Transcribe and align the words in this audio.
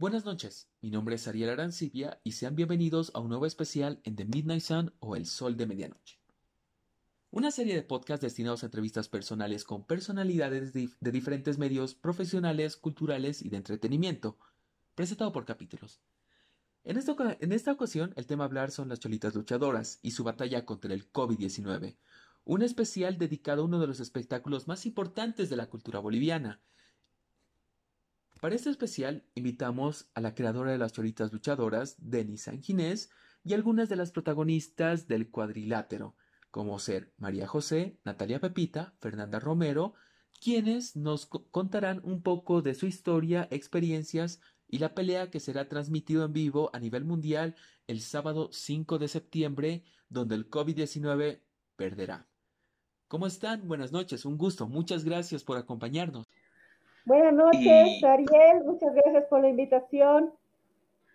Buenas 0.00 0.24
noches, 0.24 0.66
mi 0.80 0.90
nombre 0.90 1.16
es 1.16 1.28
Ariel 1.28 1.50
Arancibia 1.50 2.22
y 2.24 2.32
sean 2.32 2.56
bienvenidos 2.56 3.10
a 3.12 3.20
un 3.20 3.28
nuevo 3.28 3.44
especial 3.44 4.00
en 4.04 4.16
The 4.16 4.24
Midnight 4.24 4.62
Sun 4.62 4.94
o 4.98 5.14
El 5.14 5.26
Sol 5.26 5.58
de 5.58 5.66
Medianoche. 5.66 6.18
Una 7.30 7.50
serie 7.50 7.74
de 7.74 7.82
podcasts 7.82 8.22
destinados 8.22 8.62
a 8.62 8.68
entrevistas 8.68 9.10
personales 9.10 9.62
con 9.62 9.84
personalidades 9.84 10.72
de, 10.72 10.88
diferentes 11.00 11.58
medios 11.58 11.94
profesionales, 11.94 12.78
culturales 12.78 13.42
y 13.42 13.50
de 13.50 13.58
entretenimiento, 13.58 14.38
presentado 14.94 15.32
por 15.32 15.44
capítulos. 15.44 16.00
En 16.82 16.96
esta, 16.96 17.14
en 17.38 17.52
esta 17.52 17.70
ocasión, 17.70 18.14
el 18.16 18.26
tema 18.26 18.44
a 18.44 18.46
hablar 18.46 18.70
son 18.70 18.88
las 18.88 19.00
cholitas 19.00 19.34
luchadoras 19.34 19.98
y 20.00 20.12
su 20.12 20.24
batalla 20.24 20.64
contra 20.64 20.94
el 20.94 21.12
COVID-19, 21.12 21.98
un 22.46 22.62
especial 22.62 23.18
dedicado 23.18 23.60
a 23.60 23.66
uno 23.66 23.78
de 23.78 23.88
los 23.88 24.00
espectáculos 24.00 24.66
más 24.66 24.86
importantes 24.86 25.50
de 25.50 25.56
la 25.56 25.66
cultura 25.66 25.98
boliviana. 25.98 26.58
Para 28.40 28.54
este 28.54 28.70
especial 28.70 29.26
invitamos 29.34 30.08
a 30.14 30.22
la 30.22 30.34
creadora 30.34 30.72
de 30.72 30.78
las 30.78 30.94
cholitas 30.94 31.30
luchadoras, 31.30 31.96
Denis 31.98 32.44
Sanginés, 32.44 33.10
y 33.44 33.52
algunas 33.52 33.90
de 33.90 33.96
las 33.96 34.12
protagonistas 34.12 35.06
del 35.06 35.30
cuadrilátero, 35.30 36.16
como 36.50 36.78
ser 36.78 37.12
María 37.18 37.46
José, 37.46 37.98
Natalia 38.02 38.40
Pepita, 38.40 38.94
Fernanda 38.98 39.40
Romero, 39.40 39.92
quienes 40.40 40.96
nos 40.96 41.26
contarán 41.26 42.00
un 42.02 42.22
poco 42.22 42.62
de 42.62 42.74
su 42.74 42.86
historia, 42.86 43.46
experiencias 43.50 44.40
y 44.66 44.78
la 44.78 44.94
pelea 44.94 45.30
que 45.30 45.40
será 45.40 45.68
transmitido 45.68 46.24
en 46.24 46.32
vivo 46.32 46.70
a 46.72 46.78
nivel 46.78 47.04
mundial 47.04 47.56
el 47.86 48.00
sábado 48.00 48.48
5 48.52 48.98
de 48.98 49.08
septiembre, 49.08 49.84
donde 50.08 50.34
el 50.34 50.48
COVID-19 50.48 51.42
perderá. 51.76 52.26
¿Cómo 53.06 53.26
están? 53.26 53.68
Buenas 53.68 53.92
noches, 53.92 54.24
un 54.24 54.38
gusto. 54.38 54.66
Muchas 54.66 55.04
gracias 55.04 55.44
por 55.44 55.58
acompañarnos. 55.58 56.26
Buenas 57.04 57.32
noches, 57.32 58.04
Ariel. 58.04 58.64
Muchas 58.64 58.94
gracias 58.94 59.24
por 59.26 59.40
la 59.40 59.48
invitación. 59.48 60.32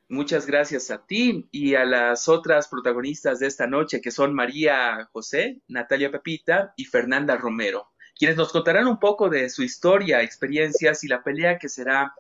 Muchas 0.08 0.46
gracias 0.46 0.92
a 0.92 1.06
ti 1.06 1.48
y 1.52 1.74
a 1.74 1.84
las 1.84 2.30
otras 2.30 2.68
protagonistas 2.68 3.40
de 3.40 3.48
esta 3.48 3.66
noche, 3.66 4.02
que 4.02 4.12
son 4.12 4.36
María 4.36 5.10
José, 5.12 5.62
Natalia 5.68 6.12
Pepita 6.12 6.74
y 6.76 6.86
Fernanda 6.86 7.38
Romero, 7.38 7.88
quienes 8.18 8.38
nos 8.38 8.52
contarán 8.52 8.88
un 8.88 9.00
poco 9.00 9.30
de 9.30 9.50
su 9.50 9.64
historia, 9.64 10.22
experiencias 10.22 11.04
y 11.04 11.08
la 11.08 11.24
pelea 11.24 11.58
que 11.58 11.70
será 11.70 12.14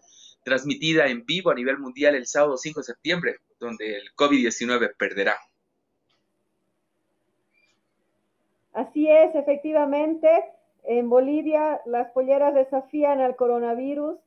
transmitida 0.43 1.07
en 1.07 1.25
vivo 1.25 1.51
a 1.51 1.55
nivel 1.55 1.77
mundial 1.77 2.15
el 2.15 2.25
sábado 2.25 2.57
5 2.57 2.79
de 2.79 2.83
septiembre, 2.83 3.35
donde 3.59 3.97
el 3.97 4.15
COVID-19 4.15 4.95
perderá. 4.97 5.37
Así 8.73 9.09
es, 9.09 9.33
efectivamente, 9.35 10.27
en 10.87 11.09
Bolivia 11.09 11.81
las 11.85 12.11
polleras 12.11 12.53
desafían 12.53 13.19
al 13.19 13.35
coronavirus, 13.35 14.17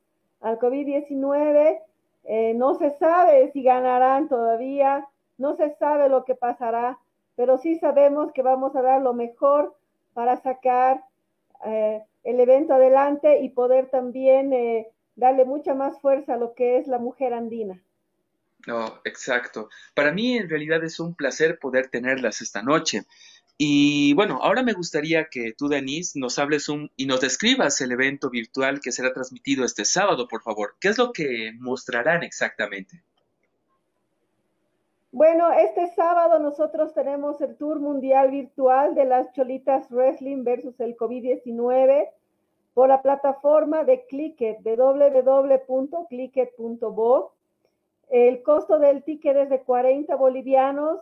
al 0.41 0.59
COVID-19 0.59 1.79
eh, 2.25 2.53
no 2.53 2.75
se 2.75 2.91
sabe 2.91 3.51
si 3.51 3.63
ganarán 3.63 4.27
todavía, 4.29 5.07
no 5.37 5.55
se 5.55 5.75
sabe 5.75 6.09
lo 6.09 6.25
que 6.25 6.35
pasará, 6.35 6.99
pero 7.35 7.57
sí 7.57 7.79
sabemos 7.79 8.31
que 8.33 8.41
vamos 8.41 8.75
a 8.75 8.81
dar 8.81 9.01
lo 9.01 9.13
mejor 9.13 9.75
para 10.13 10.37
sacar 10.41 11.03
eh, 11.65 12.03
el 12.23 12.39
evento 12.39 12.73
adelante 12.73 13.39
y 13.41 13.49
poder 13.49 13.89
también 13.89 14.53
eh, 14.53 14.87
darle 15.15 15.45
mucha 15.45 15.73
más 15.73 15.99
fuerza 16.01 16.35
a 16.35 16.37
lo 16.37 16.53
que 16.53 16.77
es 16.77 16.87
la 16.87 16.99
mujer 16.99 17.33
andina. 17.33 17.81
No, 18.67 18.99
exacto. 19.05 19.69
Para 19.95 20.11
mí 20.11 20.37
en 20.37 20.49
realidad 20.49 20.83
es 20.83 20.99
un 20.99 21.15
placer 21.15 21.59
poder 21.59 21.87
tenerlas 21.87 22.41
esta 22.41 22.61
noche. 22.61 23.03
Y 23.61 24.13
bueno, 24.13 24.39
ahora 24.41 24.63
me 24.63 24.71
gustaría 24.71 25.25
que 25.25 25.51
tú, 25.51 25.67
Denise, 25.67 26.17
nos 26.17 26.39
hables 26.39 26.69
un, 26.69 26.89
y 26.95 27.05
nos 27.05 27.19
describas 27.19 27.81
el 27.81 27.91
evento 27.91 28.29
virtual 28.29 28.79
que 28.79 28.93
será 28.93 29.11
transmitido 29.11 29.65
este 29.65 29.83
sábado, 29.83 30.29
por 30.29 30.41
favor. 30.41 30.75
¿Qué 30.79 30.87
es 30.87 30.97
lo 30.97 31.11
que 31.11 31.51
mostrarán 31.59 32.23
exactamente? 32.23 33.03
Bueno, 35.11 35.51
este 35.51 35.93
sábado 35.93 36.39
nosotros 36.39 36.93
tenemos 36.93 37.41
el 37.41 37.57
Tour 37.57 37.81
Mundial 37.81 38.31
Virtual 38.31 38.95
de 38.95 39.03
las 39.03 39.33
Cholitas 39.33 39.89
Wrestling 39.89 40.45
versus 40.45 40.79
el 40.79 40.95
COVID-19 40.95 42.07
por 42.73 42.87
la 42.87 43.01
plataforma 43.01 43.83
de 43.83 44.05
Clicket, 44.05 44.59
www.clicket.bo. 44.63 47.33
El 48.09 48.41
costo 48.41 48.79
del 48.79 49.03
ticket 49.03 49.35
es 49.35 49.49
de 49.49 49.59
40 49.59 50.15
bolivianos 50.15 51.01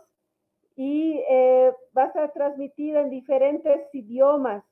y 0.78 1.20
eh, 1.28 1.72
va 1.96 2.04
a 2.04 2.06
estar 2.06 2.32
transmitida 2.32 3.00
en 3.00 3.10
diferentes 3.10 3.92
idiomas. 3.92 4.62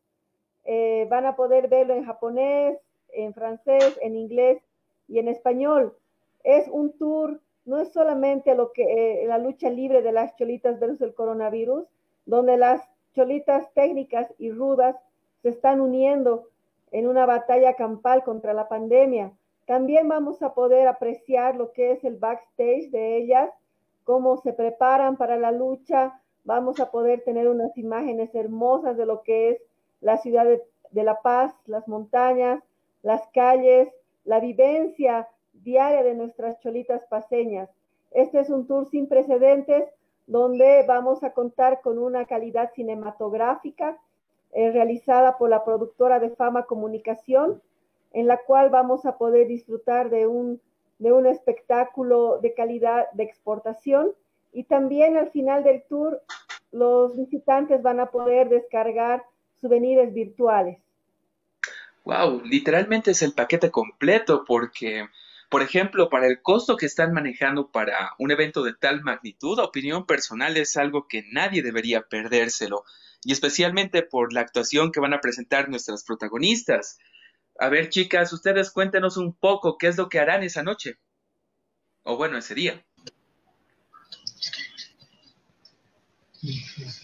Eh, 0.64 1.04
van 1.10 1.26
a 1.26 1.34
poder 1.34 1.66
verlo 1.66 1.94
en 1.94 2.04
japonés, 2.04 2.78
en 3.08 3.34
francés, 3.34 3.98
en 4.00 4.14
inglés 4.14 4.62
y 5.08 5.18
en 5.18 5.26
español. 5.26 5.96
Es 6.44 6.68
un 6.68 6.96
tour, 6.96 7.40
no 7.64 7.80
es 7.80 7.92
solamente 7.92 8.54
lo 8.54 8.72
que 8.72 8.84
eh, 8.84 9.26
la 9.26 9.38
lucha 9.38 9.68
libre 9.68 10.00
de 10.00 10.12
las 10.12 10.36
cholitas 10.36 10.78
versus 10.78 11.00
el 11.00 11.12
coronavirus, 11.12 11.84
donde 12.24 12.56
las 12.56 12.88
cholitas 13.16 13.74
técnicas 13.74 14.32
y 14.38 14.52
rudas 14.52 14.94
se 15.42 15.48
están 15.48 15.80
uniendo 15.80 16.50
en 16.92 17.08
una 17.08 17.26
batalla 17.26 17.74
campal 17.74 18.22
contra 18.22 18.54
la 18.54 18.68
pandemia. 18.68 19.32
También 19.66 20.06
vamos 20.06 20.40
a 20.40 20.54
poder 20.54 20.86
apreciar 20.86 21.56
lo 21.56 21.72
que 21.72 21.90
es 21.90 22.04
el 22.04 22.14
backstage 22.14 22.90
de 22.92 23.16
ellas 23.16 23.50
cómo 24.06 24.36
se 24.38 24.52
preparan 24.52 25.16
para 25.16 25.36
la 25.36 25.50
lucha. 25.50 26.18
Vamos 26.44 26.78
a 26.78 26.92
poder 26.92 27.22
tener 27.24 27.48
unas 27.48 27.76
imágenes 27.76 28.32
hermosas 28.34 28.96
de 28.96 29.04
lo 29.04 29.22
que 29.22 29.50
es 29.50 29.62
la 30.00 30.16
ciudad 30.18 30.46
de, 30.46 31.02
La 31.02 31.20
Paz, 31.20 31.52
las 31.66 31.88
montañas, 31.88 32.62
las 33.02 33.26
calles, 33.34 33.88
la 34.24 34.38
vivencia 34.38 35.28
diaria 35.52 36.04
de 36.04 36.14
nuestras 36.14 36.58
cholitas 36.60 37.02
paseñas. 37.10 37.68
Este 38.12 38.38
es 38.38 38.48
un 38.48 38.68
tour 38.68 38.88
sin 38.88 39.08
precedentes 39.08 39.90
donde 40.28 40.84
vamos 40.86 41.24
a 41.24 41.32
contar 41.32 41.80
con 41.80 41.98
una 41.98 42.26
calidad 42.26 42.72
cinematográfica 42.74 43.98
eh, 44.52 44.70
realizada 44.70 45.36
por 45.36 45.50
la 45.50 45.64
productora 45.64 46.20
de 46.20 46.30
Fama 46.30 46.66
Comunicación, 46.66 47.60
en 48.12 48.28
la 48.28 48.38
cual 48.38 48.70
vamos 48.70 49.04
a 49.04 49.18
poder 49.18 49.48
disfrutar 49.48 50.10
de 50.10 50.28
un 50.28 50.60
de 50.98 51.12
un 51.12 51.26
espectáculo 51.26 52.38
de 52.40 52.54
calidad 52.54 53.10
de 53.12 53.24
exportación 53.24 54.12
y 54.52 54.64
también 54.64 55.16
al 55.16 55.30
final 55.30 55.64
del 55.64 55.82
tour 55.82 56.22
los 56.72 57.16
visitantes 57.16 57.82
van 57.82 58.00
a 58.00 58.06
poder 58.06 58.48
descargar 58.48 59.24
souvenirs 59.60 60.12
virtuales. 60.12 60.78
Wow, 62.04 62.42
literalmente 62.44 63.10
es 63.10 63.22
el 63.22 63.32
paquete 63.32 63.70
completo 63.70 64.44
porque, 64.46 65.08
por 65.50 65.62
ejemplo, 65.62 66.08
para 66.08 66.26
el 66.26 66.40
costo 66.40 66.76
que 66.76 66.86
están 66.86 67.12
manejando 67.12 67.70
para 67.70 68.12
un 68.18 68.30
evento 68.30 68.62
de 68.62 68.74
tal 68.74 69.02
magnitud, 69.02 69.58
opinión 69.58 70.06
personal 70.06 70.56
es 70.56 70.76
algo 70.76 71.08
que 71.08 71.24
nadie 71.32 71.62
debería 71.62 72.02
perdérselo, 72.02 72.84
y 73.24 73.32
especialmente 73.32 74.02
por 74.02 74.32
la 74.32 74.42
actuación 74.42 74.92
que 74.92 75.00
van 75.00 75.14
a 75.14 75.20
presentar 75.20 75.68
nuestras 75.68 76.04
protagonistas. 76.04 76.98
A 77.58 77.68
ver, 77.68 77.88
chicas, 77.88 78.32
ustedes 78.32 78.70
cuéntenos 78.70 79.16
un 79.16 79.34
poco 79.34 79.78
qué 79.78 79.88
es 79.88 79.96
lo 79.96 80.08
que 80.08 80.20
harán 80.20 80.42
esa 80.42 80.62
noche. 80.62 80.98
O 82.02 82.16
bueno, 82.16 82.38
ese 82.38 82.54
día. 82.54 82.84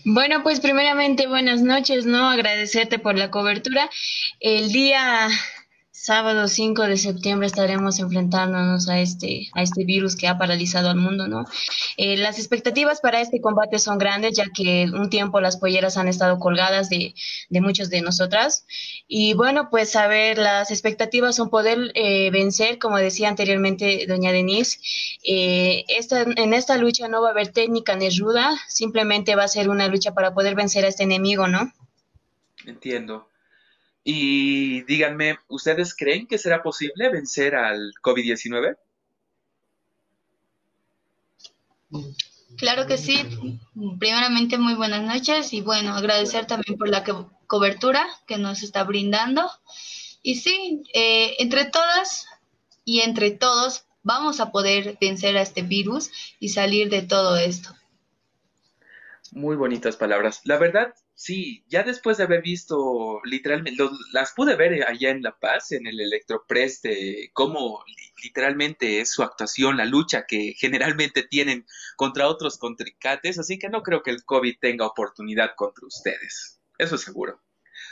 Bueno, 0.04 0.42
pues 0.42 0.60
primeramente 0.60 1.26
buenas 1.26 1.62
noches, 1.62 2.06
¿no? 2.06 2.28
Agradecerte 2.28 2.98
por 2.98 3.18
la 3.18 3.30
cobertura. 3.30 3.90
El 4.40 4.70
día 4.72 5.28
sábado 6.02 6.48
5 6.48 6.82
de 6.82 6.96
septiembre 6.96 7.46
estaremos 7.46 8.00
enfrentándonos 8.00 8.88
a 8.88 8.98
este, 8.98 9.48
a 9.52 9.62
este 9.62 9.84
virus 9.84 10.16
que 10.16 10.26
ha 10.26 10.36
paralizado 10.36 10.90
al 10.90 10.96
mundo, 10.96 11.28
¿no? 11.28 11.44
Eh, 11.96 12.16
las 12.16 12.40
expectativas 12.40 13.00
para 13.00 13.20
este 13.20 13.40
combate 13.40 13.78
son 13.78 13.98
grandes, 13.98 14.36
ya 14.36 14.46
que 14.52 14.90
un 14.92 15.10
tiempo 15.10 15.40
las 15.40 15.58
polleras 15.58 15.96
han 15.96 16.08
estado 16.08 16.40
colgadas 16.40 16.88
de, 16.88 17.14
de 17.50 17.60
muchos 17.60 17.88
de 17.88 18.02
nosotras. 18.02 18.66
Y 19.06 19.34
bueno, 19.34 19.70
pues 19.70 19.94
a 19.94 20.08
ver, 20.08 20.38
las 20.38 20.72
expectativas 20.72 21.36
son 21.36 21.50
poder 21.50 21.92
eh, 21.94 22.32
vencer, 22.32 22.80
como 22.80 22.96
decía 22.96 23.28
anteriormente 23.28 24.04
doña 24.08 24.32
Denise. 24.32 24.81
Eh, 25.22 25.84
esta, 25.87 26.22
en 26.22 26.52
esta 26.52 26.78
lucha 26.78 27.06
no 27.06 27.22
va 27.22 27.28
a 27.28 27.31
haber 27.31 27.52
técnica 27.52 27.94
ni 27.94 28.10
ruda, 28.10 28.58
simplemente 28.66 29.37
va 29.37 29.44
a 29.44 29.49
ser 29.49 29.69
una 29.69 29.87
lucha 29.87 30.14
para 30.14 30.34
poder 30.34 30.56
vencer 30.56 30.84
a 30.84 30.88
este 30.88 31.04
enemigo, 31.04 31.46
¿no? 31.46 31.72
Entiendo. 32.66 33.28
Y 34.04 34.82
díganme, 34.82 35.38
¿ustedes 35.49 35.94
creen 35.94 36.26
que 36.26 36.38
será 36.38 36.62
posible 36.62 37.08
vencer 37.08 37.54
al 37.54 37.93
COVID-19? 38.02 38.76
Claro 42.56 42.87
que 42.87 42.99
sí. 42.99 43.16
Primeramente, 43.99 44.58
muy 44.58 44.75
buenas 44.75 45.02
noches 45.02 45.52
y 45.52 45.60
bueno, 45.60 45.94
agradecer 45.94 46.46
también 46.46 46.78
por 46.78 46.88
la 46.88 47.04
cobertura 47.46 48.06
que 48.26 48.38
nos 48.38 48.62
está 48.62 48.84
brindando. 48.84 49.49
Y 50.22 50.37
sí, 50.37 50.82
eh, 50.94 51.37
entre 51.38 51.64
todas 51.66 52.26
y 52.84 53.00
entre 53.00 53.31
todos 53.31 53.84
vamos 54.02 54.40
a 54.40 54.50
poder 54.50 54.96
vencer 55.00 55.37
a 55.37 55.43
este 55.43 55.62
virus 55.62 56.10
y 56.40 56.50
salir 56.50 56.90
de 56.90 57.02
todo 57.02 57.37
esto. 57.37 57.75
Muy 59.32 59.56
bonitas 59.56 59.96
palabras. 59.96 60.40
La 60.44 60.58
verdad, 60.58 60.94
Sí, 61.14 61.64
ya 61.69 61.82
después 61.82 62.17
de 62.17 62.25
haber 62.25 62.43
visto 62.43 63.20
literalmente, 63.25 63.82
las 64.12 64.32
pude 64.32 64.56
ver 64.56 64.85
allá 64.88 65.11
en 65.11 65.23
La 65.23 65.38
Paz, 65.38 65.70
en 65.73 65.87
el 65.87 66.00
Electropress, 66.00 66.82
de 66.82 67.31
cómo 67.32 67.85
literalmente 68.23 69.00
es 69.00 69.12
su 69.12 69.23
actuación, 69.23 69.76
la 69.76 69.85
lucha 69.85 70.26
que 70.26 70.55
generalmente 70.56 71.23
tienen 71.23 71.67
contra 71.97 72.29
otros 72.29 72.59
contrincantes, 72.59 73.38
así 73.38 73.59
que 73.59 73.69
no 73.69 73.82
creo 73.82 74.03
que 74.03 74.11
el 74.11 74.25
COVID 74.25 74.56
tenga 74.59 74.87
oportunidad 74.87 75.55
contra 75.55 75.87
ustedes, 75.87 76.61
eso 76.79 76.94
es 76.94 77.03
seguro. 77.03 77.41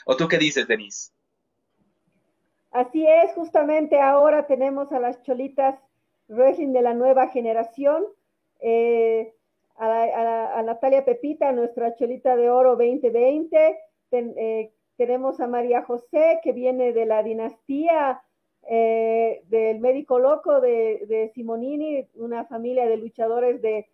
¿O 0.06 0.16
tú 0.16 0.26
qué 0.26 0.38
dices, 0.38 0.66
Denise? 0.66 1.12
Así 2.70 3.06
es, 3.06 3.32
justamente 3.34 4.00
ahora 4.00 4.46
tenemos 4.46 4.90
a 4.92 5.00
las 5.00 5.22
cholitas 5.22 5.78
wrestling 6.28 6.72
de 6.72 6.82
la 6.82 6.94
nueva 6.94 7.28
generación. 7.28 8.04
Eh, 8.60 9.34
a, 9.80 10.62
Natalia 10.62 11.04
Pepita, 11.04 11.52
nuestra 11.52 11.94
cholita 11.94 12.36
de 12.36 12.50
oro 12.50 12.76
2020. 12.76 13.78
Eh, 14.12 14.72
tenemos 14.96 15.40
a 15.40 15.46
María 15.46 15.82
José, 15.82 16.40
que 16.42 16.52
viene 16.52 16.92
de 16.92 17.06
la 17.06 17.22
dinastía 17.22 18.22
eh, 18.68 19.42
del 19.46 19.80
médico 19.80 20.18
loco 20.18 20.60
de, 20.60 21.30
Simonini, 21.34 22.06
una 22.14 22.44
familia 22.44 22.86
de 22.86 22.98
luchadores 22.98 23.62
de, 23.62 23.88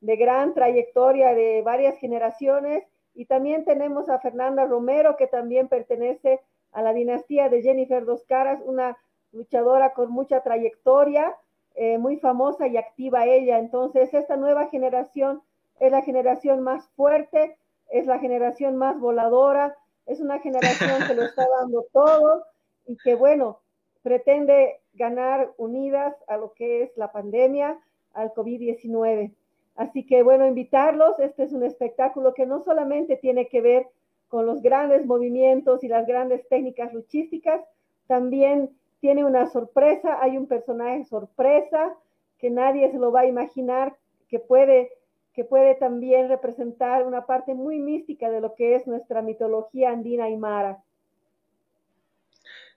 gran 0.00 0.54
trayectoria 0.54 1.34
de 1.34 1.62
varias 1.62 1.98
generaciones. 1.98 2.84
Y 3.14 3.26
también 3.26 3.64
tenemos 3.64 4.08
a 4.08 4.20
Fernanda 4.20 4.64
Romero, 4.64 5.16
que 5.16 5.26
también 5.26 5.68
pertenece 5.68 6.40
a 6.70 6.82
la 6.82 6.92
dinastía 6.92 7.48
de 7.48 7.62
Jennifer 7.62 8.04
Dos 8.04 8.24
Caras, 8.24 8.60
una 8.64 8.96
luchadora 9.32 9.92
con 9.92 10.10
mucha 10.10 10.40
trayectoria. 10.42 11.36
Eh, 11.74 11.98
muy 11.98 12.18
famosa 12.18 12.66
y 12.66 12.76
activa 12.76 13.26
ella. 13.26 13.58
Entonces, 13.58 14.12
esta 14.12 14.36
nueva 14.36 14.68
generación 14.68 15.42
es 15.80 15.90
la 15.90 16.02
generación 16.02 16.60
más 16.60 16.88
fuerte, 16.90 17.56
es 17.90 18.06
la 18.06 18.18
generación 18.18 18.76
más 18.76 18.98
voladora, 19.00 19.76
es 20.06 20.20
una 20.20 20.38
generación 20.40 21.06
que 21.06 21.14
lo 21.14 21.22
está 21.22 21.46
dando 21.60 21.86
todo 21.92 22.44
y 22.86 22.96
que, 22.98 23.14
bueno, 23.14 23.60
pretende 24.02 24.80
ganar 24.94 25.52
unidas 25.56 26.14
a 26.28 26.36
lo 26.36 26.52
que 26.52 26.82
es 26.82 26.96
la 26.96 27.10
pandemia, 27.10 27.78
al 28.12 28.32
COVID-19. 28.34 29.32
Así 29.76 30.04
que, 30.04 30.22
bueno, 30.22 30.46
invitarlos, 30.46 31.18
este 31.18 31.44
es 31.44 31.52
un 31.52 31.62
espectáculo 31.62 32.34
que 32.34 32.44
no 32.44 32.62
solamente 32.62 33.16
tiene 33.16 33.48
que 33.48 33.62
ver 33.62 33.86
con 34.28 34.44
los 34.44 34.60
grandes 34.60 35.06
movimientos 35.06 35.82
y 35.82 35.88
las 35.88 36.06
grandes 36.06 36.46
técnicas 36.48 36.92
luchísticas, 36.92 37.62
también 38.06 38.70
tiene 39.02 39.24
una 39.24 39.50
sorpresa, 39.50 40.22
hay 40.22 40.36
un 40.36 40.46
personaje 40.46 41.04
sorpresa 41.06 41.92
que 42.38 42.50
nadie 42.50 42.88
se 42.92 42.98
lo 42.98 43.10
va 43.10 43.22
a 43.22 43.26
imaginar, 43.26 43.98
que 44.28 44.38
puede, 44.38 44.92
que 45.32 45.44
puede 45.44 45.74
también 45.74 46.28
representar 46.28 47.04
una 47.04 47.26
parte 47.26 47.52
muy 47.52 47.80
mística 47.80 48.30
de 48.30 48.40
lo 48.40 48.54
que 48.54 48.76
es 48.76 48.86
nuestra 48.86 49.20
mitología 49.20 49.90
andina 49.90 50.30
y 50.30 50.36
mara. 50.36 50.84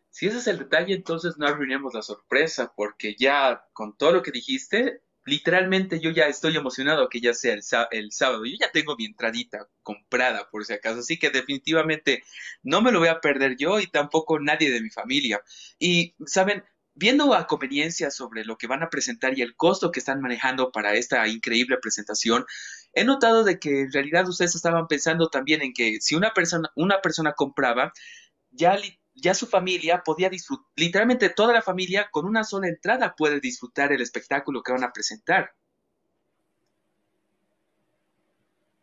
Si 0.09 0.25
ese 0.25 0.39
es 0.39 0.47
el 0.47 0.57
detalle, 0.57 0.95
entonces 0.95 1.37
no 1.37 1.45
arruinemos 1.45 1.93
la 1.93 2.01
sorpresa, 2.01 2.73
porque 2.75 3.15
ya 3.15 3.67
con 3.71 3.95
todo 3.95 4.11
lo 4.11 4.23
que 4.23 4.31
dijiste, 4.31 5.01
literalmente 5.25 5.99
yo 5.99 6.11
ya 6.11 6.27
estoy 6.27 6.55
emocionado 6.55 7.09
que 7.09 7.19
ya 7.19 7.33
sea 7.33 7.53
el, 7.53 7.63
el, 7.91 8.11
sábado. 8.11 8.45
Yo 8.45 8.55
ya 8.59 8.71
tengo 8.71 8.95
mi 8.95 9.05
entradita 9.05 9.67
comprada, 9.81 10.49
por 10.49 10.65
si 10.65 10.73
acaso. 10.73 10.99
Así 10.99 11.17
que 11.17 11.31
definitivamente 11.31 12.23
no 12.63 12.81
me 12.81 12.91
lo 12.91 12.99
voy 12.99 13.09
a 13.09 13.19
perder 13.19 13.57
yo 13.57 13.79
y 13.79 13.87
tampoco 13.87 14.39
nadie 14.39 14.71
de 14.71 14.81
mi 14.81 14.89
familia. 14.89 15.41
Y, 15.79 16.15
¿saben? 16.25 16.63
Viendo 16.93 17.33
a 17.33 17.47
conveniencia 17.47 18.09
sobre 18.09 18.45
lo 18.45 18.57
que 18.57 18.67
van 18.67 18.81
a 18.81 18.89
presentar 18.89 19.37
y 19.37 19.41
el 19.41 19.55
costo 19.57 19.91
que 19.91 19.99
están 19.99 20.21
manejando 20.21 20.71
para 20.71 20.93
esta 20.93 21.27
increíble 21.27 21.77
presentación, 21.81 22.45
he 22.93 23.03
notado 23.03 23.43
de 23.43 23.59
que 23.59 23.81
en 23.81 23.91
realidad 23.91 24.29
ustedes 24.29 24.55
estaban 24.55 24.87
pensando 24.87 25.27
también 25.29 25.61
en 25.61 25.73
que 25.73 25.99
si 25.99 26.15
una 26.15 26.33
persona, 26.33 26.71
una 26.75 27.01
persona 27.01 27.33
compraba, 27.33 27.91
ya 28.51 28.77
ya 29.15 29.33
su 29.33 29.47
familia 29.47 30.03
podía 30.05 30.29
disfrutar, 30.29 30.65
literalmente 30.75 31.29
toda 31.29 31.53
la 31.53 31.61
familia 31.61 32.09
con 32.11 32.25
una 32.25 32.43
sola 32.43 32.67
entrada 32.67 33.15
puede 33.17 33.39
disfrutar 33.39 33.91
el 33.91 34.01
espectáculo 34.01 34.61
que 34.61 34.73
van 34.73 34.83
a 34.83 34.91
presentar. 34.91 35.51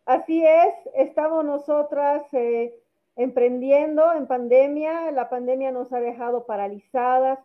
Así 0.04 0.44
es, 0.44 0.74
estamos 0.94 1.44
nosotras 1.44 2.22
eh, 2.32 2.74
emprendiendo 3.16 4.12
en 4.14 4.26
pandemia, 4.26 5.10
la 5.12 5.28
pandemia 5.28 5.70
nos 5.70 5.92
ha 5.92 6.00
dejado 6.00 6.44
paralizadas. 6.44 7.38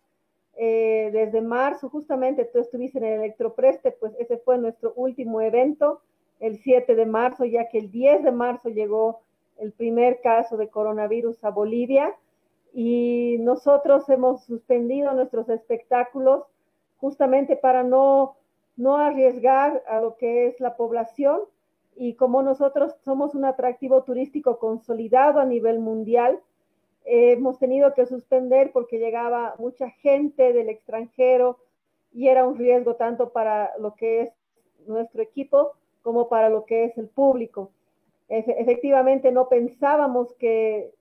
Eh, 0.59 1.11
desde 1.13 1.41
marzo, 1.41 1.87
justamente 1.87 2.45
tú 2.45 2.59
estuviste 2.59 2.97
en 2.97 3.05
el 3.05 3.19
Electropreste, 3.19 3.91
pues 3.91 4.13
ese 4.17 4.39
fue 4.39 4.57
nuestro 4.57 4.91
último 4.95 5.39
evento, 5.39 6.01
el 6.39 6.57
7 6.57 6.95
de 6.95 7.05
marzo, 7.05 7.45
ya 7.45 7.69
que 7.69 7.77
el 7.77 7.91
10 7.91 8.23
de 8.23 8.31
marzo 8.31 8.69
llegó 8.69 9.21
el 9.59 9.71
primer 9.71 10.19
caso 10.21 10.57
de 10.57 10.69
coronavirus 10.69 11.43
a 11.43 11.51
Bolivia 11.51 12.15
y 12.79 13.37
nosotros 13.39 14.07
hemos 14.07 14.43
suspendido 14.45 15.11
nuestros 15.15 15.49
espectáculos 15.49 16.43
justamente 16.97 17.55
para 17.55 17.81
no, 17.81 18.35
no 18.75 18.97
arriesgar 18.97 19.81
a 19.87 19.99
lo 19.99 20.15
que 20.15 20.45
es 20.45 20.59
la 20.59 20.77
población 20.77 21.41
y 21.95 22.13
como 22.13 22.43
nosotros 22.43 22.93
somos 23.03 23.33
un 23.33 23.45
atractivo 23.45 24.03
turístico 24.03 24.59
consolidado 24.59 25.39
a 25.39 25.45
nivel 25.45 25.79
mundial, 25.79 26.39
hemos 27.03 27.57
tenido 27.57 27.95
que 27.95 28.05
suspender 28.05 28.71
porque 28.71 28.99
llegaba 28.99 29.55
mucha 29.57 29.89
gente 29.89 30.53
del 30.53 30.69
extranjero 30.69 31.57
y 32.13 32.27
era 32.27 32.45
un 32.45 32.59
riesgo 32.59 32.95
tanto 32.95 33.31
para 33.31 33.75
lo 33.79 33.95
que 33.95 34.21
es 34.21 34.29
nuestro 34.85 35.23
equipo 35.23 35.71
como 36.03 36.29
para 36.29 36.49
lo 36.49 36.63
que 36.65 36.83
es 36.83 36.97
el 36.99 37.09
público. 37.09 37.71
efectivamente, 38.29 39.31
no 39.31 39.49
pensábamos 39.49 40.31
que 40.35 40.93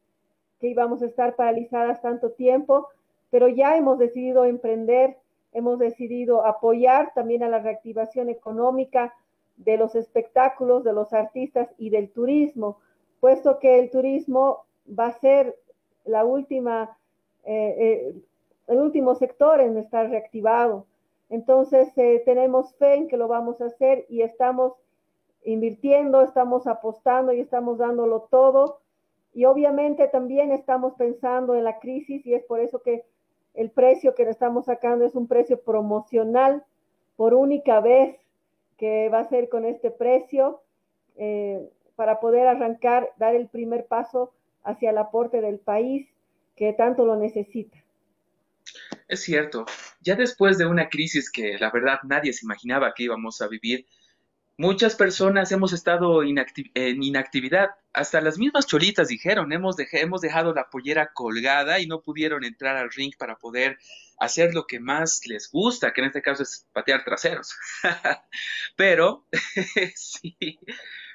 que 0.60 0.68
íbamos 0.68 1.02
a 1.02 1.06
estar 1.06 1.36
paralizadas 1.36 2.00
tanto 2.02 2.30
tiempo, 2.30 2.88
pero 3.30 3.48
ya 3.48 3.76
hemos 3.76 3.98
decidido 3.98 4.44
emprender, 4.44 5.16
hemos 5.52 5.78
decidido 5.78 6.46
apoyar 6.46 7.12
también 7.14 7.42
a 7.42 7.48
la 7.48 7.58
reactivación 7.58 8.28
económica 8.28 9.14
de 9.56 9.76
los 9.76 9.94
espectáculos, 9.94 10.84
de 10.84 10.92
los 10.92 11.12
artistas 11.12 11.68
y 11.78 11.90
del 11.90 12.10
turismo, 12.10 12.78
puesto 13.20 13.58
que 13.58 13.78
el 13.78 13.90
turismo 13.90 14.64
va 14.86 15.06
a 15.06 15.18
ser 15.18 15.56
la 16.04 16.24
última, 16.24 16.96
eh, 17.44 17.74
eh, 17.78 18.14
el 18.68 18.78
último 18.78 19.14
sector 19.14 19.60
en 19.60 19.76
estar 19.78 20.08
reactivado. 20.08 20.86
Entonces, 21.28 21.88
eh, 21.96 22.22
tenemos 22.24 22.74
fe 22.76 22.94
en 22.94 23.08
que 23.08 23.16
lo 23.16 23.26
vamos 23.26 23.60
a 23.60 23.66
hacer 23.66 24.06
y 24.08 24.22
estamos 24.22 24.74
invirtiendo, 25.44 26.22
estamos 26.22 26.66
apostando 26.66 27.32
y 27.32 27.40
estamos 27.40 27.78
dándolo 27.78 28.28
todo 28.30 28.80
y 29.36 29.44
obviamente 29.44 30.08
también 30.08 30.50
estamos 30.50 30.94
pensando 30.94 31.54
en 31.56 31.64
la 31.64 31.78
crisis 31.78 32.24
y 32.24 32.32
es 32.32 32.42
por 32.44 32.58
eso 32.58 32.80
que 32.82 33.04
el 33.52 33.70
precio 33.70 34.14
que 34.14 34.24
le 34.24 34.30
estamos 34.30 34.64
sacando 34.64 35.04
es 35.04 35.14
un 35.14 35.28
precio 35.28 35.60
promocional 35.60 36.64
por 37.16 37.34
única 37.34 37.80
vez 37.80 38.16
que 38.78 39.10
va 39.10 39.20
a 39.20 39.28
ser 39.28 39.50
con 39.50 39.66
este 39.66 39.90
precio 39.90 40.62
eh, 41.16 41.68
para 41.96 42.18
poder 42.18 42.46
arrancar, 42.48 43.12
dar 43.18 43.34
el 43.34 43.48
primer 43.48 43.84
paso 43.84 44.32
hacia 44.64 44.88
el 44.88 44.96
aporte 44.96 45.42
del 45.42 45.58
país 45.58 46.08
que 46.56 46.72
tanto 46.72 47.04
lo 47.04 47.16
necesita. 47.16 47.76
Es 49.06 49.20
cierto, 49.20 49.66
ya 50.00 50.16
después 50.16 50.56
de 50.56 50.64
una 50.64 50.88
crisis 50.88 51.30
que 51.30 51.58
la 51.58 51.70
verdad 51.70 51.98
nadie 52.04 52.32
se 52.32 52.46
imaginaba 52.46 52.94
que 52.94 53.02
íbamos 53.02 53.42
a 53.42 53.48
vivir, 53.48 53.84
Muchas 54.58 54.96
personas 54.96 55.52
hemos 55.52 55.74
estado 55.74 56.22
en 56.22 57.02
inactividad. 57.02 57.70
Hasta 57.92 58.22
las 58.22 58.38
mismas 58.38 58.66
cholitas 58.66 59.08
dijeron, 59.08 59.52
hemos, 59.52 59.76
hemos 59.92 60.22
dejado 60.22 60.54
la 60.54 60.70
pollera 60.70 61.12
colgada 61.12 61.78
y 61.78 61.86
no 61.86 62.00
pudieron 62.00 62.42
entrar 62.42 62.78
al 62.78 62.90
ring 62.90 63.12
para 63.18 63.36
poder 63.36 63.78
hacer 64.18 64.54
lo 64.54 64.66
que 64.66 64.80
más 64.80 65.26
les 65.26 65.50
gusta, 65.50 65.92
que 65.92 66.00
en 66.00 66.06
este 66.06 66.22
caso 66.22 66.42
es 66.42 66.66
patear 66.72 67.04
traseros. 67.04 67.54
Pero, 68.76 69.26
sí, 69.94 70.58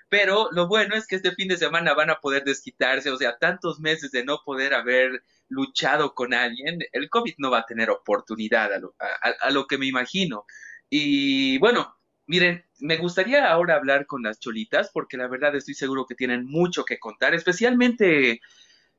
pero 0.10 0.50
lo 0.52 0.68
bueno 0.68 0.96
es 0.96 1.08
que 1.08 1.16
este 1.16 1.32
fin 1.32 1.48
de 1.48 1.58
semana 1.58 1.94
van 1.94 2.10
a 2.10 2.20
poder 2.20 2.44
desquitarse, 2.44 3.10
o 3.12 3.18
sea, 3.18 3.38
tantos 3.38 3.80
meses 3.80 4.12
de 4.12 4.26
no 4.26 4.42
poder 4.46 4.74
haber 4.74 5.24
luchado 5.48 6.14
con 6.14 6.34
alguien, 6.34 6.80
el 6.92 7.10
COVID 7.10 7.36
no 7.38 7.50
va 7.50 7.60
a 7.60 7.66
tener 7.66 7.90
oportunidad 7.90 8.74
a 8.74 8.80
lo, 8.80 8.94
a 9.00 9.52
lo 9.52 9.68
que 9.68 9.78
me 9.78 9.86
imagino. 9.86 10.46
Y 10.90 11.58
bueno, 11.60 11.96
Miren, 12.28 12.64
me 12.80 12.98
gustaría 12.98 13.52
ahora 13.52 13.76
hablar 13.76 14.06
con 14.06 14.24
las 14.24 14.40
cholitas 14.40 14.90
porque 14.94 15.18
la 15.18 15.28
verdad 15.28 15.56
estoy 15.56 15.74
seguro 15.74 16.06
que 16.06 16.16
tienen 16.16 16.46
mucho 16.46 16.86
que 16.86 17.00
contar, 17.00 17.34
especialmente 17.34 18.42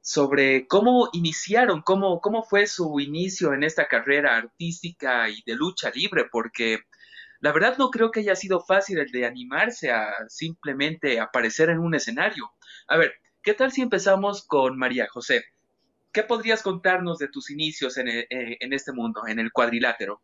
sobre 0.01 0.67
cómo 0.67 1.09
iniciaron, 1.13 1.83
cómo, 1.83 2.21
cómo 2.21 2.43
fue 2.43 2.67
su 2.67 3.01
inicio 3.01 3.55
en 3.55 3.63
esta 3.63 3.87
carrera 3.89 4.37
artística 4.37 5.31
y 5.31 5.43
de 5.47 5.55
lucha 5.55 5.91
libre, 5.95 6.27
porque 6.31 6.81
la 7.41 7.53
verdad 7.53 7.77
no 7.79 7.91
creo 7.91 8.11
que 8.11 8.21
haya 8.21 8.37
sido 8.37 8.61
fácil 8.61 8.99
el 8.99 9.11
de 9.13 9.27
animarse 9.27 9.91
a 9.93 10.13
simplemente 10.29 11.21
aparecer 11.21 11.71
en 11.71 11.79
un 11.79 11.95
escenario. 11.95 12.53
A 12.89 12.97
ver, 12.97 13.15
¿qué 13.43 13.55
tal 13.55 13.73
si 13.73 13.83
empezamos 13.83 14.45
con 14.47 14.77
María 14.77 15.09
José? 15.09 15.45
¿Qué 16.13 16.25
podrías 16.25 16.63
contarnos 16.63 17.19
de 17.19 17.29
tus 17.29 17.51
inicios 17.51 17.97
en, 17.97 18.09
eh, 18.09 18.27
en 18.31 18.73
este 18.73 18.93
mundo, 18.93 19.23
en 19.27 19.39
el 19.39 19.53
cuadrilátero? 19.53 20.23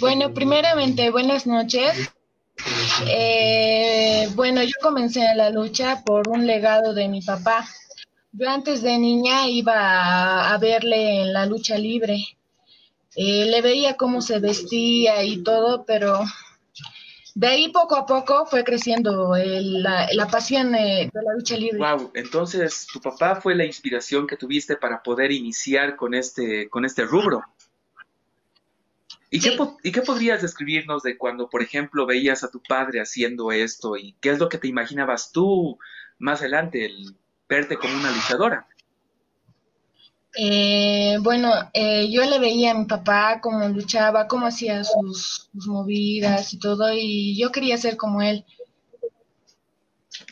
Bueno, 0.00 0.32
primeramente, 0.32 1.10
buenas 1.10 1.46
noches. 1.46 2.12
Eh, 3.08 4.28
bueno, 4.34 4.62
yo 4.62 4.74
comencé 4.80 5.34
la 5.34 5.50
lucha 5.50 6.02
por 6.04 6.28
un 6.28 6.46
legado 6.46 6.94
de 6.94 7.08
mi 7.08 7.20
papá. 7.20 7.66
Yo 8.32 8.48
antes 8.48 8.82
de 8.82 8.98
niña 8.98 9.48
iba 9.48 10.52
a, 10.52 10.58
verle 10.58 11.22
en 11.22 11.32
la 11.32 11.46
lucha 11.46 11.76
libre. 11.76 12.16
Eh, 13.16 13.46
le 13.46 13.60
veía 13.60 13.96
cómo 13.96 14.22
se 14.22 14.38
vestía 14.38 15.22
y 15.22 15.42
todo, 15.42 15.84
pero 15.84 16.20
de 17.34 17.46
ahí 17.46 17.68
poco 17.70 17.96
a 17.96 18.06
poco 18.06 18.46
fue 18.46 18.64
creciendo 18.64 19.34
la, 19.36 20.08
la, 20.12 20.26
pasión 20.28 20.72
de, 20.72 21.10
la 21.12 21.34
lucha 21.34 21.56
libre. 21.56 21.78
Wow, 21.78 22.10
entonces 22.14 22.86
tu 22.90 23.00
papá 23.00 23.36
fue 23.36 23.54
la 23.54 23.64
inspiración 23.66 24.26
que 24.26 24.36
tuviste 24.36 24.76
para 24.76 25.02
poder 25.02 25.32
iniciar 25.32 25.96
con 25.96 26.14
este, 26.14 26.68
con 26.70 26.84
este 26.84 27.04
rubro. 27.04 27.42
¿Y, 29.34 29.40
qué, 29.40 29.56
¿Y 29.82 29.92
qué 29.92 30.02
podrías 30.02 30.42
describirnos 30.42 31.02
de 31.02 31.16
cuando, 31.16 31.48
por 31.48 31.62
ejemplo, 31.62 32.04
veías 32.04 32.44
a 32.44 32.50
tu 32.50 32.62
padre 32.62 33.00
haciendo 33.00 33.50
esto 33.50 33.96
y 33.96 34.14
qué 34.20 34.28
es 34.28 34.38
lo 34.38 34.50
que 34.50 34.58
te 34.58 34.68
imaginabas 34.68 35.32
tú 35.32 35.78
más 36.18 36.40
adelante, 36.42 36.84
el 36.84 37.16
verte 37.48 37.78
como 37.78 37.94
una 37.94 38.10
luchadora? 38.10 38.66
Eh, 40.36 41.16
bueno, 41.22 41.50
eh, 41.72 42.10
yo 42.10 42.28
le 42.28 42.38
veía 42.40 42.72
a 42.72 42.74
mi 42.74 42.84
papá 42.84 43.40
cómo 43.40 43.66
luchaba, 43.70 44.28
cómo 44.28 44.48
hacía 44.48 44.84
sus, 44.84 45.48
movidas 45.54 46.52
y 46.52 46.58
todo, 46.58 46.92
y 46.92 47.34
yo 47.40 47.50
quería 47.50 47.78
ser 47.78 47.96
como 47.96 48.20
él. 48.20 48.44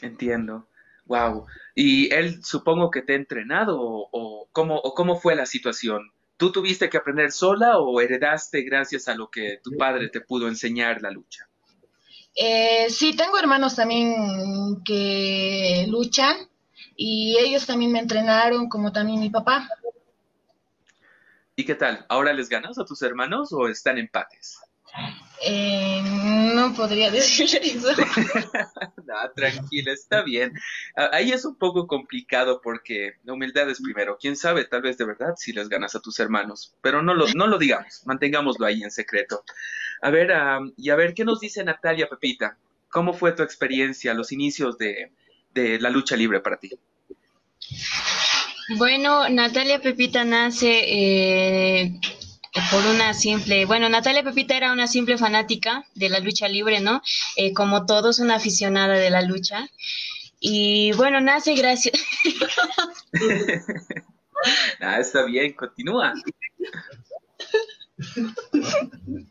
Entiendo. 0.03 0.69
Wow. 1.07 1.47
¿Y 1.75 2.13
él 2.13 2.45
supongo 2.45 2.91
que 2.91 3.01
te 3.01 3.15
ha 3.15 3.17
entrenado 3.17 3.79
o, 3.81 4.47
cómo, 4.53 4.77
o 4.77 4.93
cómo 4.93 5.17
fue 5.17 5.35
la 5.35 5.47
situación? 5.47 6.13
¿Tú 6.41 6.51
tuviste 6.51 6.89
que 6.89 6.97
aprender 6.97 7.33
sola 7.33 7.79
o 7.81 8.01
heredaste 8.01 8.63
gracias 8.63 9.09
a 9.09 9.15
lo 9.15 9.31
que 9.31 9.61
tu 9.63 9.77
padre 9.77 10.09
te 10.09 10.23
pudo 10.23 10.49
enseñar 10.49 11.03
la 11.03 11.11
lucha? 11.11 11.47
Eh, 12.35 12.87
sí, 12.89 13.15
tengo 13.15 13.39
hermanos 13.39 13.77
también 13.77 14.83
que 14.83 15.85
luchan 15.91 16.49
y 16.97 17.37
ellos 17.39 17.67
también 17.67 17.93
me 17.93 17.99
entrenaron 17.99 18.71
como 18.71 18.91
también 18.91 19.21
mi 19.21 19.29
papá. 19.29 19.69
¿Y 21.57 21.67
qué 21.67 21.75
tal? 21.75 22.07
¿Ahora 22.09 22.33
les 22.33 22.49
ganas 22.49 22.79
a 22.79 22.87
tus 22.87 23.03
hermanos 23.03 23.53
o 23.53 23.69
están 23.69 23.99
empates? 23.99 24.61
Eh, 25.43 26.03
no 26.55 26.75
podría 26.75 27.11
decir 27.11 27.49
eso. 27.63 27.89
no, 29.07 29.15
tranquila, 29.35 29.93
está 29.93 30.23
bien. 30.23 30.53
Ah, 30.97 31.11
ahí 31.13 31.33
es 31.33 31.45
un 31.45 31.57
poco 31.57 31.87
complicado 31.87 32.61
porque 32.63 33.15
la 33.25 33.33
humildad 33.33 33.69
es 33.71 33.81
primero. 33.81 34.19
Quién 34.21 34.37
sabe, 34.37 34.65
tal 34.65 34.83
vez 34.83 34.99
de 34.99 35.07
verdad 35.07 35.35
si 35.37 35.53
les 35.53 35.69
ganas 35.69 35.95
a 35.95 36.01
tus 36.01 36.19
hermanos, 36.21 36.75
pero 36.83 37.03
no 37.03 37.15
lo, 37.15 37.27
no 37.35 37.47
lo 37.47 37.59
digamos, 37.59 38.03
mantengámoslo 38.05 38.67
ahí 38.67 38.83
en 38.83 38.91
secreto. 38.91 39.45
A 40.03 40.11
ver, 40.11 40.31
y 40.77 40.91
a 40.91 40.97
ver, 40.97 41.15
¿qué 41.15 41.25
nos 41.25 41.41
dice 41.41 41.65
Natalia 41.65 42.09
Pepita? 42.09 42.57
¿Cómo 42.89 43.13
fue 43.13 43.33
tu 43.33 43.43
experiencia, 43.43 44.15
los 44.15 44.33
inicios 44.33 44.77
de, 44.79 45.13
de 45.55 45.79
la 45.79 45.91
lucha 45.91 46.17
libre 46.17 46.41
para 46.41 46.59
ti? 46.59 46.71
Bueno, 48.77 49.29
Natalia 49.29 49.81
Pepita 49.81 50.25
nace 50.25 50.85
eh, 50.87 52.01
por 52.71 52.85
una 52.87 53.15
simple, 53.15 53.65
bueno, 53.65 53.89
Natalia 53.89 54.23
Pepita 54.23 54.57
era 54.57 54.73
una 54.73 54.87
simple 54.87 55.19
fanática 55.19 55.85
de 55.95 56.09
la 56.09 56.21
lucha 56.21 56.49
libre, 56.49 56.81
¿no? 56.81 57.03
Eh, 57.37 57.53
como 57.53 57.87
todos, 57.87 58.19
una 58.19 58.37
aficionada 58.37 58.95
de 58.95 59.11
la 59.11 59.23
lucha. 59.23 59.69
Y 60.41 60.93
bueno, 60.93 61.21
nace 61.21 61.55
gracias. 61.55 62.03
ah, 64.81 64.99
está 64.99 65.25
bien, 65.25 65.53
continúa. 65.53 66.15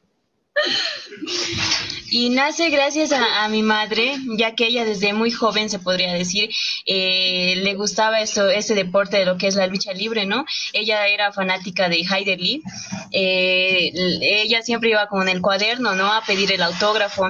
Y 2.12 2.30
nace 2.30 2.70
gracias 2.70 3.12
a, 3.12 3.48
mi 3.50 3.62
madre, 3.62 4.16
ya 4.38 4.56
que 4.56 4.66
ella 4.66 4.84
desde 4.84 5.13
muy 5.13 5.30
joven, 5.30 5.70
se 5.70 5.78
podría 5.78 6.12
decir, 6.13 6.50
eh, 6.86 7.56
le 7.58 7.75
gustaba 7.75 8.20
esto, 8.20 8.50
ese 8.50 8.74
deporte 8.74 9.18
de 9.18 9.25
lo 9.25 9.38
que 9.38 9.48
es 9.48 9.56
la 9.56 9.68
lucha 9.68 9.94
libre, 9.94 10.25
¿no? 10.25 10.46
Ella 10.74 11.08
era 11.08 11.32
fanática 11.32 11.88
de 11.88 11.98
Heider 11.98 12.39
Lee. 12.39 12.63
Eh, 13.12 13.92
ella 14.22 14.63
siempre 14.63 14.89
iba 14.89 15.08
con 15.08 15.30
el 15.30 15.42
cuaderno, 15.42 15.94
¿no? 15.94 16.12
A 16.12 16.24
pedir 16.24 16.51
el 16.51 16.63
autógrafo 16.63 17.30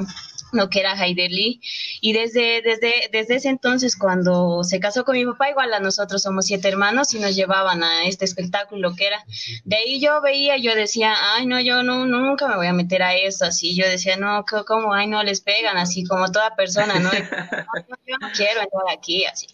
lo 0.51 0.69
que 0.69 0.79
era 0.79 0.93
Haider 0.93 1.31
Lee. 1.31 1.61
Y 2.01 2.13
desde, 2.13 2.61
desde, 2.61 3.09
desde 3.11 3.35
ese 3.35 3.49
entonces, 3.49 3.95
cuando 3.95 4.63
se 4.63 4.79
casó 4.79 5.05
con 5.05 5.15
mi 5.15 5.25
papá, 5.25 5.49
igual 5.49 5.73
a 5.73 5.79
nosotros 5.79 6.21
somos 6.21 6.45
siete 6.45 6.67
hermanos 6.67 7.13
y 7.13 7.19
nos 7.19 7.35
llevaban 7.35 7.83
a 7.83 8.05
este 8.05 8.25
espectáculo 8.25 8.95
que 8.95 9.07
era. 9.07 9.23
De 9.63 9.75
ahí 9.75 9.99
yo 9.99 10.21
veía, 10.21 10.57
yo 10.57 10.75
decía, 10.75 11.15
ay, 11.35 11.45
no, 11.45 11.59
yo 11.59 11.83
no, 11.83 12.05
nunca 12.05 12.47
me 12.47 12.55
voy 12.55 12.67
a 12.67 12.73
meter 12.73 13.03
a 13.03 13.15
eso, 13.15 13.45
así. 13.45 13.75
Yo 13.75 13.87
decía, 13.87 14.17
no, 14.17 14.45
¿cómo? 14.67 14.93
Ay, 14.93 15.07
no, 15.07 15.23
les 15.23 15.41
pegan, 15.41 15.77
así 15.77 16.03
como 16.05 16.31
toda 16.31 16.55
persona, 16.55 16.99
¿no? 16.99 17.11
yo 17.11 18.15
no 18.19 18.29
quiero 18.35 18.61
entrar 18.61 18.83
aquí, 18.91 19.25
así. 19.25 19.47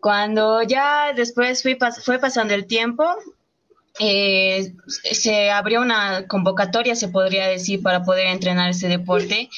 Cuando 0.00 0.62
ya 0.62 1.12
después 1.14 1.62
fui, 1.62 1.78
fue 2.02 2.18
pasando 2.18 2.54
el 2.54 2.66
tiempo, 2.66 3.04
eh, 3.98 4.74
se 4.86 5.50
abrió 5.50 5.80
una 5.80 6.26
convocatoria, 6.26 6.94
se 6.96 7.08
podría 7.08 7.46
decir, 7.48 7.82
para 7.82 8.04
poder 8.04 8.26
entrenar 8.28 8.70
ese 8.70 8.88
deporte. 8.88 9.50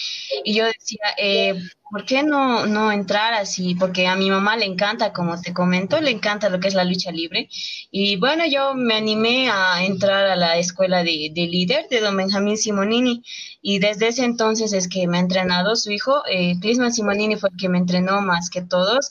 Y 0.44 0.54
yo 0.54 0.64
decía, 0.66 0.98
eh, 1.18 1.54
¿por 1.90 2.04
qué 2.04 2.22
no, 2.22 2.66
no 2.66 2.90
entrar 2.92 3.34
así? 3.34 3.74
Porque 3.74 4.06
a 4.06 4.16
mi 4.16 4.30
mamá 4.30 4.56
le 4.56 4.64
encanta, 4.64 5.12
como 5.12 5.40
te 5.40 5.52
comento, 5.52 6.00
le 6.00 6.10
encanta 6.10 6.48
lo 6.48 6.58
que 6.60 6.68
es 6.68 6.74
la 6.74 6.84
lucha 6.84 7.12
libre. 7.12 7.48
Y 7.90 8.16
bueno, 8.16 8.44
yo 8.46 8.74
me 8.74 8.94
animé 8.94 9.50
a 9.50 9.84
entrar 9.84 10.26
a 10.26 10.36
la 10.36 10.56
escuela 10.58 11.02
de, 11.04 11.30
de 11.34 11.46
líder 11.46 11.88
de 11.88 12.00
don 12.00 12.16
Benjamín 12.16 12.56
Simonini. 12.56 13.22
Y 13.60 13.78
desde 13.78 14.08
ese 14.08 14.24
entonces 14.24 14.72
es 14.72 14.88
que 14.88 15.06
me 15.06 15.18
ha 15.18 15.20
entrenado 15.20 15.76
su 15.76 15.90
hijo. 15.92 16.22
Eh, 16.28 16.54
Clisman 16.60 16.92
Simonini 16.92 17.36
fue 17.36 17.50
el 17.50 17.56
que 17.56 17.68
me 17.68 17.78
entrenó 17.78 18.20
más 18.22 18.50
que 18.50 18.62
todos. 18.62 19.08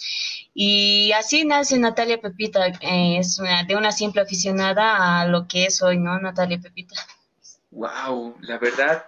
Y 0.54 1.12
así 1.14 1.46
nace 1.46 1.80
Natalia 1.80 2.20
Pepita. 2.20 2.68
Eh, 2.68 3.18
es 3.18 3.40
una, 3.40 3.64
de 3.64 3.76
una 3.76 3.92
simple 3.92 4.22
aficionada 4.22 5.22
a 5.22 5.28
lo 5.28 5.48
que 5.48 5.66
es 5.66 5.82
hoy, 5.82 5.98
¿no? 5.98 6.20
Natalia 6.20 6.60
Pepita. 6.60 6.96
Wow, 7.72 8.36
la 8.42 8.58
verdad 8.58 9.06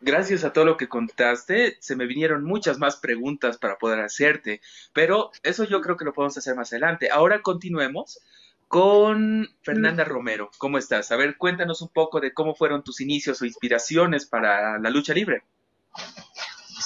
gracias 0.00 0.44
a 0.44 0.52
todo 0.52 0.64
lo 0.64 0.76
que 0.76 0.88
contaste, 0.88 1.76
se 1.80 1.96
me 1.96 2.06
vinieron 2.06 2.44
muchas 2.44 2.78
más 2.78 2.96
preguntas 2.96 3.58
para 3.58 3.78
poder 3.78 4.00
hacerte, 4.00 4.60
pero 4.92 5.30
eso 5.42 5.64
yo 5.64 5.80
creo 5.80 5.96
que 5.96 6.04
lo 6.04 6.12
podemos 6.12 6.36
hacer 6.38 6.54
más 6.54 6.72
adelante. 6.72 7.10
Ahora 7.10 7.42
continuemos 7.42 8.20
con 8.68 9.48
Fernanda 9.62 10.04
Romero. 10.04 10.50
¿Cómo 10.58 10.78
estás? 10.78 11.10
A 11.10 11.16
ver, 11.16 11.36
cuéntanos 11.36 11.80
un 11.80 11.88
poco 11.88 12.20
de 12.20 12.32
cómo 12.32 12.54
fueron 12.54 12.84
tus 12.84 13.00
inicios 13.00 13.40
o 13.40 13.46
inspiraciones 13.46 14.26
para 14.26 14.78
la 14.78 14.90
lucha 14.90 15.14
libre. 15.14 15.42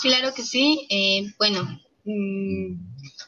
Claro 0.00 0.32
que 0.34 0.42
sí. 0.42 0.86
Eh, 0.88 1.34
bueno, 1.38 1.80
mm, 2.04 2.76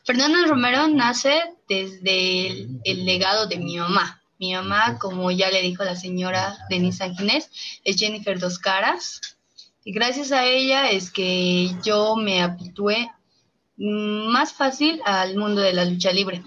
Fernanda 0.05 0.47
Romero 0.47 0.87
nace 0.89 1.41
desde 1.69 2.67
el, 2.85 3.05
legado 3.07 3.47
de 3.47 3.57
mi 3.57 3.79
mamá. 3.79 4.21
Mi 4.39 4.53
mamá, 4.53 4.99
como 4.99 5.31
ya 5.31 5.51
le 5.51 5.63
dijo 5.63 5.83
la 5.85 5.97
señora 5.97 6.57
Denise 6.69 7.05
Ángeles, 7.05 7.51
es 7.85 7.97
Jennifer 7.97 8.39
Dos 8.39 8.59
Caras, 8.59 9.39
y 9.85 9.93
gracias 9.93 10.33
a 10.33 10.45
ella 10.45 10.91
es 10.91 11.11
que 11.11 11.71
yo 11.83 12.17
me 12.17 12.43
habitué 12.43 13.11
más 13.77 14.53
fácil 14.53 15.01
al 15.05 15.37
mundo 15.37 15.61
de 15.61 15.73
la 15.73 15.85
lucha 15.85 16.11
libre. 16.11 16.43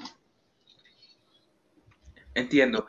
Entiendo. 2.34 2.86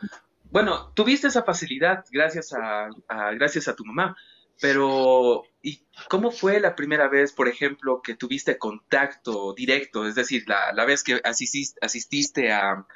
Bueno, 0.51 0.93
tuviste 0.95 1.29
esa 1.29 1.43
facilidad 1.43 2.05
gracias 2.11 2.55
a, 2.55 2.89
gracias 3.35 3.69
a 3.69 3.77
tu 3.77 3.85
mamá, 3.85 4.17
pero 4.61 5.45
¿y 5.63 5.81
cómo 6.09 6.31
fue 6.31 6.61
la 6.61 6.75
primera 6.75 7.09
vez, 7.09 7.33
por 7.33 7.49
ejemplo, 7.49 8.03
que 8.03 8.15
tuviste 8.15 8.59
contacto 8.59 9.55
directo? 9.55 10.07
Es 10.07 10.15
decir, 10.15 10.45
la, 10.47 10.85
vez 10.85 11.03
que 11.03 11.21
asististe, 11.25 11.79
asististe 11.83 12.53
a, 12.53 12.87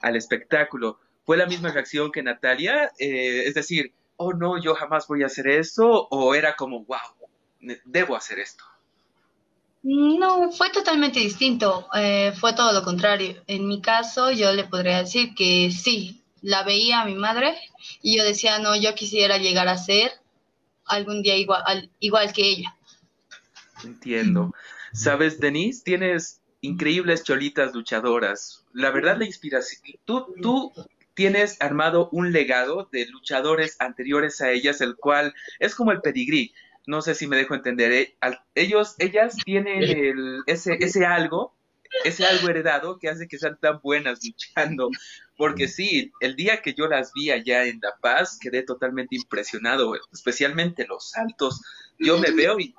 al 0.00 0.16
espectáculo, 0.16 0.98
¿fue 1.24 1.36
la 1.36 1.46
misma 1.46 1.70
reacción 1.70 2.10
que 2.10 2.22
Natalia? 2.22 2.92
Eh, 2.98 3.44
es 3.46 3.54
decir, 3.54 3.92
oh 4.16 4.32
no, 4.32 4.60
yo 4.60 4.74
jamás 4.74 5.06
voy 5.06 5.22
a 5.22 5.26
hacer 5.26 5.48
eso, 5.48 6.08
o 6.10 6.34
era 6.34 6.54
como, 6.54 6.84
wow, 6.84 6.98
debo 7.84 8.16
hacer 8.16 8.38
esto? 8.38 8.64
No, 9.84 10.52
fue 10.52 10.70
totalmente 10.70 11.18
distinto, 11.18 11.88
eh, 11.94 12.32
fue 12.38 12.52
todo 12.54 12.72
lo 12.72 12.84
contrario. 12.84 13.42
En 13.48 13.66
mi 13.66 13.80
caso, 13.80 14.30
yo 14.30 14.52
le 14.52 14.64
podría 14.64 14.98
decir 14.98 15.34
que 15.34 15.72
sí, 15.72 16.22
la 16.40 16.62
veía 16.62 17.00
a 17.00 17.04
mi 17.04 17.14
madre 17.14 17.56
y 18.00 18.16
yo 18.16 18.24
decía, 18.24 18.58
no, 18.60 18.76
yo 18.76 18.94
quisiera 18.94 19.38
llegar 19.38 19.68
a 19.68 19.76
ser 19.76 20.12
algún 20.86 21.22
día 21.22 21.36
igual, 21.36 21.90
igual 22.00 22.32
que 22.32 22.42
ella. 22.42 22.76
Entiendo. 23.84 24.52
Sabes, 24.92 25.40
Denise, 25.40 25.82
tienes 25.84 26.40
increíbles 26.60 27.24
cholitas 27.24 27.74
luchadoras. 27.74 28.64
La 28.72 28.90
verdad, 28.90 29.16
la 29.18 29.24
inspiración. 29.24 29.82
Tú, 30.04 30.34
tú 30.40 30.72
tienes 31.14 31.60
armado 31.60 32.08
un 32.12 32.32
legado 32.32 32.88
de 32.92 33.06
luchadores 33.06 33.76
anteriores 33.80 34.40
a 34.40 34.50
ellas, 34.50 34.80
el 34.80 34.96
cual 34.96 35.34
es 35.58 35.74
como 35.74 35.92
el 35.92 36.00
pedigrí. 36.00 36.54
No 36.86 37.02
sé 37.02 37.14
si 37.14 37.26
me 37.26 37.36
dejo 37.36 37.54
entender. 37.54 37.92
¿eh? 37.92 38.16
Ellos, 38.54 38.94
ellas 38.98 39.36
tienen 39.44 39.82
el, 39.82 40.42
ese, 40.46 40.76
ese 40.80 41.06
algo, 41.06 41.54
ese 42.04 42.24
algo 42.24 42.48
heredado 42.48 42.98
que 42.98 43.08
hace 43.08 43.28
que 43.28 43.38
sean 43.38 43.58
tan 43.60 43.80
buenas 43.80 44.20
luchando. 44.24 44.90
Porque 45.42 45.66
sí, 45.66 46.12
el 46.20 46.36
día 46.36 46.62
que 46.62 46.72
yo 46.72 46.86
las 46.86 47.12
vi 47.12 47.32
allá 47.32 47.64
en 47.64 47.80
La 47.82 47.96
Paz, 48.00 48.38
quedé 48.40 48.62
totalmente 48.62 49.16
impresionado, 49.16 49.96
especialmente 50.12 50.86
los 50.86 51.10
saltos. 51.10 51.60
Yo 51.98 52.16
me 52.16 52.30
veo 52.30 52.60
y 52.60 52.72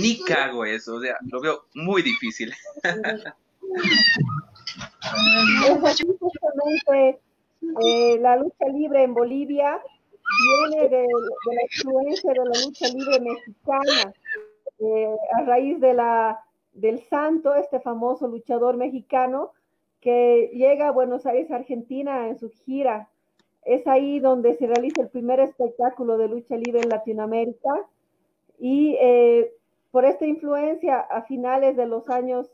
ni 0.00 0.20
cago 0.24 0.64
eso, 0.64 0.96
o 0.96 1.00
sea, 1.00 1.16
lo 1.30 1.40
veo 1.40 1.66
muy 1.74 2.02
difícil. 2.02 2.52
justamente 6.18 7.20
eh, 7.84 8.18
la 8.18 8.34
lucha 8.34 8.66
libre 8.66 9.04
en 9.04 9.14
Bolivia 9.14 9.80
viene 10.72 10.88
de, 10.88 11.06
la 11.06 11.62
influencia 11.70 12.32
de 12.32 12.38
la 12.38 12.66
lucha 12.66 12.88
libre 12.88 13.20
mexicana, 13.20 14.12
eh, 14.80 15.16
a 15.34 15.42
raíz 15.44 15.80
de 15.80 15.94
la, 15.94 16.40
del 16.72 17.00
Santo, 17.04 17.54
este 17.54 17.78
famoso 17.78 18.26
luchador 18.26 18.76
mexicano, 18.76 19.52
que 20.06 20.52
llega 20.52 20.86
a 20.86 20.92
Buenos 20.92 21.26
Aires, 21.26 21.50
Argentina, 21.50 22.28
en 22.28 22.38
su 22.38 22.48
gira. 22.48 23.08
Es 23.64 23.88
ahí 23.88 24.20
donde 24.20 24.54
se 24.54 24.68
realiza 24.68 25.02
el 25.02 25.08
primer 25.08 25.40
espectáculo 25.40 26.16
de 26.16 26.28
lucha 26.28 26.56
libre 26.56 26.82
en 26.82 26.90
Latinoamérica. 26.90 27.70
Y 28.56 28.96
eh, 29.00 29.50
por 29.90 30.04
esta 30.04 30.24
influencia, 30.24 31.00
a 31.00 31.22
finales 31.22 31.76
de 31.76 31.86
los 31.86 32.08
años 32.08 32.48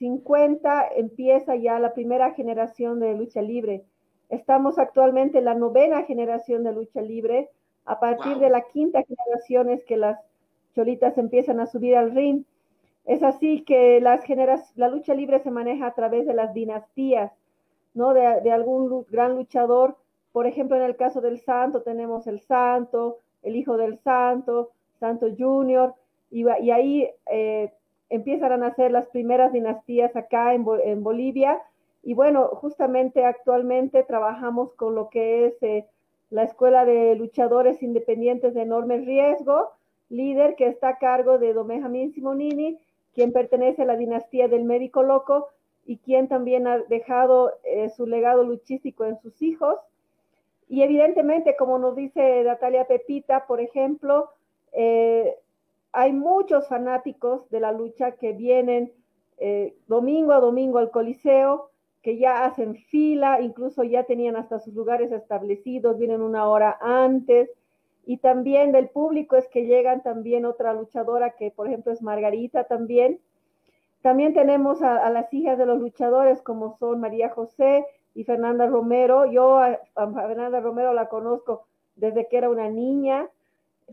50 0.00 0.88
empieza 0.96 1.54
ya 1.54 1.78
la 1.78 1.94
primera 1.94 2.32
generación 2.32 2.98
de 2.98 3.14
lucha 3.14 3.42
libre. 3.42 3.84
Estamos 4.28 4.76
actualmente 4.76 5.38
en 5.38 5.44
la 5.44 5.54
novena 5.54 6.02
generación 6.02 6.64
de 6.64 6.72
lucha 6.72 7.00
libre. 7.00 7.48
A 7.84 8.00
partir 8.00 8.38
de 8.38 8.50
la 8.50 8.62
quinta 8.62 9.04
generación 9.04 9.70
es 9.70 9.84
que 9.84 9.96
las 9.96 10.18
cholitas 10.74 11.16
empiezan 11.16 11.60
a 11.60 11.66
subir 11.66 11.94
al 11.94 12.10
ring. 12.10 12.42
Es 13.04 13.22
así 13.22 13.62
que 13.62 14.00
las 14.00 14.24
la 14.76 14.88
lucha 14.88 15.14
libre 15.14 15.40
se 15.40 15.50
maneja 15.50 15.86
a 15.86 15.94
través 15.94 16.26
de 16.26 16.34
las 16.34 16.54
dinastías, 16.54 17.32
¿no? 17.94 18.14
De, 18.14 18.50
algún 18.50 19.04
gran 19.10 19.34
luchador. 19.34 19.96
Por 20.32 20.46
ejemplo, 20.46 20.76
en 20.76 20.82
el 20.82 20.96
caso 20.96 21.20
del 21.20 21.40
Santo 21.40 21.82
tenemos 21.82 22.26
el 22.26 22.40
Santo, 22.40 23.18
el 23.42 23.56
Hijo 23.56 23.76
del 23.76 23.98
Santo, 23.98 24.70
Santo 25.00 25.26
Junior, 25.36 25.94
y, 26.30 26.48
ahí 26.48 27.10
eh, 27.26 27.72
empiezan 28.08 28.52
a 28.52 28.56
nacer 28.56 28.90
las 28.92 29.08
primeras 29.08 29.52
dinastías 29.52 30.14
acá 30.16 30.54
en, 30.54 30.64
Bolivia. 31.02 31.60
Y 32.02 32.14
bueno, 32.14 32.46
justamente 32.48 33.24
actualmente 33.24 34.04
trabajamos 34.04 34.72
con 34.74 34.94
lo 34.94 35.10
que 35.10 35.46
es 35.46 35.62
eh, 35.62 35.86
la 36.30 36.44
Escuela 36.44 36.84
de 36.84 37.14
Luchadores 37.16 37.82
Independientes 37.82 38.54
de 38.54 38.62
Enorme 38.62 38.98
Riesgo, 38.98 39.70
líder 40.08 40.56
que 40.56 40.68
está 40.68 40.90
a 40.90 40.98
cargo 40.98 41.38
de 41.38 41.52
Benjamín 41.52 42.12
Simonini, 42.12 42.78
quien 43.14 43.32
pertenece 43.32 43.82
a 43.82 43.86
la 43.86 43.96
dinastía 43.96 44.48
del 44.48 44.64
médico 44.64 45.02
loco 45.02 45.48
y 45.84 45.98
quien 45.98 46.28
también 46.28 46.66
ha 46.66 46.78
dejado 46.78 47.52
eh, 47.64 47.90
su 47.90 48.06
legado 48.06 48.44
luchístico 48.44 49.04
en 49.04 49.18
sus 49.20 49.42
hijos. 49.42 49.78
Y 50.68 50.82
evidentemente, 50.82 51.56
como 51.56 51.78
nos 51.78 51.96
dice 51.96 52.42
Natalia 52.44 52.86
Pepita, 52.86 53.46
por 53.46 53.60
ejemplo, 53.60 54.30
eh, 54.72 55.36
hay 55.92 56.12
muchos 56.12 56.68
fanáticos 56.68 57.48
de 57.50 57.60
la 57.60 57.72
lucha 57.72 58.12
que 58.12 58.32
vienen 58.32 58.92
eh, 59.38 59.74
domingo 59.86 60.32
a 60.32 60.40
domingo 60.40 60.78
al 60.78 60.90
Coliseo, 60.90 61.70
que 62.00 62.16
ya 62.16 62.44
hacen 62.44 62.76
fila, 62.76 63.40
incluso 63.40 63.84
ya 63.84 64.04
tenían 64.04 64.36
hasta 64.36 64.58
sus 64.60 64.74
lugares 64.74 65.12
establecidos, 65.12 65.98
vienen 65.98 66.22
una 66.22 66.48
hora 66.48 66.78
antes, 66.80 67.50
y 68.04 68.16
también 68.18 68.72
del 68.72 68.88
público 68.88 69.36
es 69.36 69.48
que 69.48 69.66
llegan 69.66 70.02
también 70.02 70.44
otra 70.44 70.72
luchadora 70.72 71.30
que, 71.30 71.50
por 71.50 71.68
ejemplo, 71.68 71.92
es 71.92 72.02
Margarita 72.02 72.64
también. 72.64 73.20
También 74.00 74.34
tenemos 74.34 74.82
a, 74.82 75.08
las 75.10 75.32
hijas 75.32 75.56
de 75.58 75.66
los 75.66 75.78
luchadores 75.78 76.42
como 76.42 76.76
son 76.78 77.00
María 77.00 77.30
José 77.30 77.86
y 78.14 78.24
Fernanda 78.24 78.66
Romero. 78.66 79.26
Yo 79.26 79.58
a, 79.58 79.78
Fernanda 79.94 80.60
Romero 80.60 80.92
la 80.92 81.08
conozco 81.08 81.66
desde 81.94 82.26
que 82.26 82.38
era 82.38 82.50
una 82.50 82.68
niña. 82.68 83.28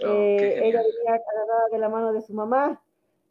Oh, 0.03 0.07
eh, 0.07 0.67
ella 0.67 0.81
venía 0.81 1.21
cargada 1.23 1.67
de 1.71 1.77
la 1.77 1.89
mano 1.89 2.11
de 2.11 2.21
su 2.21 2.33
mamá, 2.33 2.81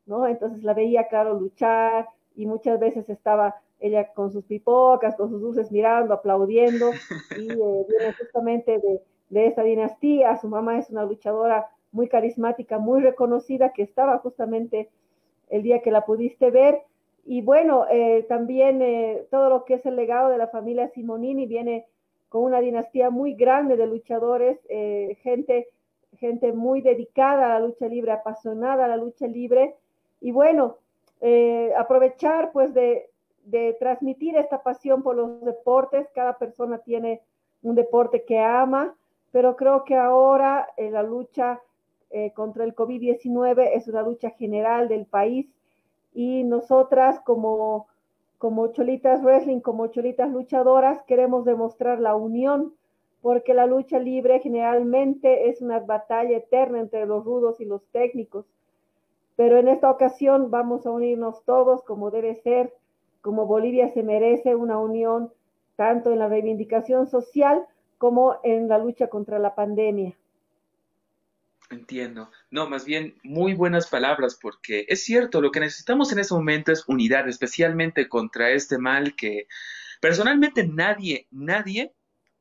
¿no? 0.06 0.28
Entonces 0.28 0.62
la 0.62 0.74
veía, 0.74 1.08
claro, 1.08 1.34
luchar 1.34 2.08
y 2.36 2.46
muchas 2.46 2.78
veces 2.78 3.08
estaba 3.08 3.56
ella 3.80 4.12
con 4.12 4.30
sus 4.30 4.44
pipocas, 4.44 5.16
con 5.16 5.28
sus 5.28 5.40
dulces 5.40 5.72
mirando, 5.72 6.14
aplaudiendo 6.14 6.90
y 7.36 7.50
eh, 7.50 7.86
viene 7.88 8.12
justamente 8.16 8.78
de, 8.78 9.02
de 9.30 9.46
esta 9.46 9.62
dinastía. 9.62 10.36
Su 10.36 10.48
mamá 10.48 10.78
es 10.78 10.90
una 10.90 11.04
luchadora 11.04 11.68
muy 11.92 12.08
carismática, 12.08 12.78
muy 12.78 13.00
reconocida, 13.00 13.72
que 13.72 13.82
estaba 13.82 14.18
justamente 14.18 14.88
el 15.48 15.62
día 15.62 15.80
que 15.80 15.90
la 15.90 16.04
pudiste 16.04 16.50
ver. 16.50 16.82
Y 17.24 17.42
bueno, 17.42 17.86
eh, 17.90 18.24
también 18.28 18.80
eh, 18.82 19.26
todo 19.30 19.50
lo 19.50 19.64
que 19.64 19.74
es 19.74 19.86
el 19.86 19.96
legado 19.96 20.30
de 20.30 20.38
la 20.38 20.48
familia 20.48 20.88
Simonini 20.88 21.46
viene 21.46 21.86
con 22.28 22.42
una 22.42 22.60
dinastía 22.60 23.10
muy 23.10 23.34
grande 23.34 23.76
de 23.76 23.86
luchadores, 23.86 24.58
eh, 24.68 25.16
gente, 25.22 25.68
gente 26.18 26.52
muy 26.52 26.82
dedicada 26.82 27.46
a 27.56 27.58
la 27.58 27.66
lucha 27.66 27.86
libre, 27.86 28.12
apasionada 28.12 28.84
a 28.84 28.88
la 28.88 28.96
lucha 28.96 29.26
libre. 29.26 29.74
Y 30.20 30.32
bueno, 30.32 30.76
aprovechar 31.76 32.52
pues 32.52 32.74
de, 32.74 33.10
de 33.44 33.76
transmitir 33.78 34.36
esta 34.36 34.62
pasión 34.62 35.02
por 35.02 35.16
los 35.16 35.40
deportes. 35.44 36.08
Cada 36.14 36.36
persona 36.38 36.78
tiene 36.78 37.22
un 37.62 37.74
deporte 37.74 38.24
que 38.24 38.38
ama 38.38 38.94
pero 39.32 39.56
creo 39.56 39.84
que 39.84 39.96
ahora 39.96 40.68
eh, 40.76 40.90
la 40.90 41.02
lucha 41.02 41.60
eh, 42.10 42.32
contra 42.32 42.64
el 42.64 42.74
COVID-19 42.74 43.70
es 43.74 43.88
una 43.88 44.02
lucha 44.02 44.30
general 44.30 44.88
del 44.88 45.04
país 45.06 45.46
y 46.14 46.42
nosotras 46.44 47.20
como, 47.20 47.86
como 48.38 48.68
Cholitas 48.68 49.22
Wrestling, 49.22 49.60
como 49.60 49.88
Cholitas 49.88 50.30
Luchadoras, 50.30 51.02
queremos 51.02 51.44
demostrar 51.44 52.00
la 52.00 52.16
unión, 52.16 52.74
porque 53.20 53.52
la 53.52 53.66
lucha 53.66 53.98
libre 53.98 54.40
generalmente 54.40 55.50
es 55.50 55.60
una 55.60 55.80
batalla 55.80 56.36
eterna 56.36 56.80
entre 56.80 57.04
los 57.04 57.24
rudos 57.24 57.60
y 57.60 57.64
los 57.64 57.84
técnicos. 57.88 58.46
Pero 59.36 59.58
en 59.58 59.68
esta 59.68 59.90
ocasión 59.90 60.50
vamos 60.50 60.86
a 60.86 60.90
unirnos 60.90 61.44
todos 61.44 61.82
como 61.82 62.10
debe 62.10 62.36
ser, 62.36 62.72
como 63.20 63.46
Bolivia 63.46 63.88
se 63.90 64.02
merece 64.02 64.54
una 64.54 64.78
unión 64.78 65.30
tanto 65.76 66.12
en 66.12 66.18
la 66.18 66.28
reivindicación 66.28 67.06
social, 67.06 67.66
como 67.98 68.40
en 68.44 68.68
la 68.68 68.78
lucha 68.78 69.08
contra 69.08 69.38
la 69.38 69.54
pandemia. 69.54 70.14
Entiendo. 71.70 72.30
No, 72.50 72.68
más 72.68 72.86
bien 72.86 73.18
muy 73.22 73.52
buenas 73.52 73.88
palabras 73.88 74.38
porque 74.40 74.86
es 74.88 75.04
cierto, 75.04 75.42
lo 75.42 75.50
que 75.50 75.60
necesitamos 75.60 76.10
en 76.12 76.20
ese 76.20 76.32
momento 76.32 76.72
es 76.72 76.88
unidad, 76.88 77.28
especialmente 77.28 78.08
contra 78.08 78.50
este 78.50 78.78
mal 78.78 79.14
que 79.14 79.46
personalmente 80.00 80.66
nadie, 80.66 81.26
nadie 81.30 81.92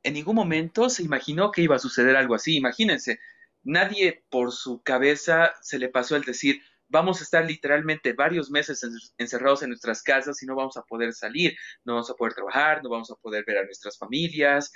en 0.03 0.13
ningún 0.13 0.35
momento 0.35 0.89
se 0.89 1.03
imaginó 1.03 1.51
que 1.51 1.61
iba 1.61 1.75
a 1.75 1.79
suceder 1.79 2.15
algo 2.15 2.35
así. 2.35 2.55
Imagínense, 2.55 3.19
nadie 3.63 4.23
por 4.29 4.53
su 4.53 4.81
cabeza 4.81 5.51
se 5.61 5.77
le 5.77 5.89
pasó 5.89 6.15
el 6.15 6.23
decir, 6.23 6.61
vamos 6.87 7.19
a 7.19 7.23
estar 7.23 7.45
literalmente 7.45 8.13
varios 8.13 8.49
meses 8.49 8.81
encerrados 9.17 9.61
en 9.63 9.69
nuestras 9.69 10.01
casas 10.01 10.41
y 10.41 10.45
no 10.45 10.55
vamos 10.55 10.77
a 10.77 10.83
poder 10.83 11.13
salir, 11.13 11.57
no 11.83 11.93
vamos 11.93 12.09
a 12.09 12.13
poder 12.13 12.33
trabajar, 12.33 12.81
no 12.81 12.89
vamos 12.89 13.11
a 13.11 13.15
poder 13.15 13.43
ver 13.45 13.57
a 13.57 13.65
nuestras 13.65 13.97
familias, 13.97 14.71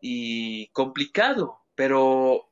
y 0.00 0.68
complicado, 0.68 1.58
pero 1.74 2.48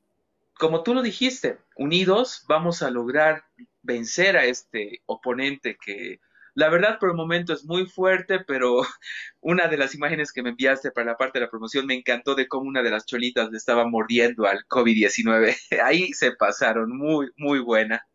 como 0.57 0.83
tú 0.83 0.93
lo 0.93 1.01
dijiste, 1.01 1.59
unidos 1.75 2.43
vamos 2.47 2.81
a 2.81 2.91
lograr 2.91 3.45
vencer 3.81 4.37
a 4.37 4.45
este 4.45 5.01
oponente 5.05 5.77
que 5.83 6.19
la 6.57 6.69
verdad 6.69 6.97
por 6.97 7.11
el 7.11 7.15
momento 7.15 7.53
es 7.53 7.65
muy 7.65 7.85
fuerte, 7.85 8.39
pero 8.39 8.81
una 9.41 9.67
de 9.67 9.77
las 9.77 9.93
imágenes 9.93 10.33
que 10.33 10.41
me 10.41 10.49
enviaste 10.49 10.89
para 10.89 11.11
la 11.11 11.15
parte 11.17 11.37
de 11.37 11.45
la 11.45 11.51
promoción 11.51 11.85
me 11.85 11.93
encantó 11.93 12.33
de 12.33 12.47
cómo 12.47 12.67
una 12.67 12.81
de 12.81 12.89
las 12.89 13.05
cholitas 13.05 13.51
le 13.51 13.57
estaba 13.57 13.87
mordiendo 13.87 14.47
al 14.47 14.65
COVID-19. 14.67 15.55
Ahí 15.83 16.13
se 16.13 16.31
pasaron, 16.31 16.97
muy, 16.97 17.29
muy 17.37 17.59
buena. 17.59 18.07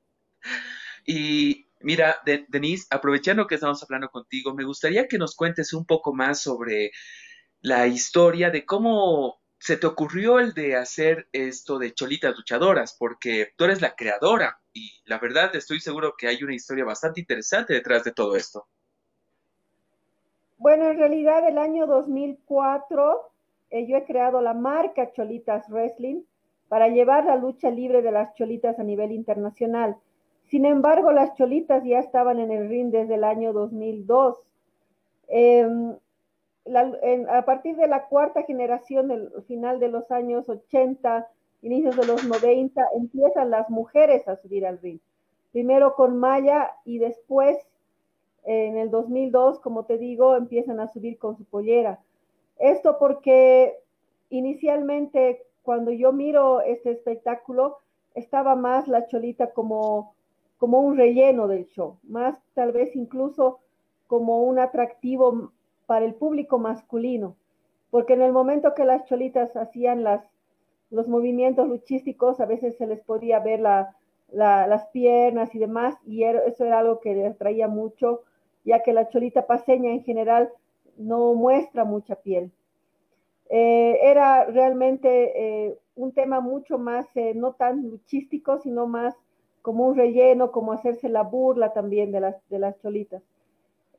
Y 1.07 1.69
mira, 1.83 2.21
Denise, 2.49 2.89
aprovechando 2.91 3.47
que 3.47 3.55
estamos 3.55 3.81
hablando 3.85 4.09
contigo, 4.09 4.53
me 4.55 4.65
gustaría 4.65 5.07
que 5.07 5.19
nos 5.19 5.37
cuentes 5.37 5.73
un 5.73 5.87
poco 5.87 6.13
más 6.13 6.41
sobre 6.41 6.91
la 7.63 7.87
historia 7.87 8.51
de 8.51 8.67
cómo 8.67 9.41
se 9.59 9.77
te 9.77 9.87
ocurrió 9.87 10.41
el 10.41 10.53
de 10.53 10.75
hacer 10.75 11.29
esto 11.33 11.79
de 11.79 11.95
Cholitas 11.95 12.37
Luchadoras, 12.37 12.97
porque 12.99 13.53
tú 13.57 13.65
eres 13.65 13.81
la 13.81 13.95
creadora 13.95 14.59
y 14.73 14.91
la 15.05 15.19
verdad 15.21 15.55
estoy 15.55 15.79
seguro 15.79 16.15
que 16.19 16.27
hay 16.27 16.43
una 16.43 16.55
historia 16.55 16.85
bastante 16.85 17.21
interesante 17.21 17.73
detrás 17.73 18.03
de 18.03 18.11
todo 18.11 18.35
esto. 18.35 18.67
Bueno, 20.59 20.91
en 20.91 20.99
realidad 20.99 21.49
el 21.49 21.59
año 21.59 21.87
2004 21.87 23.31
eh, 23.71 23.87
yo 23.87 23.97
he 23.97 24.05
creado 24.05 24.41
la 24.41 24.55
marca 24.55 25.13
Cholitas 25.13 25.69
Wrestling 25.69 26.23
para 26.69 26.89
llevar 26.89 27.25
la 27.25 27.37
lucha 27.37 27.71
libre 27.71 28.03
de 28.03 28.11
las 28.11 28.35
cholitas 28.35 28.79
a 28.81 28.83
nivel 28.83 29.13
internacional. 29.13 29.97
Sin 30.47 30.65
embargo, 30.65 31.13
las 31.13 31.35
cholitas 31.35 31.85
ya 31.85 32.01
estaban 32.01 32.41
en 32.41 32.51
el 32.51 32.69
ring 32.69 32.91
desde 32.91 33.15
el 33.15 33.25
año 33.25 33.53
2002. 33.53 34.43
Eh, 35.29 35.69
a 36.67 37.45
partir 37.45 37.77
de 37.77 37.89
la 37.89 38.07
cuarta 38.07 38.43
generación, 38.43 39.09
del 39.09 39.31
final 39.47 39.81
de 39.81 39.89
los 39.89 40.11
años 40.11 40.49
80, 40.49 41.29
inicios 41.63 41.97
de 41.97 42.07
los 42.07 42.25
90, 42.25 42.83
empiezan 42.95 43.51
las 43.51 43.69
mujeres 43.71 44.27
a 44.29 44.37
subir 44.37 44.67
al 44.67 44.79
ring. 44.79 45.01
Primero 45.53 45.95
con 45.95 46.17
Maya 46.17 46.71
y 46.85 46.99
después, 46.99 47.57
en 48.45 48.79
el 48.79 48.91
2002, 48.91 49.61
como 49.61 49.85
te 49.85 49.99
digo, 49.99 50.37
empiezan 50.37 50.81
a 50.81 50.89
subir 50.89 51.19
con 51.19 51.37
su 51.37 51.45
pollera. 51.45 52.01
Esto 52.59 52.99
porque 52.99 53.77
inicialmente, 54.31 55.45
cuando 55.63 55.91
yo 55.91 56.13
miro 56.13 56.61
este 56.61 56.91
espectáculo, 56.91 57.79
estaba 58.15 58.57
más 58.57 58.89
la 58.89 59.07
cholita 59.07 59.53
como 59.53 60.15
como 60.63 60.79
un 60.79 60.97
relleno 60.97 61.49
del 61.49 61.67
show, 61.67 61.99
más 62.05 62.41
tal 62.55 62.71
vez 62.71 62.95
incluso 62.95 63.59
como 64.07 64.45
un 64.45 64.61
atractivo 64.61 65.51
para 65.93 66.07
el 66.07 66.15
público 66.15 66.59
masculino, 66.59 67.37
porque 67.91 68.15
en 68.15 68.23
el 68.23 68.33
momento 68.33 68.73
que 68.73 68.87
las 68.87 69.05
cholitas 69.05 69.55
hacían 69.57 70.03
los 70.89 71.07
movimientos 71.07 71.69
luchísticos, 71.69 72.41
a 72.41 72.47
veces 72.47 72.79
se 72.79 72.87
les 72.87 73.01
podía 73.03 73.41
ver 73.41 73.61
las 73.61 74.87
piernas 74.91 75.55
y 75.55 75.59
demás, 75.59 75.95
y 76.07 76.25
eso 76.25 76.65
era 76.65 76.79
algo 76.79 76.99
que 77.01 77.15
les 77.15 77.35
atraía 77.35 77.69
mucho, 77.69 78.23
ya 78.65 78.83
que 78.83 78.95
la 78.95 79.11
cholita 79.11 79.47
paseña 79.47 79.91
en 79.91 80.03
general 80.03 80.49
no 80.97 81.35
muestra 81.35 81.85
mucha 81.85 82.15
piel. 82.15 82.51
Eh, 83.51 83.99
era 84.03 84.47
realmente 84.47 85.67
eh, 85.67 85.79
un 85.95 86.13
tema 86.13 86.41
mucho 86.41 86.79
más, 86.79 87.07
eh, 87.17 87.35
no 87.35 87.53
tan 87.53 87.87
luchístico, 87.91 88.61
sino 88.61 88.87
más 88.87 89.15
como 89.61 89.89
un 89.89 89.95
relleno, 89.95 90.53
como 90.53 90.73
hacerse 90.73 91.11
la 91.11 91.23
burla 91.23 91.75
también 91.75 92.13
de 92.13 92.59
las 92.59 92.81
cholitas. 92.81 93.23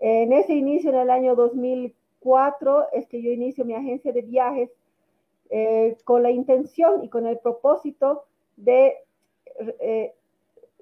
En 0.05 0.33
ese 0.33 0.53
inicio, 0.53 0.89
en 0.89 0.97
el 0.97 1.09
año 1.09 1.33
2004, 1.35 2.91
es 2.91 3.07
que 3.07 3.21
yo 3.21 3.31
inicio 3.31 3.63
mi 3.63 3.73
agencia 3.73 4.11
de 4.11 4.21
viajes 4.21 4.69
con 6.03 6.23
la 6.23 6.31
intención 6.31 7.03
y 7.03 7.09
con 7.09 7.27
el 7.27 7.37
propósito 7.37 8.25
de, 8.57 8.97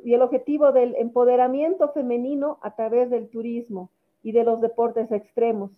y 0.03 0.13
el 0.13 0.21
objetivo 0.21 0.71
del 0.71 0.95
empoderamiento 0.95 1.89
femenino 1.89 2.57
a 2.61 2.75
través 2.75 3.09
del 3.09 3.29
turismo 3.29 3.89
y 4.23 4.31
de 4.31 4.43
los 4.43 4.61
deportes 4.61 5.11
extremos. 5.11 5.71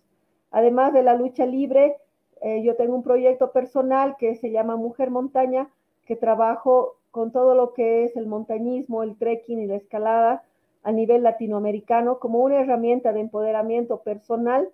Además 0.50 0.92
de 0.92 1.02
la 1.02 1.14
lucha 1.14 1.46
libre, 1.46 1.96
eh, 2.40 2.62
yo 2.62 2.76
tengo 2.76 2.94
un 2.94 3.02
proyecto 3.02 3.52
personal 3.52 4.16
que 4.16 4.36
se 4.36 4.50
llama 4.50 4.76
Mujer 4.76 5.10
Montaña, 5.10 5.68
que 6.06 6.16
trabajo 6.16 6.96
con 7.10 7.32
todo 7.32 7.54
lo 7.54 7.72
que 7.72 8.04
es 8.04 8.16
el 8.16 8.26
montañismo, 8.26 9.02
el 9.02 9.16
trekking 9.16 9.60
y 9.60 9.66
la 9.66 9.76
escalada 9.76 10.44
a 10.84 10.92
nivel 10.92 11.22
latinoamericano 11.22 12.18
como 12.18 12.38
una 12.40 12.60
herramienta 12.60 13.12
de 13.12 13.20
empoderamiento 13.20 13.98
personal 14.02 14.68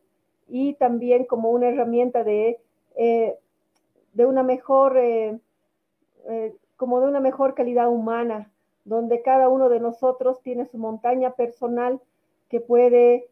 y 0.49 0.75
también 0.75 1.25
como 1.25 1.51
una 1.51 1.69
herramienta 1.69 2.25
de, 2.25 2.61
eh, 2.97 3.39
de 4.13 4.27
una 4.27 4.43
mejor, 4.43 4.99
eh, 4.99 5.39
como 6.77 7.01
de 7.01 7.07
una 7.07 7.21
mejor 7.21 7.55
calidad 7.55 7.89
humana, 7.89 8.51
donde 8.85 9.23
cada 9.23 9.49
uno 9.49 9.69
de 9.69 9.81
nosotros 9.81 10.43
tiene 10.43 10.67
su 10.67 10.79
montaña 10.79 11.31
personal 11.31 12.01
que 12.49 12.61
puede 12.61 13.27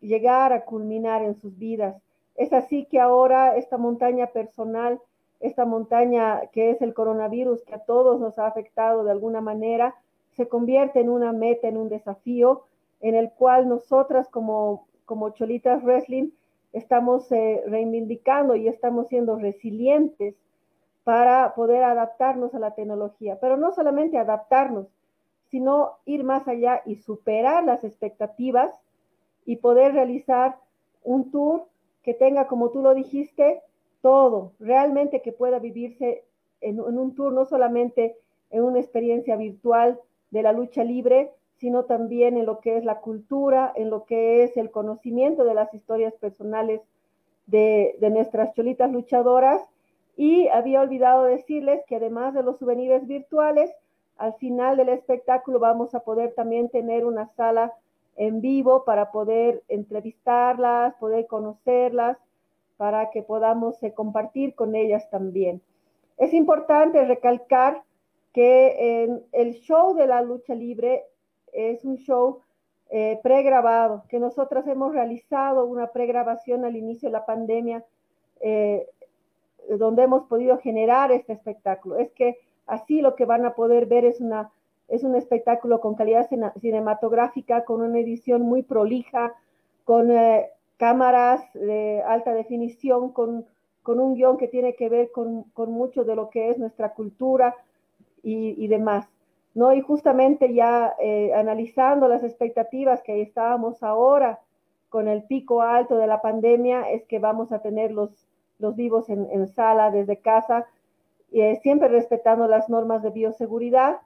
llegar 0.00 0.52
a 0.52 0.64
culminar 0.64 1.22
en 1.22 1.36
sus 1.36 1.56
vidas. 1.56 2.02
Es 2.36 2.52
así 2.52 2.84
que 2.84 3.00
ahora 3.00 3.56
esta 3.56 3.78
montaña 3.78 4.26
personal, 4.28 5.00
esta 5.40 5.64
montaña 5.64 6.42
que 6.52 6.70
es 6.70 6.82
el 6.82 6.94
coronavirus, 6.94 7.62
que 7.64 7.74
a 7.74 7.84
todos 7.84 8.20
nos 8.20 8.38
ha 8.38 8.46
afectado 8.46 9.04
de 9.04 9.10
alguna 9.10 9.40
manera, 9.40 9.94
se 10.36 10.48
convierte 10.48 11.00
en 11.00 11.08
una 11.08 11.32
meta, 11.32 11.68
en 11.68 11.76
un 11.76 11.88
desafío, 11.88 12.64
en 13.00 13.14
el 13.14 13.30
cual 13.30 13.68
nosotras 13.68 14.28
como, 14.28 14.86
como 15.04 15.30
Cholitas 15.30 15.82
Wrestling 15.82 16.30
estamos 16.72 17.30
eh, 17.32 17.62
reivindicando 17.66 18.54
y 18.54 18.68
estamos 18.68 19.08
siendo 19.08 19.36
resilientes 19.36 20.34
para 21.04 21.54
poder 21.54 21.84
adaptarnos 21.84 22.54
a 22.54 22.58
la 22.58 22.74
tecnología, 22.74 23.38
pero 23.40 23.56
no 23.56 23.72
solamente 23.72 24.18
adaptarnos, 24.18 24.88
sino 25.50 25.92
ir 26.04 26.24
más 26.24 26.48
allá 26.48 26.82
y 26.84 26.96
superar 26.96 27.64
las 27.64 27.84
expectativas 27.84 28.74
y 29.44 29.56
poder 29.56 29.94
realizar 29.94 30.58
un 31.04 31.30
tour 31.30 31.66
que 32.02 32.12
tenga, 32.12 32.46
como 32.48 32.70
tú 32.70 32.82
lo 32.82 32.94
dijiste, 32.94 33.62
todo, 34.02 34.52
realmente 34.58 35.22
que 35.22 35.32
pueda 35.32 35.60
vivirse 35.60 36.24
en, 36.60 36.80
un 36.80 37.14
tour, 37.14 37.32
no 37.32 37.44
solamente 37.44 38.16
en 38.50 38.64
una 38.64 38.80
experiencia 38.80 39.36
virtual 39.36 40.00
de 40.30 40.42
la 40.42 40.52
lucha 40.52 40.84
libre, 40.84 41.30
sino 41.58 41.84
también 41.84 42.36
en 42.36 42.46
lo 42.46 42.60
que 42.60 42.76
es 42.76 42.84
la 42.84 43.00
cultura, 43.00 43.72
en 43.76 43.90
lo 43.90 44.04
que 44.04 44.44
es 44.44 44.56
el 44.56 44.70
conocimiento 44.70 45.44
de 45.44 45.54
las 45.54 45.72
historias 45.72 46.14
personales 46.14 46.80
de, 47.46 47.96
nuestras 48.12 48.52
cholitas 48.54 48.90
luchadoras. 48.90 49.62
Y 50.16 50.48
había 50.48 50.80
olvidado 50.80 51.24
decirles 51.24 51.82
que 51.86 51.96
además 51.96 52.34
de 52.34 52.42
los 52.42 52.58
souvenirs 52.58 53.06
virtuales, 53.06 53.70
al 54.16 54.34
final 54.34 54.76
del 54.76 54.88
espectáculo 54.88 55.58
vamos 55.58 55.94
a 55.94 56.00
poder 56.00 56.32
también 56.34 56.68
tener 56.70 57.04
una 57.04 57.26
sala 57.36 57.74
en 58.16 58.40
vivo 58.40 58.84
para 58.84 59.10
poder 59.12 59.62
entrevistarlas, 59.68 60.94
poder 60.94 61.26
conocerlas, 61.26 62.16
para 62.78 63.10
que 63.10 63.22
podamos 63.22 63.82
eh, 63.82 63.92
compartir 63.92 64.54
con 64.54 64.74
ellas 64.74 65.08
también. 65.10 65.60
Es 66.16 66.32
importante 66.32 67.04
recalcar 67.04 67.82
que 68.36 69.08
el 69.32 69.54
show 69.54 69.94
de 69.94 70.06
la 70.06 70.20
lucha 70.20 70.54
libre 70.54 71.04
es 71.54 71.86
un 71.86 71.96
show 71.96 72.40
eh, 72.90 73.18
pregrabado, 73.22 74.04
que 74.10 74.20
nosotras 74.20 74.66
hemos 74.66 74.92
realizado 74.92 75.64
una 75.64 75.86
pregrabación 75.86 76.66
al 76.66 76.76
inicio 76.76 77.08
de 77.08 77.14
la 77.14 77.24
pandemia, 77.24 77.82
eh, 78.42 78.86
donde 79.70 80.02
hemos 80.02 80.24
podido 80.24 80.58
generar 80.58 81.12
este 81.12 81.32
espectáculo. 81.32 81.96
Es 81.96 82.10
que 82.12 82.36
así 82.66 83.00
lo 83.00 83.14
que 83.16 83.24
van 83.24 83.46
a 83.46 83.54
poder 83.54 83.86
ver 83.86 84.04
es 84.04 84.20
una 84.20 84.50
es 84.88 85.02
un 85.02 85.16
espectáculo 85.16 85.80
con 85.80 85.94
calidad 85.94 86.28
cinematográfica, 86.60 87.64
con 87.64 87.80
una 87.80 87.98
edición 87.98 88.42
muy 88.42 88.62
prolija, 88.62 89.32
con 89.84 90.10
eh, 90.10 90.50
cámaras 90.76 91.42
de 91.54 92.02
alta 92.06 92.34
definición, 92.34 93.12
con, 93.12 93.46
un 93.86 94.14
guion 94.14 94.36
que 94.36 94.46
tiene 94.46 94.74
que 94.74 94.90
ver 94.90 95.10
con, 95.10 95.46
mucho 95.56 96.04
de 96.04 96.14
lo 96.14 96.28
que 96.28 96.50
es 96.50 96.58
nuestra 96.58 96.92
cultura 96.92 97.56
y, 98.26 98.66
demás. 98.66 99.08
¿no? 99.54 99.72
Y 99.72 99.80
justamente 99.80 100.52
ya 100.52 100.94
eh, 101.00 101.32
analizando 101.34 102.08
las 102.08 102.24
expectativas 102.24 103.02
que 103.02 103.22
estábamos 103.22 103.82
ahora 103.82 104.40
con 104.88 105.08
el 105.08 105.22
pico 105.24 105.62
alto 105.62 105.96
de 105.96 106.06
la 106.06 106.20
pandemia, 106.20 106.90
es 106.90 107.04
que 107.04 107.18
vamos 107.18 107.52
a 107.52 107.60
tener 107.60 107.92
los, 107.92 108.10
los 108.58 108.74
vivos 108.74 109.08
en, 109.08 109.46
sala 109.48 109.90
desde 109.90 110.18
casa, 110.18 110.66
eh, 111.32 111.58
siempre 111.62 111.88
respetando 111.88 112.48
las 112.48 112.68
normas 112.68 113.02
de 113.02 113.10
bioseguridad 113.10 113.98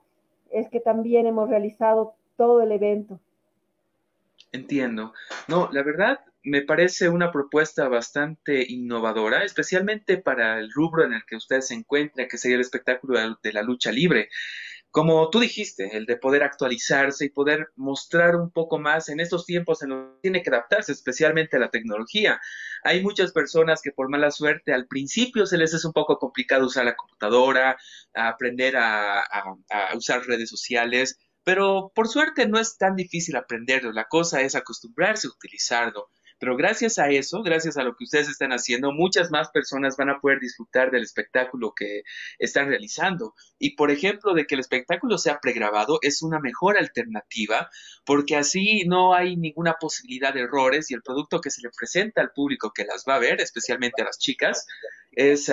es 0.51 0.69
que 0.69 0.81
también 0.81 1.27
hemos 1.27 1.49
realizado 1.49 2.15
todo 2.37 2.61
el 2.61 2.73
evento. 2.73 3.21
Entiendo. 4.53 5.13
No, 5.47 5.69
la 5.71 5.83
verdad 5.83 6.19
me 6.43 6.63
parece 6.63 7.09
una 7.09 7.31
propuesta 7.33 7.89
bastante 7.89 8.65
innovadora, 8.69 9.45
especialmente 9.45 10.19
para 10.19 10.59
el 10.59 10.71
rubro 10.73 11.05
en 11.05 11.13
el 11.13 11.25
que 11.27 11.37
usted 11.37 11.61
se 11.61 11.75
encuentra, 11.75 12.29
que 12.29 12.39
sería 12.39 12.57
el 12.57 12.63
espectáculo 12.63 13.37
de 13.43 13.53
la 13.53 13.63
lucha 13.63 13.93
libre. 13.93 14.29
Como 14.91 15.31
tú 15.31 15.39
dijiste, 15.39 15.97
el 15.97 16.05
de 16.07 16.17
poder 16.17 16.43
actualizarse 16.43 17.27
y 17.27 17.31
poder 17.31 17.71
mostrar 17.77 18.35
un 18.35 18.51
poco 18.51 18.79
más 18.79 19.09
en 19.09 19.21
estos 19.21 19.47
tiempos 19.47 19.83
en 19.83 19.91
los 19.91 20.15
que 20.15 20.21
tiene 20.23 20.43
que 20.43 20.51
adaptarse, 20.51 20.91
especialmente 20.91 21.57
a 21.57 21.61
la 21.61 21.71
tecnología. 21.71 22.41
Hay 22.83 23.01
muchas 23.03 23.33
personas 23.33 23.83
que 23.83 23.93
por 23.93 24.09
mala 24.09 24.33
suerte 24.33 24.73
al 24.73 24.89
principio 24.89 25.47
se 25.47 25.59
les 25.59 25.75
es 25.75 25.85
un 25.85 25.93
poco 25.93 26.19
complicado 26.19 26.67
usar 26.67 26.87
la 26.87 26.97
computadora, 26.97 27.77
aprender 28.15 28.77
a, 28.77 29.21
a 29.21 29.97
usar 29.97 30.27
redes 30.27 30.51
sociales, 30.51 31.19
pero 31.45 31.93
por 31.95 32.09
suerte 32.09 32.49
no 32.49 32.59
es 32.59 32.77
tan 32.77 32.97
difícil 32.97 33.37
aprenderlo. 33.37 33.93
La 33.93 34.09
cosa 34.09 34.41
es 34.43 34.55
acostumbrarse 34.55 35.29
a 35.29 35.31
utilizarlo. 35.31 36.09
Pero 36.41 36.57
gracias 36.57 36.99
a 36.99 37.11
eso, 37.11 37.43
gracias 37.43 37.77
a 37.77 37.85
lo 37.85 37.95
que 37.95 38.05
ustedes 38.05 38.29
están 38.29 38.51
haciendo, 38.51 38.93
muchas 38.93 39.31
más 39.31 39.51
personas 39.51 39.97
van 39.99 40.09
a 40.09 40.21
poder 40.21 40.41
disfrutar 40.41 40.91
del 40.91 41.03
espectáculo 41.03 41.75
que 41.77 42.03
están 42.39 42.69
realizando. 42.69 43.35
Y 43.59 43.77
por 43.77 43.91
ejemplo, 43.91 44.33
de 44.33 44.47
que 44.47 44.55
el 44.55 44.61
espectáculo 44.61 45.19
sea 45.19 45.39
pregrabado 45.39 45.99
es 46.01 46.23
una 46.23 46.41
mejor 46.41 46.79
alternativa 46.79 47.69
porque 48.07 48.37
así 48.37 48.85
no 48.87 49.15
hay 49.15 49.37
ninguna 49.37 49.75
posibilidad 49.75 50.33
de 50.33 50.41
errores 50.41 50.91
y 50.91 50.95
el 50.95 51.03
producto 51.03 51.43
que 51.43 51.51
se 51.51 51.61
le 51.61 51.69
presenta 51.71 52.23
al 52.23 52.33
público 52.33 52.73
que 52.75 52.87
las 52.87 53.05
va 53.07 53.17
a 53.17 53.21
ver, 53.21 53.41
especialmente 53.43 54.01
a 54.01 54.07
las 54.07 54.19
chicas, 54.19 54.67
es 55.13 55.53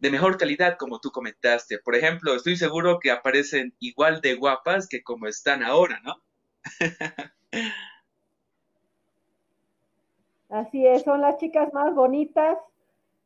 de 0.00 0.10
mejor 0.12 0.38
calidad, 0.38 0.76
como 0.78 1.00
tú 1.00 1.10
comentaste. 1.10 1.78
Por 1.78 1.96
ejemplo, 1.96 2.36
estoy 2.36 2.56
seguro 2.56 3.00
que 3.00 3.10
aparecen 3.10 3.74
igual 3.80 4.20
de 4.20 4.34
guapas 4.34 4.86
que 4.88 5.02
como 5.02 5.26
están 5.26 5.64
ahora, 5.64 6.00
¿no? 6.04 6.22
Así 10.48 10.86
es, 10.86 11.02
son 11.02 11.20
las 11.20 11.36
chicas 11.36 11.72
más 11.74 11.94
bonitas 11.94 12.58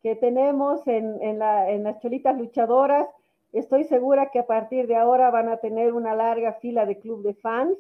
que 0.03 0.17
tenemos 0.17 0.87
en, 0.89 1.39
las 1.39 2.01
cholitas 2.01 2.37
luchadoras. 2.37 3.07
Estoy 3.53 3.85
segura 3.85 4.31
que 4.31 4.41
a 4.41 4.47
partir 4.47 4.89
de 4.89 4.97
ahora 4.97 5.31
van 5.31 5.49
a 5.49 5.59
tener 5.59 5.93
una 5.93 6.17
larga 6.17 6.55
fila 6.55 6.85
de 6.85 6.99
club 6.99 7.23
de 7.23 7.35
fans, 7.35 7.79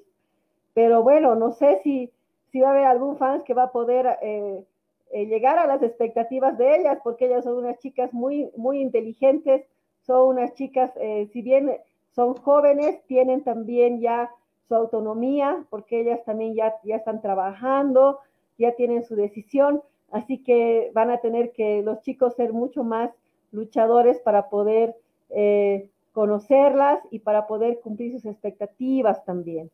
pero 0.74 1.02
bueno, 1.02 1.34
no 1.34 1.50
sé 1.50 1.80
si, 1.82 2.12
si 2.50 2.60
va 2.60 2.68
a 2.68 2.70
haber 2.70 2.84
algún 2.84 3.16
fans 3.16 3.42
que 3.42 3.54
va 3.54 3.64
a 3.64 3.72
poder 3.72 4.18
eh, 4.22 4.64
eh, 5.10 5.26
llegar 5.26 5.58
a 5.58 5.66
las 5.66 5.82
expectativas 5.82 6.56
de 6.56 6.76
ellas, 6.76 6.98
porque 7.02 7.26
ellas 7.26 7.44
son 7.44 7.56
unas 7.56 7.78
chicas 7.78 8.12
muy, 8.12 8.48
muy 8.56 8.80
inteligentes, 8.80 9.66
son 10.02 10.28
unas 10.28 10.54
chicas, 10.54 10.92
eh, 10.96 11.28
si 11.32 11.42
bien 11.42 11.76
son 12.14 12.34
jóvenes, 12.34 13.02
tienen 13.06 13.42
también 13.42 14.00
ya 14.00 14.30
su 14.68 14.74
autonomía, 14.76 15.64
porque 15.68 16.00
ellas 16.00 16.24
también 16.24 16.54
ya, 16.54 16.74
ya 16.84 16.96
están 16.96 17.20
trabajando, 17.20 18.20
ya 18.58 18.74
tienen 18.74 19.04
su 19.04 19.16
decisión, 19.16 19.82
así 20.10 20.42
que 20.42 20.90
van 20.94 21.10
a 21.10 21.20
tener 21.20 21.52
que 21.52 21.82
los 21.82 22.00
chicos 22.02 22.34
ser 22.34 22.52
mucho 22.52 22.84
más 22.84 23.10
luchadores 23.50 24.18
para 24.20 24.48
poder 24.48 24.94
eh, 25.30 25.88
conocerlas 26.12 27.00
y 27.10 27.20
para 27.20 27.46
poder 27.46 27.80
cumplir 27.80 28.12
sus 28.12 28.26
expectativas 28.26 29.24
también. 29.24 29.70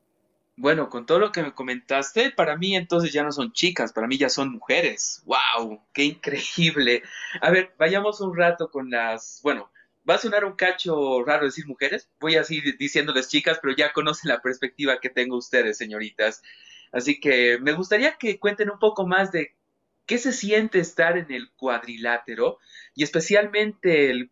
Bueno, 0.57 0.89
con 0.89 1.07
todo 1.07 1.21
lo 1.21 1.31
que 1.31 1.43
me 1.43 1.55
comentaste, 1.55 2.33
para 2.33 2.57
mí 2.57 2.75
entonces 2.75 3.13
ya 3.13 3.23
no 3.23 3.31
son 3.31 3.53
chicas, 3.53 3.93
para 3.93 4.09
mí 4.09 4.19
ya 4.19 4.29
son 4.29 4.51
mujeres. 4.51 5.23
¡Wow! 5.25 5.81
¡Qué 5.93 6.05
increíble! 6.05 7.03
A 7.41 7.51
ver, 7.53 7.73
vayamos 7.79 8.21
un 8.21 8.37
rato 8.37 8.69
con 8.69 8.91
las, 8.91 9.41
bueno, 9.45 9.71
va 10.09 10.15
a 10.15 10.19
sonar 10.19 10.45
un 10.45 10.57
cacho 10.57 11.23
raro 11.25 11.45
decir 11.45 11.67
mujeres, 11.67 12.09
voy 12.19 12.35
a 12.35 12.45
seguir 12.45 12.77
diciéndoles 12.77 13.29
chicas, 13.29 13.59
pero 13.63 13.77
ya 13.77 13.93
conocen 13.93 14.31
la 14.31 14.43
perspectiva 14.43 14.99
que 15.01 15.11
tengo 15.11 15.37
ustedes, 15.37 15.79
señoritas. 15.79 16.43
Así 16.93 17.21
que 17.21 17.59
me 17.61 17.73
gustaría 17.73 18.17
que 18.17 18.39
cuenten 18.39 18.71
un 18.71 18.79
poco 18.79 19.07
más 19.07 19.33
de 19.33 19.55
qué 20.07 20.19
se 20.19 20.33
siente 20.33 20.79
estar 20.79 21.19
en 21.19 21.31
el 21.31 21.51
cuadrilátero 21.53 22.59
y 22.95 23.03
especialmente 23.03 24.11
el, 24.11 24.31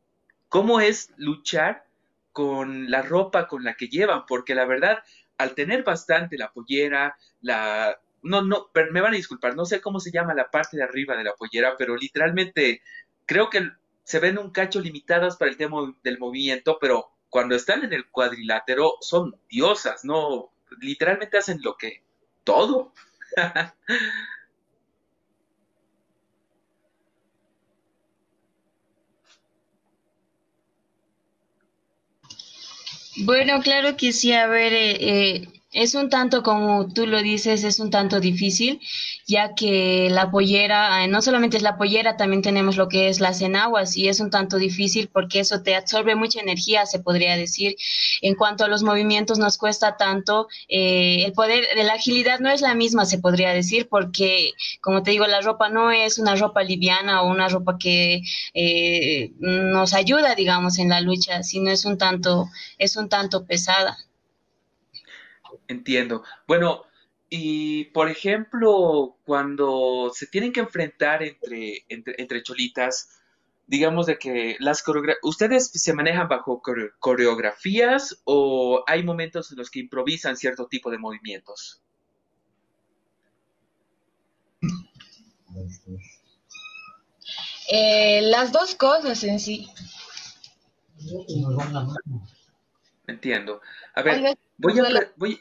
cómo 0.49 0.81
es 0.81 1.12
luchar 1.16 1.85
con 2.33 2.90
la 2.90 3.03
ropa 3.03 3.47
con 3.49 3.64
la 3.64 3.75
que 3.75 3.88
llevan, 3.88 4.27
porque 4.27 4.55
la 4.55 4.64
verdad, 4.64 5.03
al 5.38 5.55
tener 5.55 5.85
bastante 5.85 6.38
la 6.38 6.53
pollera, 6.53 7.16
la... 7.40 7.99
No, 8.23 8.42
no, 8.42 8.71
me 8.90 9.01
van 9.01 9.12
a 9.12 9.16
disculpar, 9.16 9.55
no 9.55 9.66
sé 9.66 9.81
cómo 9.81 10.01
se 10.01 10.11
llama 10.11 10.35
la 10.35 10.51
parte 10.51 10.77
de 10.77 10.83
arriba 10.83 11.16
de 11.16 11.25
la 11.25 11.35
pollera, 11.35 11.77
pero 11.77 11.97
literalmente 11.97 12.83
creo 13.25 13.51
que 13.51 13.71
se 14.03 14.19
ven 14.19 14.38
un 14.38 14.51
cacho 14.51 14.81
limitadas 14.81 15.37
para 15.37 15.51
el 15.51 15.57
tema 15.57 15.95
del 16.03 16.19
movimiento, 16.19 16.79
pero 16.81 17.11
cuando 17.29 17.55
están 17.55 17.85
en 17.85 17.92
el 17.92 18.07
cuadrilátero 18.09 18.95
son 19.01 19.37
diosas, 19.49 20.05
¿no? 20.05 20.51
Literalmente 20.81 21.38
hacen 21.38 21.61
lo 21.62 21.77
que 21.77 22.03
todo. 22.47 22.95
Bueno, 33.25 33.61
claro 33.63 33.97
que 33.97 34.13
sí. 34.13 34.33
A 34.33 34.47
ver, 34.47 34.73
eh, 34.73 34.97
eh, 35.37 35.56
es 35.77 35.95
un 35.95 36.09
tanto, 36.09 36.43
como 36.43 36.89
tú 36.89 37.07
lo 37.07 37.21
dices, 37.21 37.62
es 37.62 37.81
un 37.81 37.91
tanto 37.91 38.19
difícil, 38.19 38.81
ya 39.27 39.55
que 39.55 40.09
la 40.11 40.31
pollera, 40.31 41.05
eh, 41.05 41.09
no 41.09 41.21
solamente 41.21 41.59
es 41.59 41.62
la 41.62 41.77
pollera, 41.77 42.17
también 42.17 42.41
tenemos 42.41 42.79
lo 42.79 42.89
que 42.89 43.09
es 43.11 43.21
las 43.21 43.43
enaguas 43.43 43.95
y 43.95 44.09
es 44.09 44.21
un 44.21 44.31
tanto 44.31 44.57
difícil 44.57 45.09
porque 45.12 45.41
eso 45.41 45.62
te 45.62 45.75
absorbe 45.77 46.15
mucha 46.17 46.41
energía, 46.41 46.87
se 46.87 47.01
podría 47.01 47.37
decir. 47.37 47.77
En 48.23 48.35
cuanto 48.37 48.65
a 48.65 48.69
los 48.69 48.83
movimientos, 48.83 49.39
nos 49.39 49.59
cuesta 49.59 49.99
tanto. 49.99 50.49
Eh, 50.69 51.25
el 51.27 51.33
poder 51.35 51.67
de 51.77 51.85
la 51.85 51.95
agilidad 51.95 52.41
no 52.41 52.49
es 52.51 52.62
la 52.62 52.75
misma, 52.75 53.05
se 53.05 53.19
podría 53.19 53.51
decir, 53.53 53.89
porque, 53.91 54.53
como 54.81 55.03
te 55.03 55.11
digo, 55.11 55.27
la 55.27 55.43
ropa 55.43 55.69
no 55.69 55.91
es 55.91 56.19
una 56.19 56.37
ropa 56.37 56.62
liviana 56.62 57.21
o 57.21 57.31
una 57.31 57.49
ropa 57.51 57.77
que 57.79 58.23
eh, 58.55 59.33
nos 59.41 59.93
ayuda, 59.93 60.35
digamos, 60.35 60.79
en 60.79 60.89
la 60.89 61.03
lucha, 61.03 61.43
sino 61.43 61.71
es 61.71 61.85
un 61.85 61.99
tanto, 61.99 62.49
es 62.79 62.97
un 62.97 63.11
tanto 63.11 63.45
pesada. 63.45 63.99
Entiendo. 65.69 66.23
Bueno, 66.47 66.83
y 67.29 67.87
por 67.87 68.09
ejemplo, 68.09 69.16
cuando 69.25 70.11
se 70.14 70.27
tienen 70.27 70.53
que 70.53 70.61
enfrentar 70.61 71.23
entre, 71.23 71.85
entre, 71.88 72.42
cholitas, 72.42 73.21
digamos 73.66 74.07
de 74.07 74.19
que 74.19 74.57
las 74.61 74.83
coreografías, 74.83 75.21
¿ustedes 75.23 75.71
se 75.73 75.92
manejan 75.92 76.29
bajo 76.29 76.62
coreografías 77.01 78.21
o 78.25 78.85
hay 78.87 79.03
momentos 79.03 79.51
en 79.51 79.59
los 79.59 79.71
que 79.71 79.81
improvisan 79.81 80.37
cierto 80.37 80.69
tipo 80.69 80.90
de 80.90 80.99
movimientos? 80.99 81.83
Eh, 87.69 88.21
las 88.23 88.53
dos 88.53 88.75
cosas 88.77 89.25
en 89.25 89.40
sí. 89.40 89.69
Entiendo. 93.07 93.61
A 93.95 94.03
ver, 94.03 94.37
voy 94.59 94.79
a, 94.79 95.12
voy, 95.16 95.40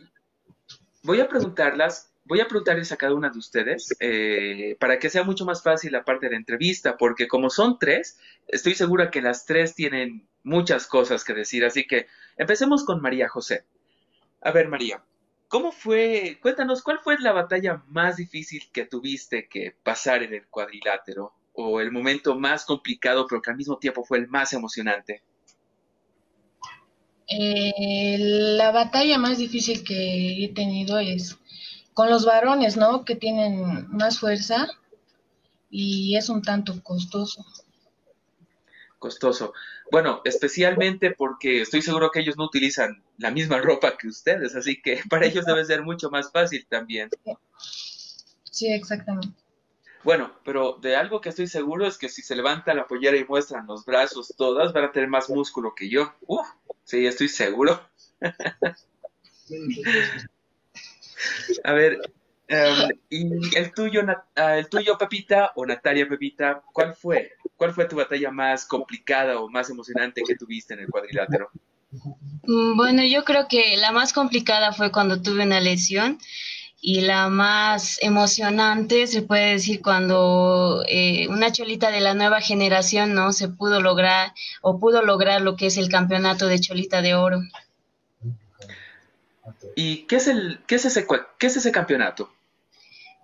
voy 1.04 1.19
a 1.19 1.28
preguntarlas, 1.28 2.13
voy 2.25 2.39
a 2.39 2.47
preguntarles 2.47 2.91
a 2.91 2.97
cada 2.97 3.13
una 3.13 3.30
de 3.30 3.39
ustedes 3.39 3.95
eh, 3.99 4.75
para 4.80 4.99
que 4.99 5.10
sea 5.10 5.23
mucho 5.23 5.45
más 5.45 5.63
fácil 5.63 5.91
la 5.91 6.04
parte 6.04 6.28
de 6.28 6.34
la 6.34 6.38
entrevista, 6.38 6.97
porque 6.97 7.28
como 7.28 7.49
son 7.49 7.80
tres, 7.80 8.19
estoy 8.47 8.75
segura 8.75 9.12
que 9.12 9.21
las 9.21 9.45
tres 9.45 9.75
tienen 9.75 10.28
muchas 10.43 10.88
cosas 10.88 11.23
que 11.23 11.34
decir, 11.34 11.65
así 11.65 11.88
que 11.88 12.08
empecemos 12.38 12.86
con 12.86 13.01
María 13.01 13.28
José. 13.30 13.65
A 14.41 14.51
ver, 14.51 14.67
María, 14.67 15.04
¿cómo 15.47 15.71
fue? 15.71 16.38
Cuéntanos, 16.41 16.84
¿cuál 16.84 16.99
fue 16.99 17.17
la 17.19 17.32
batalla 17.32 17.84
más 17.88 18.17
difícil 18.17 18.63
que 18.71 18.86
tuviste 18.86 19.47
que 19.47 19.75
pasar 19.84 20.21
en 20.21 20.34
el 20.34 20.47
cuadrilátero? 20.47 21.34
¿O 21.54 21.80
el 21.80 21.91
momento 21.91 22.38
más 22.38 22.65
complicado, 22.65 23.25
pero 23.28 23.41
que 23.41 23.49
al 23.49 23.56
mismo 23.56 23.78
tiempo 23.80 24.04
fue 24.04 24.17
el 24.17 24.28
más 24.28 24.54
emocionante? 24.54 25.23
Eh, 27.28 28.18
la 28.20 28.72
batalla 28.72 29.18
más 29.18 29.38
difícil 29.38 29.84
que 29.84 30.44
he 30.44 30.54
tenido 30.54 31.00
es 31.00 31.38
con 31.94 32.10
los 32.10 32.26
varones, 32.26 32.78
¿no? 32.78 33.06
Que 33.06 33.16
tienen 33.16 33.88
más 33.90 34.20
fuerza 34.20 34.68
y 35.70 36.16
es 36.18 36.30
un 36.30 36.42
tanto 36.42 36.82
costoso. 36.84 37.46
Costoso. 39.00 39.54
Bueno, 39.92 40.22
especialmente 40.26 41.12
porque 41.12 41.62
estoy 41.62 41.82
seguro 41.82 42.12
que 42.12 42.20
ellos 42.20 42.38
no 42.38 42.46
utilizan 42.46 43.04
la 43.18 43.32
misma 43.32 43.60
ropa 43.60 43.98
que 43.98 44.08
ustedes, 44.08 44.56
así 44.56 44.82
que 44.82 45.02
para 45.10 45.26
ellos 45.26 45.46
debe 45.46 45.66
ser 45.66 45.84
mucho 45.84 46.10
más 46.10 46.32
fácil 46.32 46.66
también. 46.70 47.10
Sí, 48.44 48.68
exactamente. 48.68 49.44
Bueno, 50.06 50.32
pero 50.44 50.78
de 50.80 50.96
algo 50.96 51.20
que 51.20 51.30
estoy 51.30 51.48
seguro 51.48 51.88
es 51.88 51.98
que 51.98 52.10
si 52.10 52.22
se 52.22 52.36
levanta 52.36 52.76
la 52.76 52.86
pollera 52.86 53.18
y 53.18 53.26
muestran 53.26 53.65
los 53.65 53.86
brazos 53.86 54.32
todas, 54.38 54.72
van 54.72 54.84
a 54.84 54.91
tener 54.91 55.10
más 55.10 55.32
músculo 55.32 55.74
que 55.74 55.89
yo. 55.89 56.13
Uf, 56.28 56.48
sí, 56.84 57.08
estoy 57.08 57.28
seguro. 57.28 57.82
a 61.63 61.74
ver, 61.74 62.00
em, 62.48 62.89
¿y 63.10 63.58
el 63.58 63.74
tuyo, 63.74 64.04
ah, 64.36 64.60
el 64.60 64.70
tuyo, 64.70 64.96
Pepita, 64.96 65.54
o 65.56 65.65
Natalia 65.65 66.08
Pepita, 66.08 66.62
cuál 66.72 66.94
fue? 66.94 67.32
¿Cuál 67.58 67.74
fue 67.74 67.86
tu 67.86 67.96
batalla 67.96 68.30
más 68.30 68.68
complicada 68.68 69.39
o 69.39 69.50
más 69.50 69.72
emocionante 69.72 70.22
que 70.22 70.36
tuviste 70.36 70.76
en 70.76 70.82
el 70.82 70.88
cuadrilátero? 70.88 71.50
Mm, 72.44 72.78
bueno, 72.78 73.04
yo 73.04 73.24
creo 73.24 73.48
que 73.48 73.76
la 73.78 73.91
más 73.91 74.13
complicada 74.13 74.72
fue 74.72 74.91
cuando 74.91 75.20
tuve 75.20 75.46
una 75.46 75.62
lesión 75.62 76.20
y 76.82 77.02
la 77.02 77.30
más 77.30 77.98
emocionante 78.02 79.08
se 79.08 79.22
puede 79.22 79.54
decir 79.54 79.82
cuando 79.82 80.84
eh, 80.88 81.28
una 81.30 81.52
cholita 81.52 81.90
de 81.90 82.02
la 82.02 82.14
nueva 82.14 82.42
generación 82.42 83.14
no 83.14 83.34
se 83.34 83.50
pudo 83.50 83.82
lograr 83.82 84.34
o 84.62 84.80
pudo 84.80 85.02
lograr 85.02 85.42
lo 85.42 85.56
que 85.56 85.68
es 85.68 85.78
el 85.78 85.90
campeonato 85.90 86.48
de 86.48 86.60
cholita 86.60 87.02
de 87.02 87.16
oro. 87.16 87.42
¿Y 89.76 90.04
qué 90.08 90.18
es 90.18 90.28
el 90.28 90.60
qué 90.68 90.76
es 90.76 90.86
ese 90.86 91.08
qué 91.38 91.48
es 91.48 91.58
ese 91.58 91.72
campeonato? 91.72 92.30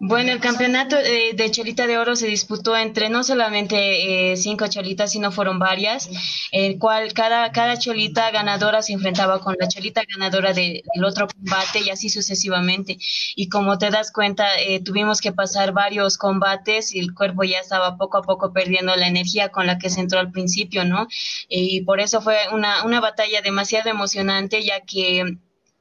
Bueno, 0.04 0.32
el 0.32 0.40
campeonato 0.40 0.98
eh, 0.98 1.34
de 1.36 1.52
Cholita 1.52 1.86
de 1.86 2.00
Oro 2.00 2.16
se 2.16 2.26
disputó 2.26 2.76
entre 2.76 3.10
no 3.10 3.24
solamente 3.24 4.32
eh, 4.32 4.36
cinco 4.36 4.66
cholitas, 4.68 5.12
sino 5.12 5.32
fueron 5.32 5.60
varias, 5.60 6.10
el 6.52 6.80
cual 6.80 7.14
cada, 7.14 7.52
cada 7.52 7.78
cholita 7.78 8.32
ganadora 8.32 8.82
se 8.82 8.94
enfrentaba 8.94 9.40
con 9.42 9.56
la 9.60 9.68
cholita 9.68 10.02
ganadora 10.12 10.54
del 10.54 10.82
otro 11.06 11.28
combate 11.28 11.82
y 11.86 11.92
así 11.92 12.10
sucesivamente. 12.10 12.98
Y 13.36 13.48
como 13.50 13.78
te 13.78 13.92
das 13.92 14.12
cuenta, 14.12 14.60
eh, 14.60 14.82
tuvimos 14.84 15.22
que 15.22 15.34
pasar 15.34 15.72
varios 15.72 16.18
combates 16.18 16.96
y 16.96 17.00
el 17.00 17.14
cuerpo 17.14 17.44
ya 17.44 17.60
estaba 17.60 17.96
poco 17.96 18.18
a 18.18 18.24
poco 18.24 18.54
perdiendo 18.54 18.96
la 18.96 19.08
energía 19.08 19.50
con 19.50 19.68
la 19.68 19.78
que 19.78 19.92
se 19.92 20.00
entró 20.00 20.20
al 20.20 20.32
principio, 20.32 20.84
¿no? 20.84 21.08
Y 21.48 21.82
por 21.82 22.00
eso 22.00 22.22
fue 22.22 22.38
una, 22.52 22.86
una 22.86 23.02
batalla 23.02 23.44
demasiado 23.44 23.92
emocionante, 23.92 24.64
ya 24.64 24.82
que 24.82 25.38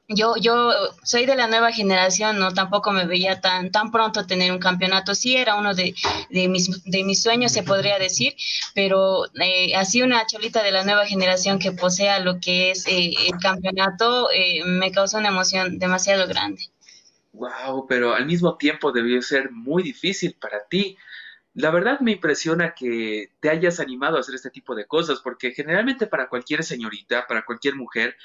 yo, 0.07 0.35
yo 0.37 0.71
soy 1.03 1.25
de 1.25 1.35
la 1.35 1.47
nueva 1.47 1.71
generación, 1.71 2.39
no 2.39 2.53
tampoco 2.53 2.91
me 2.91 3.05
veía 3.05 3.39
tan, 3.41 3.71
tan 3.71 3.91
pronto 3.91 4.25
tener 4.25 4.51
un 4.51 4.59
campeonato. 4.59 5.15
Sí, 5.15 5.35
era 5.35 5.55
uno 5.55 5.73
de, 5.73 5.95
de, 6.29 6.47
mis, 6.47 6.83
de 6.83 7.03
mis 7.03 7.21
sueños, 7.21 7.51
se 7.51 7.63
podría 7.63 7.97
decir, 7.97 8.35
pero 8.75 9.25
eh, 9.39 9.75
así 9.75 10.01
una 10.01 10.25
cholita 10.25 10.63
de 10.63 10.71
la 10.71 10.83
nueva 10.83 11.05
generación 11.05 11.59
que 11.59 11.71
posea 11.71 12.19
lo 12.19 12.39
que 12.39 12.71
es 12.71 12.85
eh, 12.87 13.13
el 13.27 13.39
campeonato 13.39 14.29
eh, 14.31 14.63
me 14.65 14.91
causó 14.91 15.17
una 15.17 15.29
emoción 15.29 15.79
demasiado 15.79 16.27
grande. 16.27 16.63
Wow, 17.33 17.87
pero 17.87 18.13
al 18.13 18.25
mismo 18.25 18.57
tiempo 18.57 18.91
debió 18.91 19.21
ser 19.21 19.51
muy 19.51 19.83
difícil 19.83 20.35
para 20.39 20.65
ti. 20.67 20.97
La 21.53 21.69
verdad 21.69 21.99
me 22.01 22.11
impresiona 22.11 22.73
que 22.75 23.31
te 23.39 23.49
hayas 23.49 23.79
animado 23.79 24.17
a 24.17 24.19
hacer 24.19 24.35
este 24.35 24.49
tipo 24.49 24.75
de 24.75 24.85
cosas, 24.85 25.19
porque 25.23 25.51
generalmente 25.51 26.07
para 26.07 26.27
cualquier 26.27 26.63
señorita, 26.63 27.27
para 27.27 27.45
cualquier 27.45 27.75
mujer, 27.75 28.15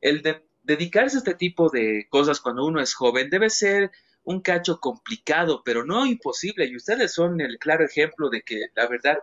el 0.00 0.22
de 0.22 0.44
dedicarse 0.62 1.16
a 1.16 1.18
este 1.18 1.34
tipo 1.34 1.70
de 1.70 2.06
cosas 2.08 2.40
cuando 2.40 2.64
uno 2.64 2.80
es 2.80 2.94
joven 2.94 3.30
debe 3.30 3.50
ser 3.50 3.90
un 4.24 4.40
cacho 4.40 4.80
complicado, 4.80 5.62
pero 5.64 5.84
no 5.84 6.06
imposible. 6.06 6.66
Y 6.66 6.76
ustedes 6.76 7.12
son 7.12 7.40
el 7.40 7.58
claro 7.58 7.84
ejemplo 7.84 8.30
de 8.30 8.42
que 8.42 8.66
la 8.74 8.86
verdad 8.86 9.18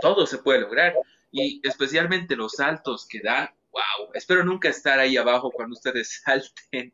todo 0.00 0.26
se 0.26 0.38
puede 0.38 0.60
lograr. 0.60 0.94
Y 1.30 1.60
especialmente 1.66 2.36
los 2.36 2.52
saltos 2.52 3.06
que 3.06 3.20
dan. 3.20 3.50
¡Wow! 3.72 4.10
Espero 4.14 4.44
nunca 4.44 4.68
estar 4.68 4.98
ahí 4.98 5.16
abajo 5.16 5.50
cuando 5.52 5.74
ustedes 5.74 6.22
salten. 6.24 6.92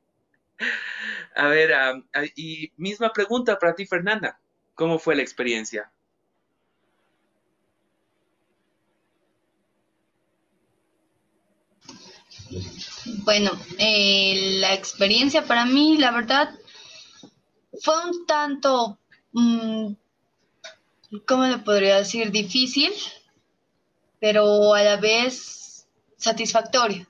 A 1.35 1.49
ver, 1.49 1.73
y 2.35 2.73
misma 2.77 3.13
pregunta 3.13 3.59
para 3.59 3.75
ti, 3.75 3.87
Fernanda. 3.87 4.39
¿Cómo 4.75 4.99
fue 4.99 5.17
la 5.17 5.23
experiencia? 5.23 5.91
Bueno, 13.25 13.51
eh, 13.79 14.59
la 14.61 14.75
experiencia 14.75 15.45
para 15.45 15.65
mí, 15.65 15.97
la 15.99 16.11
verdad, 16.11 16.51
fue 17.81 17.95
un 18.05 18.27
tanto, 18.27 18.99
mm, 19.33 19.93
¿cómo 21.27 21.45
le 21.45 21.59
podría 21.59 21.99
decir? 21.99 22.31
Difícil, 22.31 22.93
pero 24.21 24.75
a 24.75 24.83
la 24.83 24.97
vez 24.97 25.87
satisfactorio. 26.17 27.07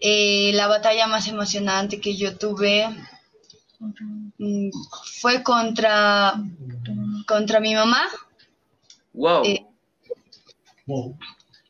Eh, 0.00 0.50
la 0.54 0.66
batalla 0.66 1.06
más 1.06 1.28
emocionante 1.28 2.00
que 2.00 2.16
yo 2.16 2.36
tuve 2.36 2.88
mm, 4.38 4.70
fue 5.20 5.42
contra, 5.44 6.34
contra 7.26 7.60
mi 7.60 7.74
mamá. 7.74 8.02
Wow. 9.12 9.44
Eh, 9.44 9.66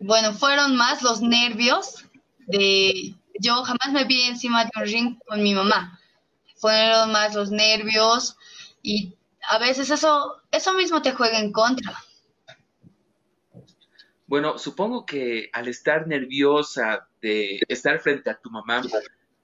bueno, 0.01 0.33
fueron 0.33 0.77
más 0.77 1.03
los 1.03 1.21
nervios 1.21 2.07
de... 2.47 3.15
Yo 3.41 3.63
jamás 3.65 3.93
me 3.93 4.05
vi 4.05 4.23
encima 4.23 4.65
de 4.65 4.71
un 4.77 4.85
ring 4.85 5.19
con 5.27 5.43
mi 5.43 5.55
mamá. 5.55 5.99
Fueron 6.57 7.13
más 7.13 7.35
los 7.35 7.51
nervios 7.51 8.37
y 8.83 9.15
a 9.49 9.59
veces 9.59 9.91
eso, 9.91 10.43
eso 10.51 10.73
mismo 10.75 11.03
te 11.03 11.13
juega 11.13 11.39
en 11.39 11.51
contra. 11.51 11.97
Bueno, 14.27 14.59
supongo 14.59 15.05
que 15.05 15.51
al 15.53 15.69
estar 15.69 16.07
nerviosa 16.07 17.09
de 17.21 17.61
estar 17.69 17.99
frente 18.01 18.31
a 18.31 18.39
tu 18.39 18.51
mamá, 18.51 18.83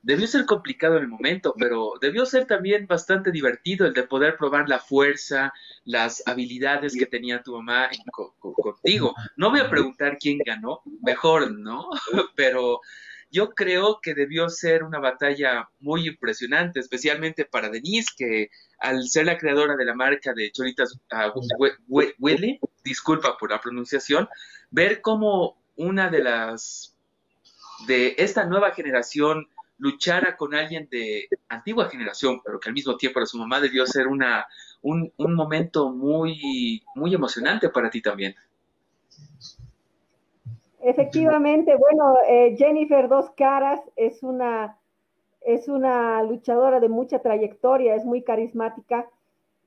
debió 0.09 0.27
ser 0.27 0.47
complicado 0.47 0.97
en 0.97 1.03
el 1.03 1.09
momento, 1.09 1.55
pero 1.59 1.92
debió 2.01 2.25
ser 2.25 2.47
también 2.47 2.87
bastante 2.87 3.31
divertido 3.31 3.87
el 3.87 3.92
de 3.92 4.05
poder 4.05 4.38
probar 4.38 4.66
la 4.66 4.79
fuerza, 4.79 5.53
las 5.85 6.23
habilidades 6.27 6.97
que 6.99 7.05
tenía 7.05 7.42
tu 7.42 7.55
mamá 7.55 7.90
contigo. 8.40 9.14
No 9.37 9.51
voy 9.51 9.61
a 9.61 9.68
preguntar 9.68 10.16
quién 10.18 10.38
ganó, 10.38 10.81
mejor, 11.03 11.53
¿no? 11.53 11.90
Pero 12.37 12.81
yo 13.31 13.51
creo 13.51 14.01
que 14.01 14.14
debió 14.14 14.49
ser 14.49 14.83
una 14.83 14.99
batalla 14.99 15.68
muy 15.79 16.09
impresionante, 16.09 16.81
especialmente 16.81 17.44
para 17.44 17.68
Denise, 17.68 18.09
que 18.16 18.49
al 18.79 19.07
ser 19.07 19.27
la 19.27 19.37
creadora 19.37 19.77
de 19.77 19.85
la 19.85 19.94
marca 19.94 20.33
de 20.33 20.51
choritas 20.53 20.94
uh, 20.94 21.68
Willy, 21.87 22.59
disculpa 22.83 23.37
por 23.37 23.51
la 23.51 23.61
pronunciación, 23.61 24.27
ver 24.71 25.03
cómo 25.03 25.59
una 25.77 26.09
de 26.09 26.23
las 26.23 26.94
de 27.87 28.14
esta 28.16 28.47
nueva 28.47 28.71
generación 28.71 29.47
luchara 29.79 30.37
con 30.37 30.55
alguien 30.55 30.88
de 30.91 31.29
antigua 31.49 31.88
generación, 31.88 32.41
pero 32.45 32.61
que 32.61 32.69
al 32.69 32.75
mismo 32.75 32.97
tiempo 32.97 33.21
era 33.21 33.27
su 33.27 33.38
mamá, 33.38 33.61
debió 33.61 33.87
ser 33.87 34.07
una, 34.09 34.47
un, 34.83 35.12
un 35.17 35.35
momento 35.35 35.91
muy, 35.91 36.83
muy 36.95 37.14
emocionante 37.14 37.69
para 37.69 37.91
ti 37.91 38.03
también. 38.03 38.35
Efectivamente, 40.81 41.77
bueno, 41.77 42.17
eh, 42.29 42.55
Jennifer 42.57 43.09
Dos 43.09 43.31
Caras 43.37 43.81
es 43.97 44.23
una, 44.23 44.79
es 45.41 45.69
una 45.69 46.23
luchadora 46.23 46.81
de 46.81 46.88
mucha 46.88 47.19
trayectoria, 47.21 47.95
es 47.95 48.05
muy 48.05 48.23
carismática. 48.23 49.09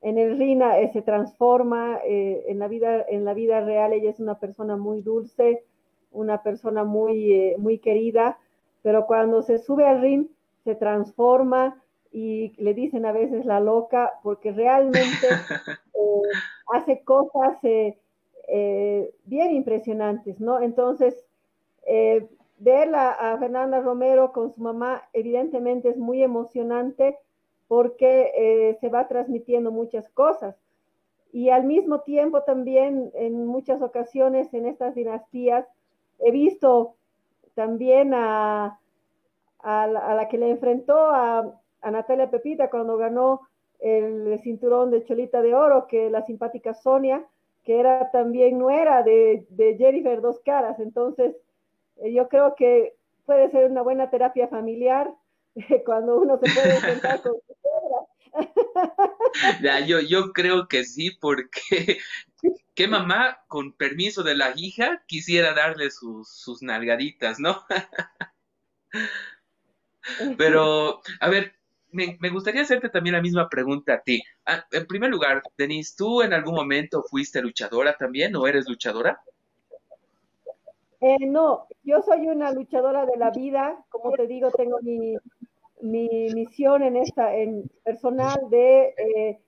En 0.00 0.18
el 0.18 0.38
ring 0.38 0.62
eh, 0.62 0.90
se 0.92 1.02
transforma, 1.02 2.00
eh, 2.04 2.44
en, 2.48 2.58
la 2.58 2.66
vida, 2.66 3.04
en 3.08 3.24
la 3.24 3.34
vida 3.34 3.60
real 3.60 3.92
ella 3.92 4.10
es 4.10 4.20
una 4.20 4.38
persona 4.38 4.76
muy 4.76 5.02
dulce, 5.02 5.64
una 6.10 6.42
persona 6.42 6.82
muy, 6.82 7.54
muy 7.58 7.78
querida 7.78 8.38
pero 8.82 9.06
cuando 9.06 9.42
se 9.42 9.58
sube 9.58 9.86
al 9.86 10.00
ring 10.00 10.26
se 10.64 10.74
transforma 10.74 11.82
y 12.12 12.52
le 12.62 12.74
dicen 12.74 13.06
a 13.06 13.12
veces 13.12 13.46
la 13.46 13.60
loca 13.60 14.12
porque 14.22 14.52
realmente 14.52 15.00
eh, 15.94 16.22
hace 16.72 17.02
cosas 17.02 17.56
eh, 17.62 17.98
eh, 18.48 19.14
bien 19.24 19.52
impresionantes, 19.54 20.38
¿no? 20.40 20.60
Entonces, 20.60 21.24
verla 22.58 23.10
a 23.10 23.38
Fernanda 23.38 23.80
Romero 23.80 24.32
con 24.32 24.52
su 24.54 24.60
mamá 24.60 25.02
evidentemente 25.12 25.88
es 25.88 25.96
muy 25.96 26.22
emocionante 26.22 27.18
porque 27.66 28.76
se 28.80 28.88
va 28.88 29.08
transmitiendo 29.08 29.72
muchas 29.72 30.08
cosas. 30.10 30.54
Y 31.32 31.48
al 31.48 31.64
mismo 31.64 32.02
tiempo 32.02 32.42
también 32.42 33.10
en 33.14 33.46
muchas 33.46 33.82
ocasiones 33.82 34.52
en 34.54 34.66
estas 34.66 34.94
dinastías 34.94 35.66
he 36.20 36.30
visto 36.30 36.94
también 37.54 38.12
a, 38.14 38.78
a, 39.60 39.86
la, 39.86 40.28
que 40.28 40.38
le 40.38 40.50
enfrentó 40.50 40.96
a, 40.96 41.58
Natalia 41.84 42.30
Pepita 42.30 42.70
cuando 42.70 42.96
ganó 42.96 43.40
el 43.80 44.38
cinturón 44.40 44.92
de 44.92 45.04
Cholita 45.04 45.42
de 45.42 45.54
Oro, 45.54 45.88
que 45.88 46.10
la 46.10 46.22
simpática 46.22 46.74
Sonia, 46.74 47.24
que 47.64 47.80
era 47.80 48.10
también 48.12 48.58
nuera 48.58 49.02
de, 49.02 49.46
de 49.50 49.76
Jennifer 49.76 50.20
Dos 50.20 50.40
Caras. 50.40 50.78
Entonces, 50.78 51.36
eh, 51.96 52.12
yo 52.12 52.28
creo 52.28 52.54
que 52.54 52.94
puede 53.26 53.50
ser 53.50 53.70
una 53.70 53.82
buena 53.82 54.10
terapia 54.10 54.48
familiar 54.48 55.12
cuando 55.84 56.20
uno 56.20 56.38
se 56.38 56.52
puede 56.52 56.74
enfrentar 56.74 57.20
con 57.22 57.34
yo, 59.86 60.00
yo 60.00 60.32
creo 60.32 60.68
que 60.68 60.84
sí, 60.84 61.10
porque 61.20 61.98
¿Qué 62.74 62.88
mamá, 62.88 63.44
con 63.48 63.72
permiso 63.72 64.22
de 64.22 64.34
la 64.34 64.52
hija, 64.56 65.02
quisiera 65.06 65.52
darle 65.52 65.90
sus, 65.90 66.28
sus 66.28 66.62
nalgaditas, 66.62 67.38
no? 67.38 67.62
Pero, 70.38 71.00
a 71.20 71.28
ver, 71.28 71.52
me, 71.90 72.16
gustaría 72.30 72.62
hacerte 72.62 72.88
también 72.88 73.14
la 73.14 73.22
misma 73.22 73.50
pregunta 73.50 73.94
a 73.94 74.02
ti. 74.02 74.22
Ah, 74.46 74.64
en 74.72 74.86
primer 74.86 75.10
lugar, 75.10 75.42
Denise, 75.56 75.94
¿tú 75.96 76.22
en 76.22 76.32
algún 76.32 76.54
momento 76.54 77.04
fuiste 77.08 77.42
luchadora 77.42 77.96
también 77.96 78.34
o 78.36 78.46
eres 78.46 78.66
luchadora? 78.66 79.20
Eh, 81.00 81.26
no, 81.26 81.66
yo 81.82 82.00
soy 82.02 82.28
una 82.28 82.52
luchadora 82.52 83.04
de 83.04 83.18
la 83.18 83.30
vida. 83.30 83.84
Como 83.90 84.12
te 84.12 84.26
digo, 84.26 84.50
tengo 84.50 84.78
mi, 84.80 85.16
misión 85.82 86.82
en 86.82 86.96
esta, 86.96 87.34
en 87.36 87.70
personal 87.84 88.38
de 88.50 88.94
eh, 88.96 89.40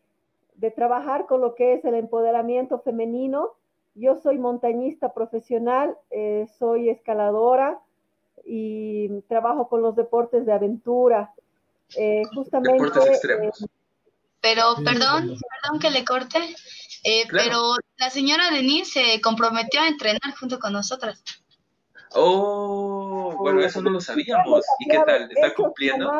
de 0.56 0.70
trabajar 0.70 1.26
con 1.26 1.40
lo 1.40 1.54
que 1.54 1.74
es 1.74 1.84
el 1.84 1.94
empoderamiento 1.94 2.80
femenino. 2.80 3.50
Yo 3.94 4.20
soy 4.22 4.38
montañista 4.38 5.12
profesional, 5.12 5.96
eh, 6.10 6.46
soy 6.58 6.90
escaladora 6.90 7.78
y 8.44 9.08
trabajo 9.28 9.68
con 9.68 9.82
los 9.82 9.96
deportes 9.96 10.46
de 10.46 10.52
aventura. 10.52 11.32
Eh, 11.96 12.22
justamente. 12.34 12.82
Deportes 12.82 13.06
extremos. 13.08 13.62
Eh, 13.62 13.66
pero, 14.40 14.74
perdón, 14.84 15.36
perdón 15.62 15.80
que 15.80 15.90
le 15.90 16.04
corte, 16.04 16.38
pero 17.30 17.76
la 17.96 18.10
señora 18.10 18.50
Denise 18.50 19.14
se 19.14 19.20
comprometió 19.22 19.80
a 19.80 19.88
entrenar 19.88 20.34
junto 20.38 20.58
con 20.58 20.74
nosotras. 20.74 21.24
Oh, 22.14 23.23
bueno, 23.44 23.60
eso 23.60 23.82
no 23.82 23.90
lo 23.90 24.00
sabíamos. 24.00 24.64
¿Y 24.78 24.88
qué 24.88 24.98
tal? 25.04 25.30
¿Está 25.30 25.54
cumpliendo? 25.54 26.10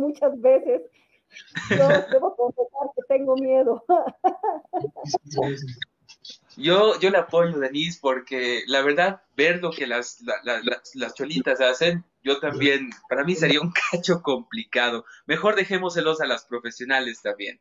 Muchas 0.00 0.40
veces 0.40 0.82
yo 1.70 1.88
debo 2.10 2.34
confesar 2.36 2.88
que 2.96 3.02
tengo 3.08 3.36
miedo. 3.36 3.84
Yo, 6.56 6.98
yo 7.00 7.10
le 7.10 7.18
apoyo, 7.18 7.58
Denise, 7.58 7.98
porque 8.02 8.62
la 8.66 8.82
verdad, 8.82 9.22
ver 9.36 9.62
lo 9.62 9.70
que 9.70 9.86
las, 9.86 10.22
las 10.42 11.14
cholitas 11.14 11.60
hacen, 11.60 12.04
yo 12.22 12.40
también, 12.40 12.90
para 13.08 13.24
mí 13.24 13.34
sería 13.34 13.60
un 13.60 13.72
cacho 13.90 14.20
complicado. 14.20 15.04
Mejor 15.26 15.54
dejémoselos 15.54 16.20
a 16.20 16.26
las 16.26 16.44
profesionales 16.44 17.22
también. 17.22 17.60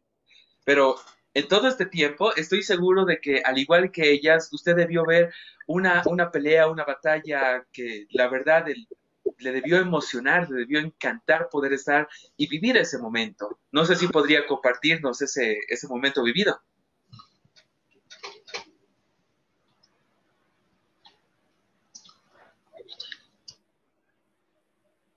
Pero 0.65 0.95
en 1.33 1.47
todo 1.47 1.67
este 1.67 1.85
tiempo, 1.85 2.35
estoy 2.35 2.61
seguro 2.63 3.05
de 3.05 3.19
que, 3.19 3.41
al 3.43 3.57
igual 3.57 3.91
que 3.91 4.11
ellas, 4.11 4.51
usted 4.51 4.75
debió 4.75 5.05
ver 5.05 5.33
una, 5.67 6.03
una 6.05 6.31
pelea, 6.31 6.67
una 6.67 6.83
batalla 6.83 7.65
que 7.71 8.07
la 8.11 8.27
verdad 8.27 8.65
le 9.37 9.51
debió 9.51 9.77
emocionar, 9.77 10.49
le 10.49 10.59
debió 10.59 10.79
encantar 10.79 11.49
poder 11.49 11.73
estar 11.73 12.07
y 12.35 12.47
vivir 12.47 12.75
ese 12.77 12.97
momento. 12.97 13.59
No 13.71 13.85
sé 13.85 13.95
si 13.95 14.07
podría 14.07 14.45
compartirnos 14.45 15.21
ese, 15.21 15.59
ese 15.69 15.87
momento 15.87 16.23
vivido. 16.23 16.61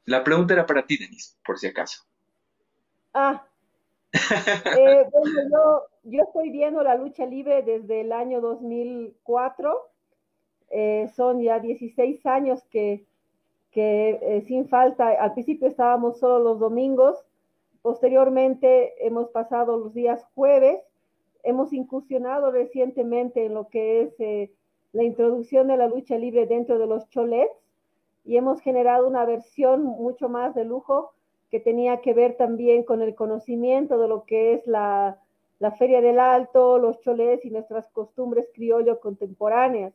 La 0.06 0.22
pregunta 0.22 0.52
era 0.52 0.66
para 0.66 0.86
ti, 0.86 0.98
Denise, 0.98 1.34
por 1.44 1.58
si 1.58 1.66
acaso. 1.66 2.04
Ah, 3.14 3.48
eh, 4.78 5.08
bueno, 5.10 5.40
yo, 5.50 5.82
yo, 6.04 6.22
estoy 6.22 6.50
viendo 6.50 6.82
la 6.82 6.94
lucha 6.94 7.26
libre 7.26 7.62
desde 7.62 8.02
el 8.02 8.12
año 8.12 8.40
2004. 8.40 9.74
Eh, 10.70 11.10
son 11.14 11.40
ya 11.42 11.58
16 11.58 12.24
años 12.26 12.62
que, 12.70 13.06
eh, 13.74 14.44
sin 14.46 14.68
falta, 14.68 15.08
al 15.08 15.32
principio 15.32 15.68
estábamos 15.68 16.18
solo 16.18 16.38
los 16.38 16.58
domingos, 16.60 17.24
posteriormente 17.82 18.94
hemos 19.04 19.28
pasado 19.30 19.76
los 19.76 19.94
días 19.94 20.24
jueves, 20.34 20.80
hemos 21.42 21.72
incursionado 21.72 22.50
recientemente 22.50 23.46
en 23.46 23.54
lo 23.54 23.68
que 23.68 24.02
es 24.02 24.50
la 24.92 25.02
introducción 25.02 25.68
de 25.68 25.76
la 25.76 25.88
lucha 25.88 26.16
libre 26.16 26.46
dentro 26.46 26.78
de 26.78 26.86
los 26.86 27.08
cholets 27.10 27.52
y 28.24 28.36
hemos 28.36 28.60
generado 28.60 29.06
una 29.06 29.24
versión 29.26 29.84
mucho 29.84 30.28
más 30.28 30.54
de 30.54 30.64
lujo 30.64 31.13
que 31.54 31.60
tenía 31.60 32.00
que 32.00 32.14
ver 32.14 32.36
también 32.36 32.82
con 32.82 33.00
el 33.00 33.14
conocimiento 33.14 33.96
de 33.96 34.08
lo 34.08 34.24
que 34.24 34.54
es 34.54 34.66
la, 34.66 35.20
la 35.60 35.70
Feria 35.70 36.00
del 36.00 36.18
Alto, 36.18 36.78
los 36.78 36.98
cholets 36.98 37.44
y 37.44 37.50
nuestras 37.50 37.88
costumbres 37.90 38.48
criollo 38.52 38.98
contemporáneas. 38.98 39.94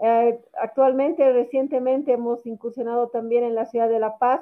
Eh, 0.00 0.40
actualmente, 0.60 1.32
recientemente 1.32 2.14
hemos 2.14 2.44
incursionado 2.46 3.10
también 3.10 3.44
en 3.44 3.54
la 3.54 3.66
ciudad 3.66 3.88
de 3.88 4.00
La 4.00 4.18
Paz, 4.18 4.40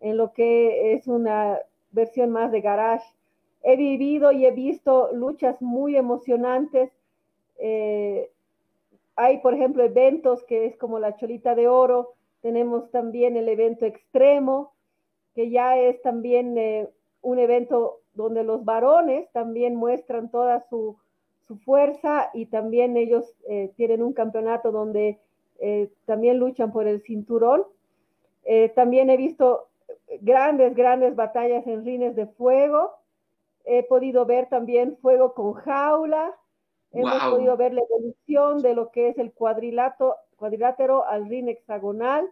en 0.00 0.18
lo 0.18 0.34
que 0.34 0.92
es 0.92 1.08
una 1.08 1.58
versión 1.90 2.28
más 2.32 2.52
de 2.52 2.60
garage. 2.60 3.06
He 3.62 3.76
vivido 3.76 4.32
y 4.32 4.44
he 4.44 4.50
visto 4.50 5.08
luchas 5.14 5.62
muy 5.62 5.96
emocionantes. 5.96 6.92
Eh, 7.56 8.30
hay, 9.14 9.38
por 9.38 9.54
ejemplo, 9.54 9.82
eventos 9.82 10.44
que 10.44 10.66
es 10.66 10.76
como 10.76 10.98
la 10.98 11.16
Cholita 11.16 11.54
de 11.54 11.66
Oro. 11.66 12.12
Tenemos 12.42 12.90
también 12.90 13.38
el 13.38 13.48
evento 13.48 13.86
extremo, 13.86 14.75
que 15.36 15.50
ya 15.50 15.78
es 15.78 16.02
también 16.02 16.58
eh, 16.58 16.88
un 17.22 17.38
evento 17.38 18.00
donde 18.14 18.42
los 18.42 18.64
varones 18.64 19.30
también 19.30 19.76
muestran 19.76 20.30
toda 20.30 20.66
su, 20.68 20.98
fuerza 21.64 22.30
y 22.34 22.46
también 22.46 22.96
ellos 22.96 23.24
eh, 23.48 23.70
tienen 23.76 24.02
un 24.02 24.12
campeonato 24.12 24.72
donde 24.72 25.20
también 26.04 26.38
luchan 26.38 26.72
por 26.72 26.88
el 26.88 27.00
cinturón. 27.02 27.64
también 28.74 29.10
he 29.10 29.16
visto 29.16 29.68
grandes, 30.20 30.74
grandes 30.74 31.14
batallas 31.14 31.66
en 31.66 31.84
rines 31.84 32.16
de 32.16 32.26
fuego. 32.26 32.92
He 33.64 33.82
podido 33.82 34.26
ver 34.26 34.48
también 34.48 34.96
fuego 34.98 35.34
con 35.34 35.54
jaula. 35.54 36.34
Hemos 36.92 37.22
podido 37.24 37.56
ver 37.56 37.74
la 37.74 37.82
evolución 37.82 38.62
de 38.62 38.74
lo 38.74 38.90
que 38.90 39.08
es 39.08 39.18
el 39.18 39.32
cuadrilato, 39.32 40.16
cuadrilátero 40.36 41.04
al 41.04 41.28
rin 41.28 41.48
hexagonal. 41.48 42.28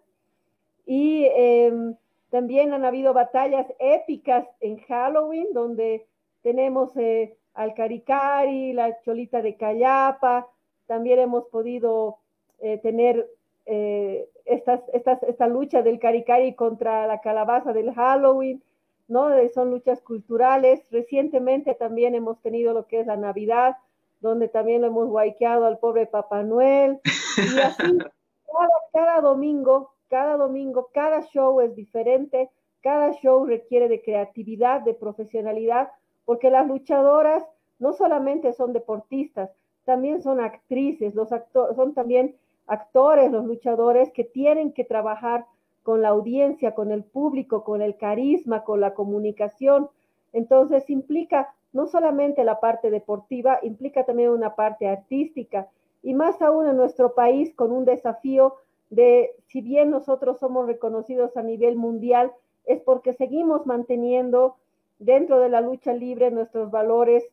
Y 0.87 1.27
em, 1.35 1.97
también 2.35 2.73
han 2.73 2.85
habido 2.85 3.15
batallas 3.15 3.65
épicas 3.79 4.45
en 4.59 4.79
Halloween, 4.89 5.47
donde 5.53 6.05
tenemos 6.43 6.91
eh, 6.97 7.37
al 7.55 7.75
Caricari, 7.75 8.73
la 8.73 9.01
Cholita 9.03 9.41
de 9.41 9.55
Cayapa. 9.57 10.49
También 10.89 11.21
hemos 11.21 11.45
podido 11.45 12.19
eh, 12.59 12.79
tener 12.79 13.31
eh, 13.67 14.29
estas, 14.47 14.81
estas, 14.93 15.23
esta 15.23 15.47
lucha 15.47 15.83
del 15.83 16.01
caricari 16.01 16.57
contra 16.57 17.07
la 17.07 17.21
calabaza 17.21 17.73
del 17.73 17.95
Halloween, 17.95 18.61
¿no? 19.07 19.29
Son 19.55 19.71
luchas 19.71 20.01
culturales. 20.01 20.85
Recientemente 20.91 21.77
también 21.77 22.17
hemos 22.17 22.43
tenido 22.43 22.75
lo 22.75 22.89
que 22.89 22.99
es 22.99 23.07
la 23.07 23.17
Navidad, 23.17 23.77
donde 24.19 24.49
también 24.49 24.81
lo 24.81 24.89
hemos 24.89 25.07
guayqueado 25.07 25.67
al 25.67 25.79
pobre 25.79 26.07
Papá 26.09 26.43
Noel. 26.43 26.99
Y 27.37 27.61
así, 27.61 27.99
cada, 28.53 28.69
cada 28.93 29.21
domingo, 29.21 29.94
cada 30.09 30.37
domingo, 30.37 30.91
cada 30.93 31.23
show 31.23 31.61
es 31.61 31.75
diferente, 31.75 32.51
cada 32.83 33.13
show 33.13 33.45
requiere 33.45 33.89
de 33.89 34.03
creatividad, 34.03 34.83
de 34.83 34.95
profesionalidad, 34.95 35.91
porque 36.25 36.51
las 36.51 36.67
luchadoras 36.67 37.45
no 37.79 37.93
solamente 37.93 38.53
son 38.53 38.73
deportistas, 38.73 39.51
también 39.85 40.23
son 40.23 40.41
actrices, 40.41 41.15
los 41.15 41.29
son 41.75 41.95
también 41.95 42.37
actores, 42.67 43.31
los 43.31 43.45
luchadores 43.45 44.11
que 44.13 44.25
tienen 44.25 44.73
que 44.73 44.85
trabajar 44.85 45.47
con 45.83 46.01
la 46.01 46.09
audiencia, 46.09 46.75
con 46.75 46.91
el 46.91 47.05
público, 47.05 47.63
con 47.63 47.83
el 47.83 47.97
carisma, 47.97 48.65
con 48.65 48.81
la 48.81 48.95
comunicación. 48.95 49.91
Entonces 50.33 50.89
implica 50.89 51.55
no 51.73 51.87
solamente 51.87 52.45
la 52.45 52.61
parte 52.61 52.91
deportiva, 52.91 53.59
implica 53.63 54.05
también 54.05 54.31
una 54.31 54.55
parte 54.55 54.89
artística 54.89 55.69
y 56.03 56.15
más 56.15 56.41
aún 56.41 56.69
en 56.69 56.77
nuestro 56.77 57.15
país 57.15 57.55
con 57.55 57.73
un 57.73 57.85
desafío 57.85 58.55
de, 58.95 59.31
si 59.47 59.61
bien 59.61 59.91
nosotros 59.91 60.39
somos 60.39 60.67
reconocidos 60.67 61.37
a 61.37 61.43
nivel 61.43 61.77
mundial, 61.77 62.33
es 62.65 62.81
porque 62.81 63.13
seguimos 63.13 63.67
manteniendo 63.67 64.57
dentro 64.99 65.41
de 65.41 65.49
la 65.49 65.61
lucha 65.61 65.93
libre 65.93 66.31
nuestros 66.31 66.71
valores 66.71 67.25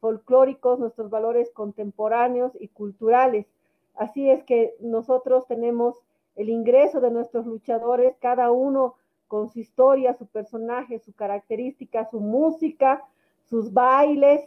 folclóricos, 0.00 0.78
nuestros 0.78 1.10
valores 1.10 1.50
contemporáneos 1.50 2.52
y 2.58 2.68
culturales. 2.68 3.46
Así 3.94 4.30
es 4.30 4.42
que 4.44 4.74
nosotros 4.80 5.46
tenemos 5.46 5.96
el 6.36 6.48
ingreso 6.48 7.00
de 7.00 7.10
nuestros 7.10 7.46
luchadores, 7.46 8.16
cada 8.18 8.50
uno 8.50 8.94
con 9.28 9.48
su 9.48 9.60
historia, 9.60 10.14
su 10.14 10.26
personaje, 10.26 10.98
su 10.98 11.12
característica, 11.12 12.08
su 12.10 12.20
música, 12.20 13.04
sus 13.44 13.72
bailes. 13.72 14.40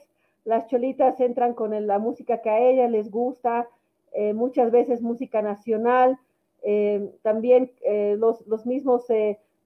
Las 0.43 0.67
cholitas 0.67 1.19
entran 1.19 1.53
con 1.53 1.87
la 1.87 1.99
música 1.99 2.41
que 2.41 2.49
a 2.49 2.59
ellas 2.59 2.89
les 2.89 3.09
gusta, 3.09 3.69
eh, 4.13 4.33
muchas 4.33 4.71
veces 4.71 5.01
música 5.01 5.41
nacional. 5.41 6.19
Eh, 6.63 7.11
también 7.21 7.71
eh, 7.81 8.15
los, 8.17 8.65
mismos 8.65 9.05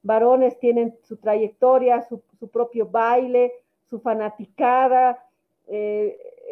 varones 0.04 0.60
tienen 0.60 0.96
su 1.04 1.18
trayectoria, 1.18 2.02
su, 2.02 2.22
su, 2.40 2.48
propio 2.50 2.88
baile, 2.88 3.54
su 3.90 4.00
fanaticada. 4.00 5.24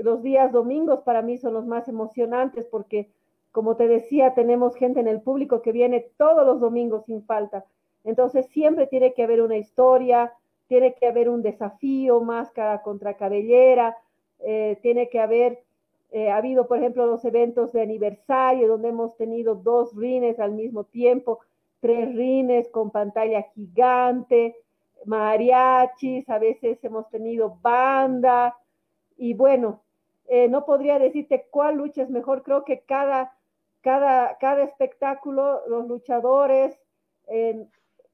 los 0.02 0.22
días 0.22 0.52
domingos 0.52 1.02
para 1.02 1.22
mí 1.22 1.38
son 1.38 1.54
los 1.54 1.66
más 1.66 1.88
emocionantes 1.88 2.66
porque 2.66 3.10
como 3.56 3.78
te 3.78 3.88
decía, 3.88 4.34
tenemos 4.34 4.76
gente 4.76 5.00
en 5.00 5.08
el 5.08 5.22
público 5.22 5.62
que 5.62 5.72
viene 5.72 6.10
todos 6.18 6.46
los 6.46 6.60
domingos 6.60 7.06
sin 7.06 7.24
falta. 7.24 7.64
Entonces 8.04 8.48
siempre 8.48 8.86
tiene 8.86 9.14
que 9.14 9.24
haber 9.24 9.42
una 9.42 9.56
historia, 9.56 10.34
tiene 10.68 10.94
que 10.94 11.08
haber 11.08 11.30
un 11.30 11.42
desafío, 11.42 12.20
máscara 12.20 12.82
contra 12.82 13.16
cabellera, 13.16 13.96
eh, 14.40 14.78
tiene 14.82 15.08
que 15.08 15.22
haber, 15.22 15.64
eh, 16.16 16.30
ha 16.30 16.38
habido 16.38 16.66
por 16.66 16.78
ejemplo 16.78 17.06
los 17.06 17.26
eventos 17.26 17.74
de 17.74 17.82
aniversario 17.82 18.70
donde 18.70 18.88
hemos 18.88 19.18
tenido 19.18 19.56
dos 19.56 19.94
rines 19.96 20.40
al 20.40 20.54
mismo 20.54 20.86
tiempo, 20.86 21.40
tres 21.82 22.16
rines 22.16 22.70
con 22.70 22.90
pantalla 22.90 23.42
gigante, 23.54 24.56
mariachis, 25.06 26.30
a 26.30 26.40
veces 26.40 26.82
hemos 26.86 27.10
tenido 27.10 27.58
banda 27.62 28.56
y 29.18 29.34
bueno, 29.34 29.82
eh, 30.28 30.48
no 30.48 30.66
podría 30.66 31.00
decirte 31.00 31.48
cuál 31.52 31.76
lucha 31.76 32.04
es 32.04 32.10
mejor, 32.10 32.44
creo 32.44 32.64
que 32.64 32.80
cada 32.80 33.34
cada, 33.82 34.38
cada 34.40 34.64
espectáculo, 34.64 35.62
los 35.68 35.88
luchadores, 35.88 36.76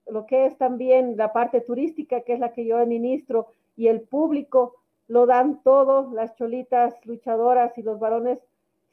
lo 0.05 0.25
que 0.25 0.45
es 0.47 0.57
también 0.57 1.15
la 1.15 1.31
parte 1.31 1.61
turística, 1.61 2.21
que 2.21 2.33
es 2.33 2.39
la 2.41 2.51
que 2.51 2.65
yo 2.65 2.77
administro, 2.77 3.47
y 3.77 3.87
el 3.87 4.01
público, 4.01 4.80
lo 5.11 5.25
dan 5.25 5.61
todo, 5.61 6.09
las 6.13 6.33
cholitas 6.37 6.95
luchadoras 7.05 7.77
y 7.77 7.81
los 7.81 7.99
varones 7.99 8.39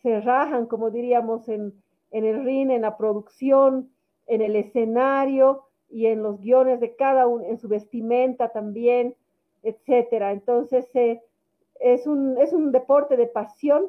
se 0.03 0.21
rajan, 0.21 0.67
como 0.67 0.91
diríamos, 0.91 1.49
en, 1.49 1.81
el 2.11 2.45
ring, 2.45 2.73
en 2.73 2.83
la 2.83 2.97
producción, 2.97 3.89
en 4.27 4.43
el 4.43 4.57
escenario 4.57 5.63
y 5.89 6.07
en 6.07 6.25
los 6.25 6.41
guiones 6.41 6.81
de 6.81 6.97
cada 6.97 7.29
uno, 7.29 7.45
en 7.45 7.57
su 7.57 7.69
vestimenta 7.69 8.49
también, 8.49 9.15
etcétera. 9.63 10.33
Entonces, 10.33 10.91
eh, 10.95 11.23
es, 11.79 12.09
un, 12.09 12.37
es 12.39 12.53
un 12.53 12.73
deporte 12.73 13.17
de 13.17 13.29
pasión 13.29 13.87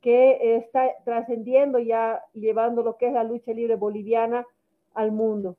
que 0.00 0.56
está 0.56 0.88
trascendiendo 1.04 1.78
ya 1.78 2.22
y 2.32 2.40
llevando 2.40 2.84
lo 2.84 2.96
que 2.96 3.08
es 3.08 3.12
la 3.12 3.22
lucha 3.22 3.52
libre 3.52 3.76
boliviana 3.76 4.46
al 4.94 5.12
mundo. 5.12 5.56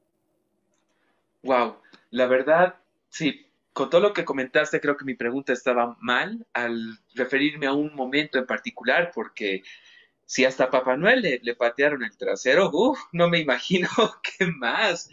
Wow, 1.44 1.76
la 2.10 2.26
verdad, 2.26 2.74
sí, 3.10 3.47
con 3.78 3.92
todo 3.92 4.02
lo 4.02 4.12
que 4.12 4.26
comentaste, 4.26 4.82
creo 4.82 4.98
que 4.98 5.06
mi 5.06 5.14
pregunta 5.14 5.54
estaba 5.54 5.96
mal 6.00 6.48
al 6.52 6.98
referirme 7.14 7.68
a 7.68 7.74
un 7.74 7.94
momento 7.94 8.40
en 8.40 8.48
particular, 8.48 9.12
porque 9.14 9.62
si 10.26 10.46
hasta 10.46 10.72
Papá 10.72 10.98
Noel 10.98 11.22
le, 11.22 11.56
patearon 11.56 12.04
el 12.04 12.18
trasero, 12.18 12.72
uff, 12.74 12.98
no 13.12 13.30
me 13.30 13.38
imagino 13.38 13.88
qué 14.40 14.48
más. 14.48 15.12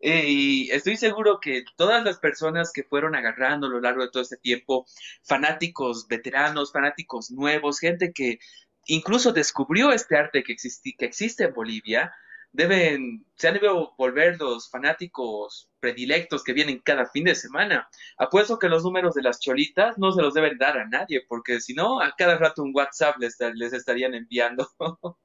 Eh, 0.00 0.24
y 0.28 0.70
estoy 0.70 0.96
seguro 0.96 1.40
que 1.40 1.66
todas 1.76 2.02
las 2.04 2.18
personas 2.18 2.72
que 2.72 2.84
fueron 2.84 3.14
agarrando 3.14 3.66
a 3.66 3.70
lo 3.70 3.82
largo 3.82 4.02
de 4.02 4.10
todo 4.10 4.22
este 4.22 4.38
tiempo, 4.38 4.86
fanáticos 5.22 6.08
veteranos, 6.08 6.72
fanáticos 6.72 7.30
nuevos, 7.30 7.80
gente 7.80 8.14
que 8.14 8.38
incluso 8.86 9.34
descubrió 9.34 9.92
este 9.92 10.16
arte 10.16 10.42
que 10.42 10.54
existe 10.54 11.44
en 11.44 11.52
Bolivia, 11.52 12.14
deben, 12.56 13.24
se 13.36 13.48
han 13.48 13.54
debido 13.54 13.94
volver 13.96 14.38
los 14.40 14.70
fanáticos 14.70 15.70
predilectos 15.80 16.42
que 16.42 16.52
vienen 16.52 16.80
cada 16.80 17.06
fin 17.06 17.24
de 17.24 17.34
semana. 17.34 17.88
Apuesto 18.18 18.58
que 18.58 18.68
los 18.68 18.82
números 18.82 19.14
de 19.14 19.22
las 19.22 19.40
cholitas 19.40 19.98
no 19.98 20.12
se 20.12 20.22
los 20.22 20.34
deben 20.34 20.58
dar 20.58 20.78
a 20.78 20.86
nadie, 20.86 21.24
porque 21.28 21.60
si 21.60 21.74
no, 21.74 22.00
a 22.00 22.14
cada 22.16 22.38
rato 22.38 22.62
un 22.62 22.72
WhatsApp 22.74 23.18
les, 23.18 23.36
les 23.54 23.72
estarían 23.72 24.14
enviando. 24.14 24.68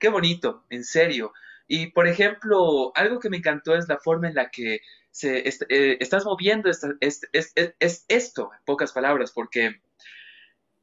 Qué 0.00 0.08
bonito, 0.08 0.64
en 0.70 0.84
serio. 0.84 1.32
Y 1.68 1.88
por 1.88 2.06
ejemplo, 2.06 2.92
algo 2.94 3.18
que 3.18 3.30
me 3.30 3.38
encantó 3.38 3.74
es 3.74 3.88
la 3.88 3.98
forma 3.98 4.28
en 4.28 4.34
la 4.34 4.50
que 4.50 4.80
se 5.10 5.48
eh, 5.48 5.96
estás 6.00 6.24
moviendo 6.24 6.70
es, 6.70 6.90
esto, 8.08 8.50
en 8.52 8.64
pocas 8.66 8.92
palabras, 8.92 9.32
porque, 9.32 9.80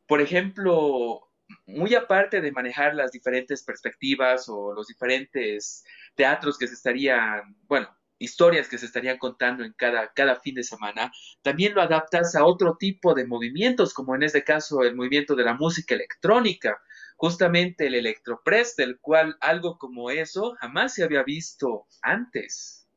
por 0.07 0.21
ejemplo, 0.21 1.29
muy 1.65 1.95
aparte 1.95 2.41
de 2.41 2.51
manejar 2.51 2.95
las 2.95 3.11
diferentes 3.11 3.63
perspectivas 3.63 4.47
o 4.49 4.73
los 4.73 4.87
diferentes 4.87 5.83
teatros 6.15 6.57
que 6.57 6.67
se 6.67 6.73
estarían, 6.73 7.55
bueno, 7.67 7.89
historias 8.19 8.67
que 8.67 8.77
se 8.77 8.85
estarían 8.85 9.17
contando 9.17 9.63
en 9.63 9.73
cada, 9.73 10.11
cada 10.13 10.35
fin 10.37 10.55
de 10.55 10.63
semana, 10.63 11.11
también 11.41 11.73
lo 11.73 11.81
adaptas 11.81 12.35
a 12.35 12.45
otro 12.45 12.77
tipo 12.77 13.13
de 13.13 13.25
movimientos, 13.25 13.93
como 13.93 14.15
en 14.15 14.23
este 14.23 14.43
caso 14.43 14.83
el 14.83 14.95
movimiento 14.95 15.35
de 15.35 15.43
la 15.43 15.53
música 15.53 15.95
electrónica, 15.95 16.81
justamente 17.17 17.87
el 17.87 17.95
electropress, 17.95 18.75
del 18.75 18.99
cual 18.99 19.37
algo 19.41 19.77
como 19.77 20.09
eso 20.09 20.55
jamás 20.59 20.93
se 20.93 21.03
había 21.03 21.23
visto 21.23 21.85
antes. 22.01 22.87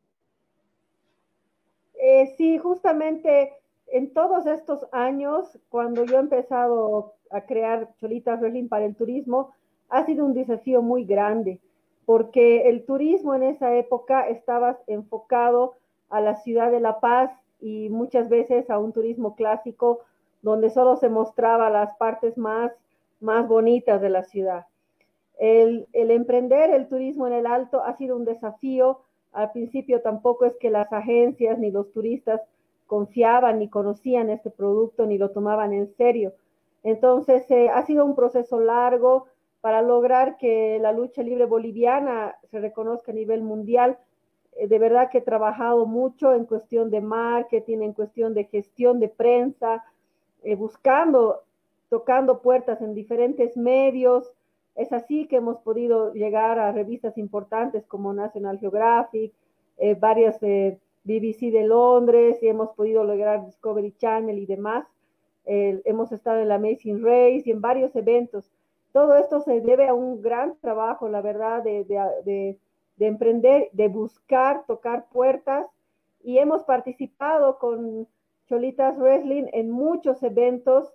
Eh, 1.98 2.34
sí, 2.36 2.58
justamente 2.58 3.52
en 3.88 4.12
todos 4.12 4.46
estos 4.46 4.86
años, 4.92 5.58
cuando 5.68 6.04
yo 6.04 6.16
he 6.16 6.20
empezado 6.20 7.14
a 7.30 7.42
crear 7.42 7.88
Cholitas 7.98 8.40
Wrestling 8.40 8.68
para 8.68 8.84
el 8.84 8.96
turismo, 8.96 9.52
ha 9.88 10.04
sido 10.04 10.24
un 10.24 10.34
desafío 10.34 10.82
muy 10.82 11.04
grande, 11.04 11.60
porque 12.04 12.68
el 12.68 12.84
turismo 12.84 13.34
en 13.34 13.44
esa 13.44 13.74
época 13.74 14.28
estaba 14.28 14.78
enfocado 14.86 15.74
a 16.08 16.20
la 16.20 16.36
ciudad 16.36 16.70
de 16.70 16.80
La 16.80 17.00
Paz 17.00 17.30
y 17.60 17.88
muchas 17.88 18.28
veces 18.28 18.70
a 18.70 18.78
un 18.78 18.92
turismo 18.92 19.34
clásico 19.34 20.00
donde 20.42 20.70
solo 20.70 20.96
se 20.96 21.08
mostraba 21.08 21.70
las 21.70 21.96
partes 21.96 22.36
más, 22.38 22.72
más 23.20 23.48
bonitas 23.48 24.00
de 24.00 24.10
la 24.10 24.22
ciudad. 24.22 24.66
El, 25.38 25.86
emprender 25.92 26.70
el 26.70 26.88
turismo 26.88 27.26
en 27.26 27.34
el 27.34 27.46
Alto 27.46 27.82
ha 27.82 27.96
sido 27.96 28.16
un 28.16 28.24
desafío. 28.24 29.00
Al 29.32 29.52
principio 29.52 30.00
tampoco 30.00 30.44
es 30.44 30.56
que 30.56 30.70
las 30.70 30.92
agencias 30.92 31.58
ni 31.58 31.70
los 31.70 31.92
turistas 31.92 32.40
confiaban 32.86 33.58
ni 33.58 33.68
conocían 33.68 34.30
este 34.30 34.50
producto 34.50 35.06
ni 35.06 35.18
lo 35.18 35.30
tomaban 35.30 35.72
en 35.72 35.88
serio. 35.88 36.34
Entonces 36.82 37.50
eh, 37.50 37.68
ha 37.68 37.82
sido 37.84 38.04
un 38.04 38.14
proceso 38.14 38.60
largo 38.60 39.26
para 39.60 39.82
lograr 39.82 40.36
que 40.36 40.78
la 40.80 40.92
lucha 40.92 41.22
libre 41.22 41.44
boliviana 41.44 42.36
se 42.50 42.60
reconozca 42.60 43.10
a 43.10 43.14
nivel 43.14 43.42
mundial. 43.42 43.98
Eh, 44.52 44.68
de 44.68 44.78
verdad 44.78 45.10
que 45.10 45.18
he 45.18 45.22
trabajado 45.22 45.86
mucho 45.86 46.32
en 46.32 46.44
cuestión 46.44 46.90
de 46.90 47.00
marketing, 47.00 47.78
en 47.78 47.92
cuestión 47.92 48.34
de 48.34 48.44
gestión 48.44 49.00
de 49.00 49.08
prensa, 49.08 49.84
eh, 50.44 50.54
buscando, 50.54 51.42
tocando 51.88 52.40
puertas 52.40 52.80
en 52.80 52.94
diferentes 52.94 53.56
medios. 53.56 54.32
Es 54.76 54.92
así 54.92 55.26
que 55.26 55.36
hemos 55.36 55.58
podido 55.58 56.12
llegar 56.12 56.60
a 56.60 56.70
revistas 56.70 57.18
importantes 57.18 57.84
como 57.86 58.12
National 58.12 58.58
Geographic, 58.60 59.32
varias 59.98 60.38
BBC 61.06 61.50
de 61.50 61.64
Londres 61.64 62.42
y 62.42 62.48
hemos 62.48 62.70
podido 62.70 63.04
lograr 63.04 63.46
Discovery 63.46 63.92
Channel 63.96 64.38
y 64.38 64.46
demás. 64.46 64.86
hemos 65.44 66.12
estado 66.12 66.40
en 66.40 66.48
la 66.48 66.56
Amazing 66.56 67.02
Race 67.02 67.42
y 67.46 67.50
en 67.52 67.60
varios 67.60 67.94
eventos. 67.96 68.50
Todo 68.92 69.16
esto 69.16 69.40
se 69.40 69.60
debe 69.60 69.88
a 69.88 69.94
un 69.94 70.20
gran 70.20 70.56
trabajo, 70.60 71.08
la 71.08 71.22
verdad, 71.22 71.62
de, 71.62 71.84
de, 71.84 72.58
de 72.96 73.06
emprender, 73.06 73.68
de 73.72 73.88
buscar, 73.88 74.64
tocar 74.66 75.06
puertas 75.10 75.66
y 76.22 76.38
hemos 76.38 76.64
participado 76.64 77.58
con 77.58 78.08
Cholitas 78.48 78.98
Wrestling 78.98 79.44
en 79.52 79.70
muchos 79.70 80.22
eventos, 80.22 80.92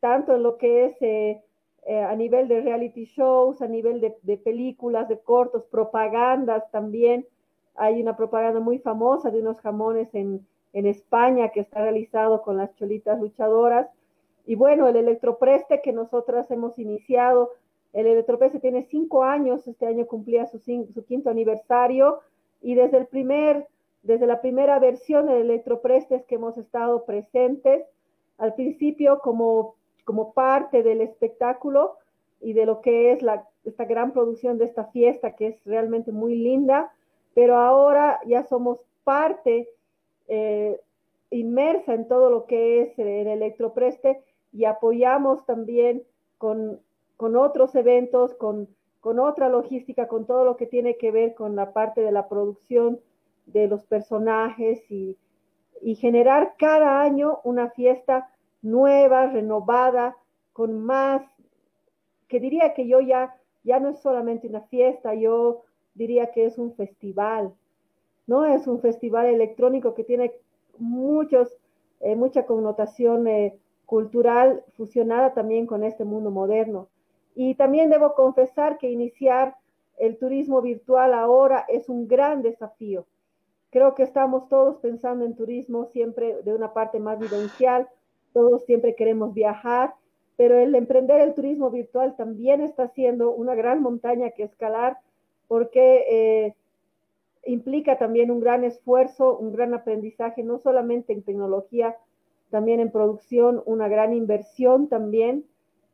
tanto 0.00 0.34
en 0.34 0.42
lo 0.42 0.58
que 0.58 0.84
es 0.86 1.02
eh, 1.02 1.42
eh, 1.86 2.00
a 2.00 2.14
nivel 2.16 2.48
de 2.48 2.60
reality 2.60 3.04
shows, 3.04 3.62
a 3.62 3.68
nivel 3.68 4.00
de, 4.00 4.14
de, 4.22 4.36
películas, 4.36 5.08
de 5.08 5.18
cortos, 5.18 5.64
propagandas 5.64 6.70
también. 6.70 7.26
Hay 7.76 8.00
una 8.00 8.16
propaganda 8.16 8.60
muy 8.60 8.78
famosa 8.78 9.30
de 9.30 9.40
unos 9.40 9.60
jamones 9.60 10.14
en, 10.14 10.46
España 10.72 11.50
que 11.50 11.60
está 11.60 11.82
realizado 11.82 12.42
con 12.42 12.56
las 12.56 12.74
cholitas 12.74 13.20
luchadoras. 13.20 13.88
Y 14.44 14.56
bueno, 14.56 14.88
el 14.88 14.96
electropreste 14.96 15.80
que 15.80 15.92
nosotras 15.92 16.50
hemos 16.50 16.76
iniciado, 16.80 17.52
el 17.92 18.08
electropreste 18.08 18.58
tiene 18.58 18.82
cinco 18.82 19.22
años, 19.22 19.68
este 19.68 19.86
año 19.86 20.06
cumplía 20.06 20.46
su, 20.46 20.60
quinto 21.06 21.30
aniversario 21.30 22.18
y 22.60 22.74
desde 22.74 22.96
el 22.96 23.06
primer, 23.06 23.68
desde 24.02 24.26
la 24.26 24.40
primera 24.40 24.80
versión 24.80 25.26
del 25.26 25.42
electropreste 25.42 26.24
que 26.26 26.34
hemos 26.34 26.58
estado 26.58 27.04
presentes, 27.04 27.84
al 28.38 28.54
principio 28.54 29.20
como, 29.20 29.76
como 30.04 30.32
parte 30.32 30.82
del 30.82 31.02
espectáculo 31.02 31.98
y 32.40 32.52
de 32.52 32.66
lo 32.66 32.80
que 32.80 33.12
es 33.12 33.22
la, 33.22 33.46
esta 33.64 33.84
gran 33.84 34.12
producción 34.12 34.58
de 34.58 34.64
esta 34.64 34.86
fiesta 34.86 35.36
que 35.36 35.46
es 35.46 35.64
realmente 35.64 36.12
muy 36.12 36.34
linda, 36.34 36.92
pero 37.34 37.56
ahora 37.56 38.20
ya 38.26 38.44
somos 38.44 38.78
parte 39.02 39.68
eh, 40.28 40.80
inmersa 41.30 41.94
en 41.94 42.08
todo 42.08 42.30
lo 42.30 42.46
que 42.46 42.82
es 42.82 42.98
el 42.98 43.26
electropreste 43.26 44.22
y 44.52 44.64
apoyamos 44.64 45.44
también 45.46 46.04
con, 46.38 46.80
con 47.16 47.36
otros 47.36 47.74
eventos, 47.74 48.34
con, 48.34 48.68
con, 49.00 49.18
otra 49.18 49.48
logística, 49.48 50.06
con 50.06 50.26
todo 50.26 50.44
lo 50.44 50.56
que 50.56 50.66
tiene 50.66 50.96
que 50.96 51.10
ver 51.10 51.34
con 51.34 51.56
la 51.56 51.72
parte 51.72 52.00
de 52.02 52.12
la 52.12 52.28
producción 52.28 53.00
de 53.46 53.66
los 53.66 53.84
personajes 53.84 54.90
y, 54.90 55.18
y 55.82 55.96
generar 55.96 56.54
cada 56.56 57.02
año 57.02 57.40
una 57.44 57.70
fiesta 57.70 58.30
nueva, 58.62 59.26
renovada, 59.26 60.16
con 60.52 60.84
más, 60.84 61.22
que 62.28 62.40
diría 62.40 62.74
que 62.74 62.86
yo 62.86 63.00
ya, 63.00 63.36
ya 63.64 63.80
no 63.80 63.90
es 63.90 63.98
solamente 64.00 64.46
una 64.46 64.62
fiesta, 64.62 65.14
yo 65.14 65.64
diría 65.94 66.32
que 66.32 66.46
es 66.46 66.58
un 66.58 66.74
festival, 66.74 67.54
¿no? 68.26 68.44
Es 68.44 68.66
un 68.66 68.80
festival 68.80 69.26
electrónico 69.26 69.94
que 69.94 70.04
tiene 70.04 70.32
muchos, 70.78 71.56
eh, 72.00 72.16
mucha 72.16 72.46
connotación 72.46 73.26
eh, 73.28 73.56
cultural 73.86 74.64
fusionada 74.76 75.34
también 75.34 75.66
con 75.66 75.84
este 75.84 76.04
mundo 76.04 76.30
moderno. 76.30 76.88
Y 77.34 77.54
también 77.54 77.90
debo 77.90 78.14
confesar 78.14 78.78
que 78.78 78.90
iniciar 78.90 79.56
el 79.98 80.18
turismo 80.18 80.60
virtual 80.62 81.14
ahora 81.14 81.64
es 81.68 81.88
un 81.88 82.08
gran 82.08 82.42
desafío. 82.42 83.06
Creo 83.70 83.94
que 83.94 84.04
estamos 84.04 84.48
todos 84.48 84.76
pensando 84.78 85.24
en 85.24 85.34
turismo 85.34 85.86
siempre 85.86 86.42
de 86.42 86.54
una 86.54 86.72
parte 86.72 87.00
más 87.00 87.18
vivencial, 87.18 87.88
todos 88.32 88.64
siempre 88.64 88.94
queremos 88.94 89.34
viajar, 89.34 89.94
pero 90.36 90.58
el 90.58 90.74
emprender 90.74 91.20
el 91.20 91.34
turismo 91.34 91.70
virtual 91.70 92.16
también 92.16 92.60
está 92.60 92.88
siendo 92.88 93.32
una 93.32 93.54
gran 93.54 93.82
montaña 93.82 94.30
que 94.30 94.44
escalar 94.44 94.98
porque 95.48 96.04
eh, 96.10 96.54
implica 97.46 97.98
también 97.98 98.30
un 98.30 98.40
gran 98.40 98.64
esfuerzo, 98.64 99.36
un 99.36 99.52
gran 99.52 99.74
aprendizaje, 99.74 100.42
no 100.42 100.58
solamente 100.58 101.12
en 101.12 101.22
tecnología, 101.22 101.96
también 102.50 102.80
en 102.80 102.90
producción, 102.90 103.62
una 103.66 103.88
gran 103.88 104.14
inversión 104.14 104.88
también. 104.88 105.44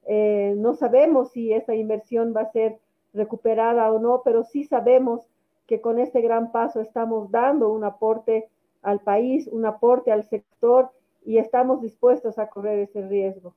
Eh, 0.06 0.54
no 0.56 0.74
sabemos 0.74 1.32
si 1.32 1.52
esa 1.52 1.74
inversión 1.74 2.34
va 2.36 2.42
a 2.42 2.52
ser 2.52 2.78
recuperada 3.12 3.90
o 3.92 3.98
no, 3.98 4.22
pero 4.24 4.44
sí 4.44 4.64
sabemos 4.64 5.22
que 5.66 5.80
con 5.80 5.98
este 5.98 6.20
gran 6.20 6.52
paso 6.52 6.80
estamos 6.80 7.30
dando 7.30 7.70
un 7.70 7.84
aporte 7.84 8.48
al 8.82 9.00
país, 9.00 9.46
un 9.46 9.66
aporte 9.66 10.10
al 10.10 10.24
sector 10.24 10.90
y 11.24 11.38
estamos 11.38 11.80
dispuestos 11.82 12.38
a 12.38 12.48
correr 12.48 12.80
ese 12.80 13.06
riesgo. 13.06 13.54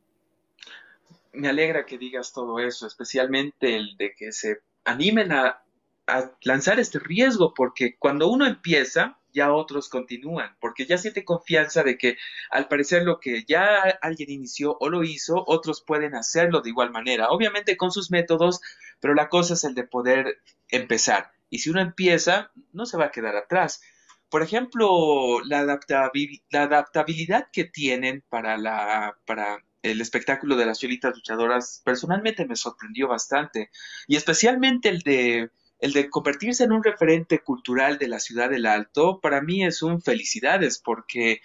Me 1.31 1.47
alegra 1.47 1.85
que 1.85 1.97
digas 1.97 2.31
todo 2.31 2.59
eso, 2.59 2.85
especialmente 2.85 3.75
el 3.75 3.97
de 3.97 4.13
que 4.13 4.31
se 4.31 4.57
animen 4.85 5.31
a 5.31 5.63
a 6.07 6.31
lanzar 6.41 6.79
este 6.79 6.99
riesgo, 6.99 7.53
porque 7.53 7.97
cuando 7.97 8.27
uno 8.27 8.45
empieza, 8.45 9.19
ya 9.33 9.51
otros 9.51 9.89
continúan, 9.89 10.55
porque 10.59 10.85
ya 10.85 10.97
siente 10.97 11.25
confianza 11.25 11.83
de 11.83 11.97
que 11.97 12.17
al 12.51 12.67
parecer 12.67 13.03
lo 13.03 13.19
que 13.19 13.43
ya 13.47 13.81
alguien 14.01 14.29
inició 14.29 14.77
o 14.79 14.89
lo 14.89 15.03
hizo, 15.03 15.43
otros 15.47 15.83
pueden 15.85 16.15
hacerlo 16.15 16.61
de 16.61 16.69
igual 16.69 16.91
manera, 16.91 17.29
obviamente 17.29 17.75
con 17.75 17.91
sus 17.91 18.11
métodos, 18.11 18.61
pero 18.99 19.15
la 19.15 19.29
cosa 19.29 19.55
es 19.55 19.63
el 19.63 19.73
de 19.75 19.85
poder 19.85 20.41
empezar. 20.69 21.31
Y 21.49 21.59
si 21.59 21.69
uno 21.69 21.81
empieza, 21.81 22.51
no 22.71 22.85
se 22.85 22.97
va 22.97 23.05
a 23.05 23.11
quedar 23.11 23.35
atrás. 23.35 23.81
Por 24.29 24.41
ejemplo, 24.41 25.41
la, 25.45 25.59
adaptabilidad 25.59 27.47
que 27.51 27.65
tienen 27.65 28.23
para, 28.29 28.57
la, 28.57 29.17
para 29.25 29.63
el 29.83 30.01
espectáculo 30.01 30.55
de 30.55 30.65
las 30.65 30.79
cholitas 30.79 31.13
luchadoras, 31.15 31.81
personalmente 31.85 32.45
me 32.45 32.55
sorprendió 32.55 33.07
bastante. 33.07 33.69
Y 34.07 34.15
especialmente 34.15 34.89
el 34.89 35.01
de 35.01 35.51
el 35.83 35.91
de 35.91 36.09
convertirse 36.09 36.63
en 36.63 36.71
un 36.71 36.81
referente 36.81 37.39
cultural 37.39 37.97
de 37.97 38.07
la 38.07 38.21
ciudad 38.21 38.49
del 38.49 38.67
Alto, 38.67 39.19
para 39.19 39.41
mí 39.41 39.65
es 39.65 39.81
un 39.81 40.01
felicidades 40.01 40.79
porque 40.79 41.41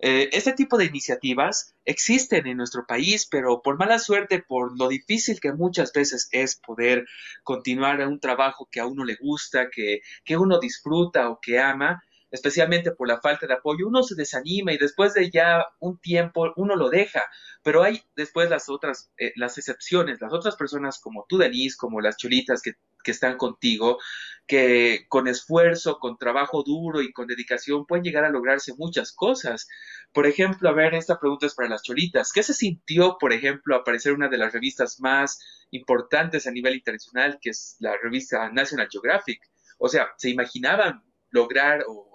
eh, 0.00 0.28
este 0.32 0.52
tipo 0.52 0.76
de 0.76 0.84
iniciativas 0.84 1.74
existen 1.86 2.46
en 2.46 2.58
nuestro 2.58 2.84
país, 2.86 3.26
pero 3.26 3.62
por 3.62 3.78
mala 3.78 3.98
suerte, 3.98 4.44
por 4.46 4.78
lo 4.78 4.88
difícil 4.88 5.40
que 5.40 5.54
muchas 5.54 5.94
veces 5.94 6.28
es 6.30 6.56
poder 6.56 7.06
continuar 7.42 8.06
un 8.06 8.20
trabajo 8.20 8.68
que 8.70 8.80
a 8.80 8.86
uno 8.86 9.02
le 9.02 9.16
gusta, 9.18 9.70
que, 9.70 10.02
que 10.26 10.36
uno 10.36 10.60
disfruta 10.60 11.30
o 11.30 11.40
que 11.40 11.58
ama, 11.58 12.02
especialmente 12.30 12.92
por 12.92 13.08
la 13.08 13.20
falta 13.20 13.46
de 13.46 13.54
apoyo, 13.54 13.88
uno 13.88 14.02
se 14.02 14.14
desanima 14.14 14.72
y 14.72 14.78
después 14.78 15.14
de 15.14 15.30
ya 15.30 15.66
un 15.80 15.98
tiempo 15.98 16.52
uno 16.56 16.76
lo 16.76 16.90
deja, 16.90 17.24
pero 17.62 17.82
hay 17.82 18.02
después 18.16 18.50
las 18.50 18.68
otras, 18.68 19.12
eh, 19.18 19.32
las 19.36 19.58
excepciones, 19.58 20.20
las 20.20 20.32
otras 20.32 20.56
personas 20.56 21.00
como 21.00 21.26
tú, 21.28 21.38
Denise, 21.38 21.76
como 21.76 22.00
las 22.00 22.16
cholitas 22.16 22.62
que 22.62 22.74
que 23.02 23.10
están 23.10 23.36
contigo, 23.36 23.98
que 24.46 25.06
con 25.08 25.28
esfuerzo, 25.28 25.98
con 25.98 26.16
trabajo 26.18 26.62
duro 26.62 27.02
y 27.02 27.12
con 27.12 27.26
dedicación 27.26 27.86
pueden 27.86 28.04
llegar 28.04 28.24
a 28.24 28.30
lograrse 28.30 28.74
muchas 28.76 29.12
cosas. 29.12 29.68
Por 30.12 30.26
ejemplo, 30.26 30.68
a 30.68 30.72
ver, 30.72 30.94
esta 30.94 31.18
pregunta 31.18 31.46
es 31.46 31.54
para 31.54 31.68
las 31.68 31.82
cholitas. 31.82 32.32
¿Qué 32.32 32.42
se 32.42 32.54
sintió, 32.54 33.16
por 33.18 33.32
ejemplo, 33.32 33.76
aparecer 33.76 34.12
una 34.12 34.28
de 34.28 34.38
las 34.38 34.52
revistas 34.52 35.00
más 35.00 35.38
importantes 35.70 36.46
a 36.46 36.50
nivel 36.50 36.74
internacional, 36.74 37.38
que 37.40 37.50
es 37.50 37.76
la 37.78 37.96
revista 38.02 38.50
National 38.50 38.88
Geographic? 38.90 39.40
O 39.78 39.88
sea, 39.88 40.08
¿se 40.16 40.30
imaginaban 40.30 41.04
lograr 41.30 41.84
o 41.86 42.09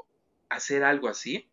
hacer 0.55 0.83
algo 0.83 1.07
así? 1.09 1.51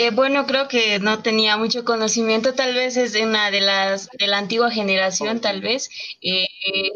Eh, 0.00 0.12
bueno, 0.12 0.46
creo 0.46 0.68
que 0.68 1.00
no 1.00 1.22
tenía 1.22 1.56
mucho 1.56 1.84
conocimiento, 1.84 2.54
tal 2.54 2.72
vez 2.72 2.96
es 2.96 3.12
de 3.14 3.26
una 3.26 3.50
de 3.50 3.60
las 3.60 4.08
de 4.16 4.28
la 4.28 4.38
antigua 4.38 4.70
generación, 4.70 5.40
tal 5.40 5.60
vez. 5.60 5.90
Eh, 6.22 6.46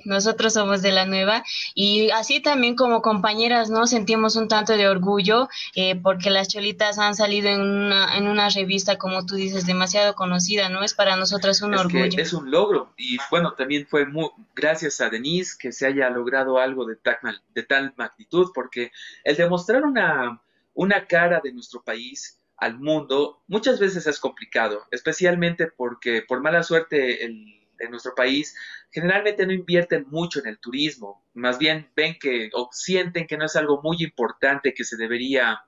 nosotros 0.05 0.55
somos 0.55 0.83
de 0.83 0.93
la 0.93 1.05
nueva 1.05 1.43
y 1.75 2.11
así 2.11 2.39
también 2.39 2.77
como 2.77 3.03
compañeras, 3.03 3.71
¿no? 3.71 3.89
Sentimos 3.89 4.37
un 4.37 4.47
tanto 4.47 4.75
de 4.75 4.87
orgullo 4.87 5.49
eh, 5.75 5.97
porque 5.97 6.31
las 6.31 6.47
cholitas 6.47 7.01
han 7.01 7.17
salido 7.17 7.49
en 7.49 7.61
una, 7.61 8.17
en 8.17 8.29
una 8.29 8.49
revista, 8.51 8.99
como 8.99 9.27
tú 9.27 9.35
dices, 9.35 9.67
demasiado 9.67 10.15
conocida, 10.15 10.69
¿no? 10.69 10.85
Es 10.85 10.95
para 10.95 11.17
nosotras 11.17 11.61
un 11.61 11.75
orgullo. 11.75 12.23
es 12.23 12.33
un 12.33 12.53
logro 12.53 12.95
y 12.97 13.17
bueno, 13.33 13.55
también 13.55 13.85
fue 13.85 14.07
muy, 14.07 14.29
gracias 14.55 15.01
a 15.01 15.11
Denise 15.11 15.57
que 15.59 15.73
se 15.73 15.89
haya 15.89 16.09
logrado 16.09 16.57
algo 16.57 16.87
de 16.87 16.95
tal, 16.95 17.17
de 17.53 17.63
tal 17.65 17.95
magnitud 17.97 18.53
porque 18.55 18.93
el 19.25 19.35
demostrar 19.35 19.83
una, 19.83 20.41
una 20.73 21.05
cara 21.09 21.41
de 21.43 21.53
nuestro 21.53 21.83
país 21.83 22.39
al 22.63 22.79
mundo 22.79 23.43
muchas 23.49 23.81
veces 23.81 24.07
es 24.07 24.21
complicado, 24.21 24.87
especialmente 24.91 25.67
porque 25.67 26.23
por 26.23 26.41
mala 26.41 26.63
suerte 26.63 27.25
en 27.25 27.91
nuestro 27.91 28.15
país 28.15 28.55
generalmente 28.93 29.47
no 29.47 29.53
invierten 29.53 30.07
mucho 30.09 30.39
en 30.41 30.47
el 30.47 30.59
turismo, 30.59 31.25
más 31.35 31.59
bien 31.59 31.91
ven 31.97 32.19
que 32.21 32.51
o 32.53 32.69
sienten 32.71 33.27
que 33.27 33.37
no 33.37 33.47
es 33.47 33.57
algo 33.57 33.81
muy 33.83 33.97
importante 34.01 34.75
que 34.75 34.85
se 34.85 34.97
debería 34.97 35.61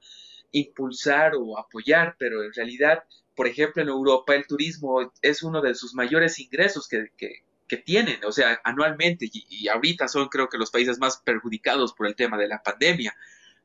impulsar 0.52 1.32
o 1.36 1.58
apoyar, 1.58 2.16
pero 2.18 2.44
en 2.44 2.52
realidad, 2.52 3.02
por 3.34 3.48
ejemplo, 3.48 3.82
en 3.82 3.88
Europa 3.88 4.34
el 4.34 4.46
turismo 4.46 5.12
es 5.22 5.42
uno 5.42 5.60
de 5.62 5.74
sus 5.74 5.94
mayores 5.94 6.38
ingresos 6.38 6.86
que, 6.86 7.10
que, 7.16 7.42
tienen, 7.84 8.24
o 8.24 8.30
sea, 8.30 8.60
anualmente, 8.62 9.24
y, 9.32 9.46
y, 9.48 9.66
ahorita 9.66 10.06
son 10.06 10.28
creo 10.28 10.48
que 10.48 10.58
los 10.58 10.70
países 10.70 11.00
más 11.00 11.16
perjudicados 11.16 11.92
por 11.92 12.06
el 12.06 12.14
tema 12.14 12.38
de 12.38 12.46
la 12.46 12.62
pandemia. 12.62 13.16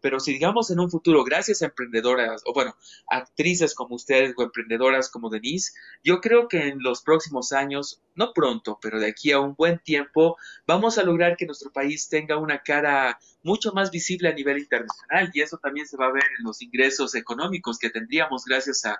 Pero 0.01 0.19
si 0.19 0.33
digamos 0.33 0.71
en 0.71 0.79
un 0.79 0.89
futuro, 0.89 1.23
gracias 1.23 1.61
a 1.61 1.65
emprendedoras, 1.65 2.41
o 2.45 2.53
bueno, 2.53 2.75
actrices 3.07 3.75
como 3.75 3.95
ustedes 3.95 4.33
o 4.37 4.43
emprendedoras 4.43 5.09
como 5.09 5.29
Denise, 5.29 5.73
yo 6.03 6.21
creo 6.21 6.47
que 6.47 6.67
en 6.67 6.81
los 6.81 7.01
próximos 7.01 7.51
años, 7.51 8.01
no 8.19 8.33
pronto, 8.33 8.77
pero 8.81 8.99
de 8.99 9.07
aquí 9.07 9.31
a 9.31 9.39
un 9.39 9.55
buen 9.55 9.79
tiempo, 9.79 10.35
vamos 10.67 10.97
a 10.97 11.03
lograr 11.03 11.37
que 11.37 11.45
nuestro 11.45 11.71
país 11.71 12.09
tenga 12.09 12.37
una 12.37 12.59
cara 12.59 13.17
mucho 13.43 13.71
más 13.71 13.91
visible 13.91 14.27
a 14.27 14.33
nivel 14.33 14.59
internacional 14.59 15.31
y 15.33 15.39
eso 15.39 15.57
también 15.57 15.87
se 15.87 15.95
va 15.95 16.07
a 16.07 16.11
ver 16.11 16.25
en 16.37 16.43
los 16.43 16.61
ingresos 16.61 17.15
económicos 17.15 17.79
que 17.79 17.89
tendríamos 17.89 18.43
gracias 18.43 18.83
a, 18.85 18.99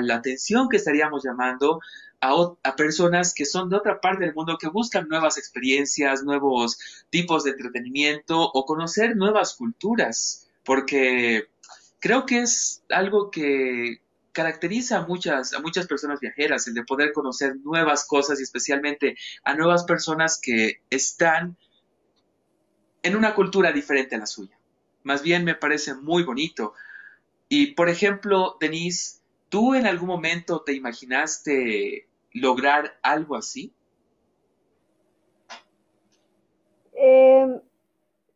la 0.00 0.14
atención 0.14 0.70
que 0.70 0.78
estaríamos 0.78 1.22
llamando 1.22 1.80
a, 2.22 2.76
personas 2.76 3.34
que 3.34 3.44
son 3.44 3.68
de 3.68 3.76
otra 3.76 4.00
parte 4.00 4.24
del 4.24 4.34
mundo, 4.34 4.56
que 4.58 4.68
buscan 4.68 5.06
nuevas 5.06 5.36
experiencias, 5.36 6.24
nuevos 6.24 6.78
tipos 7.10 7.44
de 7.44 7.50
entretenimiento 7.50 8.40
o 8.40 8.64
conocer 8.64 9.16
nuevas 9.16 9.54
culturas, 9.54 10.48
porque 10.64 11.46
creo 12.00 12.24
que 12.24 12.38
es 12.38 12.82
algo 12.88 13.30
que 13.30 14.00
caracteriza 14.36 14.98
a 14.98 15.06
muchas, 15.06 15.54
a 15.54 15.60
muchas 15.60 15.86
personas 15.86 16.20
viajeras, 16.20 16.68
el 16.68 16.74
de 16.74 16.84
poder 16.84 17.14
conocer 17.14 17.56
nuevas 17.64 18.06
cosas 18.06 18.38
y 18.38 18.42
especialmente 18.42 19.16
a 19.42 19.54
nuevas 19.54 19.84
personas 19.84 20.38
que 20.38 20.82
están 20.90 21.56
en 23.02 23.16
una 23.16 23.34
cultura 23.34 23.72
diferente 23.72 24.14
a 24.14 24.18
la 24.18 24.26
suya. 24.26 24.58
Más 25.04 25.22
bien 25.22 25.42
me 25.42 25.54
parece 25.54 25.94
muy 25.94 26.22
bonito. 26.22 26.74
Y 27.48 27.68
por 27.68 27.88
ejemplo, 27.88 28.58
Denise, 28.60 29.22
¿tú 29.48 29.74
en 29.74 29.86
algún 29.86 30.08
momento 30.08 30.60
te 30.60 30.74
imaginaste 30.74 32.06
lograr 32.34 32.98
algo 33.02 33.36
así? 33.36 33.72
Em, 36.92 37.58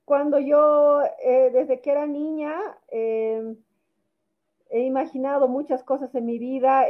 cuando 0.07 0.39
yo, 0.39 1.03
eh, 1.23 1.51
desde 1.53 1.83
que 1.83 1.91
era 1.91 2.07
niña, 2.07 2.57
em, 2.91 3.57
he 4.71 4.81
imaginado 4.81 5.49
muchas 5.49 5.83
cosas 5.85 6.15
en 6.15 6.27
mi 6.27 6.39
vida, 6.39 6.89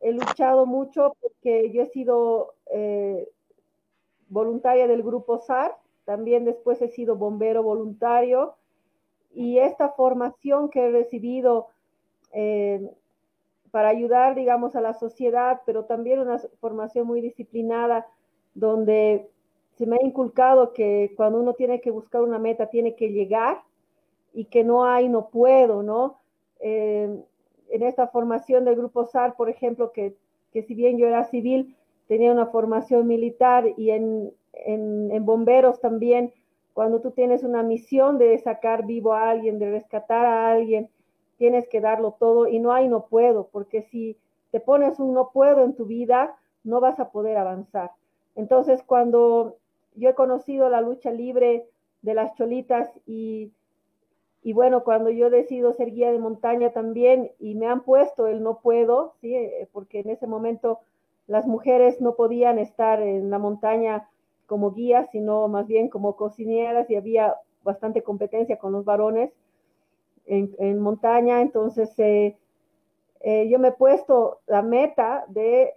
he 0.00 0.12
luchado 0.12 0.66
mucho 0.66 1.14
porque 1.20 1.70
yo 1.72 1.82
he 1.82 1.86
sido 1.86 2.54
eh, 2.72 3.28
voluntaria 4.28 4.86
del 4.86 5.02
grupo 5.02 5.38
SAR, 5.38 5.76
también 6.04 6.44
después 6.44 6.80
he 6.82 6.88
sido 6.88 7.16
bombero 7.16 7.62
voluntario 7.62 8.54
y 9.34 9.58
esta 9.58 9.90
formación 9.90 10.70
que 10.70 10.86
he 10.86 10.90
recibido 10.90 11.68
em, 12.32 12.88
para 13.70 13.88
ayudar, 13.90 14.34
digamos, 14.34 14.74
a 14.76 14.80
la 14.80 14.94
sociedad, 14.94 15.60
pero 15.66 15.84
también 15.84 16.20
una 16.20 16.38
formación 16.60 17.06
muy 17.06 17.20
disciplinada, 17.20 18.06
donde 18.54 19.30
se 19.76 19.86
me 19.86 19.96
ha 19.96 20.04
inculcado 20.04 20.72
que 20.72 21.12
cuando 21.16 21.40
uno 21.40 21.54
tiene 21.54 21.80
que 21.80 21.90
buscar 21.90 22.22
una 22.22 22.38
meta, 22.38 22.70
tiene 22.70 22.96
que 22.96 23.10
llegar 23.10 23.62
y 24.32 24.46
que 24.46 24.64
no 24.64 24.84
hay, 24.84 25.08
no 25.08 25.28
puedo, 25.28 25.82
¿no? 25.82 26.18
Eh, 26.60 27.22
en 27.70 27.82
esta 27.82 28.08
formación 28.08 28.64
del 28.64 28.76
Grupo 28.76 29.04
SAR, 29.04 29.36
por 29.36 29.50
ejemplo, 29.50 29.92
que, 29.92 30.16
que, 30.52 30.62
si 30.62 30.74
bien 30.74 30.98
yo 30.98 31.06
era 31.06 31.24
civil, 31.24 31.76
tenía 32.06 32.32
una 32.32 32.46
formación 32.46 33.06
militar 33.06 33.66
y 33.76 33.90
en, 33.90 34.32
en 34.54 35.24
bomberos 35.26 35.80
también, 35.80 36.32
cuando 36.72 37.00
tú 37.00 37.10
tienes 37.10 37.42
una 37.42 37.62
misión 37.62 38.18
de 38.18 38.38
sacar 38.38 38.86
vivo 38.86 39.12
a 39.12 39.30
alguien, 39.30 39.58
de 39.58 39.70
rescatar 39.70 40.24
a 40.24 40.50
alguien, 40.50 40.88
tienes 41.36 41.68
que 41.68 41.80
darlo 41.80 42.16
todo 42.18 42.48
y 42.48 42.58
no 42.58 42.72
hay 42.72 42.88
no 42.88 43.06
puedo, 43.06 43.48
porque 43.48 43.82
si 43.82 44.16
te 44.50 44.60
pones 44.60 44.98
un 44.98 45.14
no 45.14 45.30
puedo 45.32 45.64
en 45.64 45.74
tu 45.74 45.86
vida, 45.86 46.36
no 46.64 46.80
vas 46.80 47.00
a 47.00 47.10
poder 47.10 47.36
avanzar. 47.36 47.92
Entonces, 48.34 48.82
cuando 48.84 49.56
yo 49.94 50.10
he 50.10 50.14
conocido 50.14 50.68
la 50.68 50.80
lucha 50.80 51.10
libre 51.10 51.66
de 52.02 52.14
las 52.14 52.34
cholitas 52.34 52.88
y, 53.06 53.52
y 54.42 54.52
bueno, 54.52 54.84
cuando 54.84 55.10
yo 55.10 55.30
decido 55.30 55.72
ser 55.72 55.90
guía 55.90 56.12
de 56.12 56.18
montaña 56.18 56.70
también 56.70 57.32
y 57.38 57.54
me 57.54 57.66
han 57.66 57.82
puesto 57.82 58.26
el 58.28 58.42
no 58.42 58.60
puedo, 58.60 59.14
¿sí? 59.20 59.34
Eh, 59.34 59.68
porque 59.72 60.00
en 60.00 60.10
ese 60.10 60.26
momento 60.26 60.80
las 61.26 61.46
mujeres 61.46 62.00
no 62.00 62.14
podían 62.14 62.58
estar 62.58 63.02
en 63.02 63.30
la 63.30 63.38
montaña 63.38 64.08
como 64.46 64.72
guías, 64.72 65.10
sino 65.10 65.48
más 65.48 65.66
bien 65.66 65.88
como 65.88 66.16
cocineras 66.16 66.88
y 66.88 66.96
había 66.96 67.36
bastante 67.62 68.02
competencia 68.02 68.58
con 68.58 68.72
los 68.72 68.84
varones 68.84 69.32
en, 70.26 70.78
montaña, 70.78 71.40
entonces 71.40 71.98
eh, 71.98 72.36
eh, 73.20 73.48
yo 73.48 73.58
me 73.58 73.68
he 73.68 73.72
puesto 73.72 74.40
la 74.46 74.60
meta 74.60 75.24
de 75.28 75.72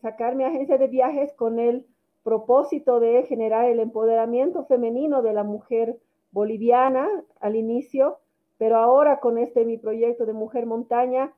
sacar 0.00 0.34
mi 0.34 0.42
agencia 0.42 0.76
de 0.76 0.88
viajes 0.88 1.32
con 1.34 1.60
el 1.60 1.86
propósito 2.24 2.98
de 2.98 3.22
generar 3.24 3.66
el 3.66 3.78
empoderamiento 3.78 4.64
femenino 4.64 5.22
de 5.22 5.32
la 5.32 5.44
mujer 5.44 5.98
boliviana 6.30 7.08
al 7.40 7.56
inicio, 7.56 8.18
pero 8.58 8.76
ahora 8.76 9.20
con 9.20 9.38
este 9.38 9.64
mi 9.64 9.78
proyecto 9.78 10.26
de 10.26 10.32
Mujer 10.32 10.66
Montaña 10.66 11.32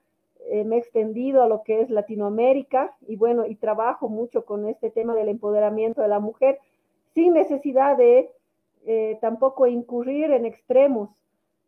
eh, 0.50 0.64
me 0.64 0.76
he 0.76 0.78
extendido 0.78 1.42
a 1.42 1.48
lo 1.48 1.62
que 1.62 1.80
es 1.80 1.90
Latinoamérica 1.90 2.96
y 3.06 3.16
bueno, 3.16 3.46
y 3.46 3.56
trabajo 3.56 4.08
mucho 4.08 4.44
con 4.44 4.68
este 4.68 4.90
tema 4.90 5.14
del 5.14 5.28
empoderamiento 5.28 6.02
de 6.02 6.08
la 6.08 6.20
mujer 6.20 6.58
sin 7.14 7.34
necesidad 7.34 7.96
de 7.96 8.30
tampoco 9.20 9.66
incurrir 9.66 10.30
en 10.30 10.46
extremos, 10.46 11.10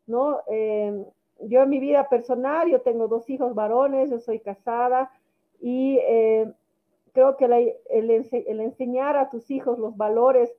¿no? 0.07 0.41
Em, 0.47 1.05
yo 1.43 1.63
en 1.63 1.71
mi 1.71 1.79
vida 1.79 2.09
personal, 2.09 2.71
yo 2.71 2.81
tengo 2.83 3.09
dos 3.09 3.29
hijos 3.31 3.55
varones, 3.55 4.11
yo 4.11 4.19
soy 4.19 4.41
casada 4.41 5.11
y 5.61 5.99
eh, 6.03 6.53
creo 7.13 7.37
que 7.37 7.47
el, 7.47 8.61
enseñar 8.61 9.17
a 9.17 9.31
tus 9.31 9.51
hijos 9.51 9.79
los 9.79 9.97
valores 9.97 10.53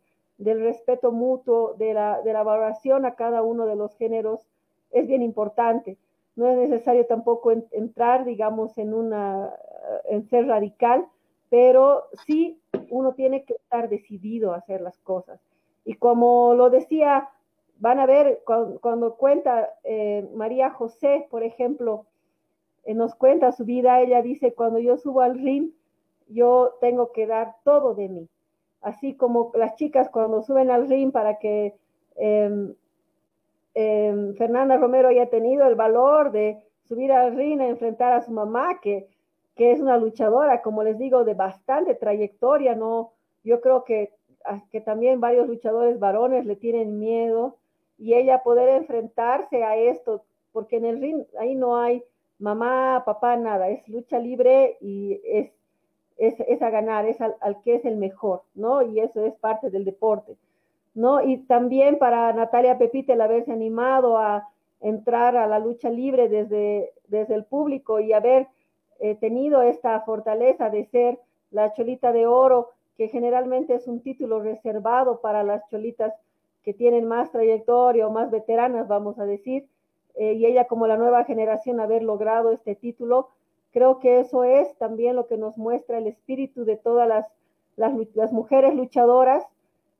del 0.43 0.61
respeto 0.61 1.11
mutuo, 1.11 1.75
de 1.77 1.93
la, 1.93 2.21
de 2.21 2.33
la 2.33 2.43
valoración 2.43 3.05
a 3.05 3.15
cada 3.15 3.41
uno 3.43 3.65
de 3.65 3.75
los 3.75 3.95
géneros 3.95 4.47
es 4.91 5.07
bien 5.07 5.21
importante. 5.21 5.97
No 6.35 6.47
es 6.47 6.57
necesario 6.57 7.05
tampoco 7.05 7.51
entrar, 7.51 8.25
digamos, 8.25 8.77
en, 8.77 8.93
una, 8.93 9.53
en 10.05 10.23
ser 10.29 10.47
radical, 10.47 11.05
pero 11.49 12.05
sí 12.25 12.59
uno 12.89 13.13
tiene 13.13 13.43
que 13.43 13.53
estar 13.53 13.89
decidido 13.89 14.53
a 14.53 14.57
hacer 14.57 14.81
las 14.81 14.97
cosas. 14.99 15.39
Y 15.85 15.95
como 15.95 16.53
lo 16.55 16.69
decía 16.69 17.29
van 17.81 17.99
a 17.99 18.05
ver 18.05 18.43
cuando, 18.45 19.15
cuenta 19.15 19.73
eh, 19.83 20.29
María 20.35 20.69
José, 20.69 21.27
por 21.31 21.43
ejemplo, 21.43 22.05
eh, 22.83 22.93
nos 22.93 23.15
cuenta 23.15 23.51
su 23.51 23.65
vida, 23.65 24.01
ella 24.01 24.21
dice, 24.21 24.53
cuando 24.53 24.77
yo 24.77 24.97
subo 24.97 25.21
al 25.21 25.39
ring, 25.39 25.71
yo 26.27 26.77
tengo 26.79 27.11
que 27.11 27.25
dar 27.25 27.55
todo 27.63 27.95
de 27.95 28.07
mí. 28.07 28.29
Así 28.81 29.15
como 29.15 29.51
las 29.55 29.75
chicas 29.75 30.09
cuando 30.09 30.41
suben 30.41 30.71
al 30.71 30.89
ring 30.89 31.11
para 31.11 31.37
que 31.37 31.75
em, 32.15 32.73
em, 33.73 34.33
Fernanda 34.35 34.77
Romero 34.77 35.09
haya 35.09 35.29
tenido 35.29 35.67
el 35.67 35.75
valor 35.75 36.31
de 36.31 36.57
subir 36.83 37.11
al 37.11 37.35
ring 37.35 37.61
a 37.61 37.67
enfrentar 37.67 38.13
a 38.13 38.21
su 38.21 38.31
mamá, 38.31 38.79
que, 38.81 39.07
que 39.55 39.71
es 39.71 39.79
una 39.79 39.97
luchadora, 39.97 40.61
como 40.61 40.83
les 40.83 40.97
digo, 40.97 41.23
de 41.23 41.35
bastante 41.35 41.95
trayectoria, 41.95 42.75
¿no? 42.75 43.13
Yo 43.43 43.61
creo 43.61 43.83
que, 43.83 44.13
que 44.71 44.81
también 44.81 45.21
varios 45.21 45.47
luchadores 45.47 45.99
varones 45.99 46.45
le 46.45 46.55
tienen 46.55 46.99
miedo 46.99 47.57
y 47.97 48.15
ella 48.15 48.41
poder 48.43 48.69
enfrentarse 48.69 49.63
a 49.63 49.77
esto, 49.77 50.23
porque 50.51 50.77
en 50.77 50.85
el 50.85 50.99
ring 50.99 51.23
ahí 51.39 51.55
no 51.55 51.77
hay 51.77 52.03
mamá, 52.39 53.03
papá, 53.05 53.37
nada, 53.37 53.69
es 53.69 53.87
lucha 53.87 54.17
libre 54.17 54.77
y 54.81 55.21
es, 55.23 55.51
es, 56.21 56.61
a 56.61 56.69
ganar, 56.69 57.05
es 57.05 57.19
al, 57.19 57.61
que 57.63 57.75
es 57.75 57.85
el 57.85 57.97
mejor, 57.97 58.43
¿no? 58.53 58.83
Y 58.83 58.99
eso 58.99 59.25
es 59.25 59.33
parte 59.35 59.71
del 59.71 59.85
deporte, 59.85 60.37
¿no? 60.93 61.21
Y 61.21 61.37
también 61.37 61.97
para 61.97 62.31
Natalia 62.33 62.77
Pepite 62.77 63.13
el 63.13 63.21
haberse 63.21 63.51
animado 63.51 64.17
a 64.17 64.47
entrar 64.81 65.35
a 65.35 65.47
la 65.47 65.59
lucha 65.59 65.89
libre 65.89 66.29
desde, 66.29 66.93
desde 67.07 67.33
el 67.33 67.45
público 67.45 67.99
y 67.99 68.13
haber 68.13 68.47
eh, 68.99 69.15
tenido 69.15 69.63
esta 69.63 69.99
fortaleza 70.01 70.69
de 70.69 70.85
ser 70.85 71.19
la 71.49 71.73
cholita 71.73 72.11
de 72.11 72.27
oro, 72.27 72.69
que 72.97 73.07
generalmente 73.07 73.73
es 73.73 73.87
un 73.87 74.01
título 74.01 74.41
reservado 74.41 75.21
para 75.21 75.43
las 75.43 75.67
cholitas 75.69 76.13
que 76.63 76.73
tienen 76.73 77.07
más 77.07 77.31
trayectoria 77.31 78.07
o 78.07 78.11
más 78.11 78.29
veteranas, 78.29 78.87
vamos 78.87 79.17
a 79.17 79.25
decir, 79.25 79.67
eh, 80.15 80.33
y 80.33 80.45
ella 80.45 80.65
como 80.65 80.85
la 80.85 80.97
nueva 80.97 81.23
generación 81.23 81.79
haber 81.79 82.03
logrado 82.03 82.51
este 82.51 82.75
título, 82.75 83.29
creo 83.71 83.99
que 83.99 84.19
eso 84.19 84.43
es 84.43 84.75
también 84.77 85.15
lo 85.15 85.27
que 85.27 85.37
nos 85.37 85.57
muestra 85.57 85.97
el 85.97 86.07
espíritu 86.07 86.65
de 86.65 86.77
todas 86.77 87.07
las, 87.07 87.27
las, 87.75 88.31
mujeres 88.31 88.75
luchadoras 88.75 89.43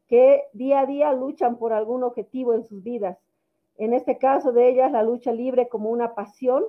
que 0.08 0.44
día 0.54 0.82
a 0.82 0.86
día 0.86 1.14
luchan 1.14 1.58
por 1.58 1.74
algún 1.74 2.04
objetivo 2.04 2.54
en 2.54 2.64
sus 2.64 2.84
vidas. 2.84 3.18
En 3.78 3.94
este 3.94 4.18
caso 4.18 4.52
de 4.52 4.70
ellas, 4.70 4.92
la 4.92 5.04
lucha 5.04 5.32
libre 5.32 5.70
como 5.70 5.90
una 5.90 6.14
pasión 6.14 6.66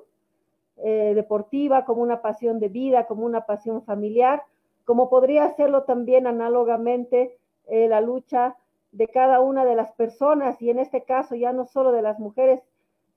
eh, 0.78 1.12
deportiva, 1.14 1.84
como 1.84 2.02
una 2.02 2.22
pasión 2.22 2.60
de 2.60 2.68
vida, 2.68 3.06
como 3.06 3.26
una 3.26 3.46
pasión 3.46 3.82
familiar, 3.82 4.44
como 4.84 5.10
podría 5.10 5.44
hacerlo 5.44 5.82
también 5.82 6.26
análogamente 6.26 7.36
eh, 7.66 7.88
la 7.88 8.00
lucha 8.00 8.56
de 8.92 9.08
cada 9.08 9.40
una 9.40 9.64
de 9.64 9.74
las 9.74 9.92
personas 9.92 10.60
y 10.62 10.70
en 10.70 10.78
este 10.78 11.02
caso 11.02 11.34
ya 11.34 11.52
no 11.52 11.66
solo 11.66 11.92
de 11.92 12.02
las 12.02 12.18
mujeres, 12.18 12.60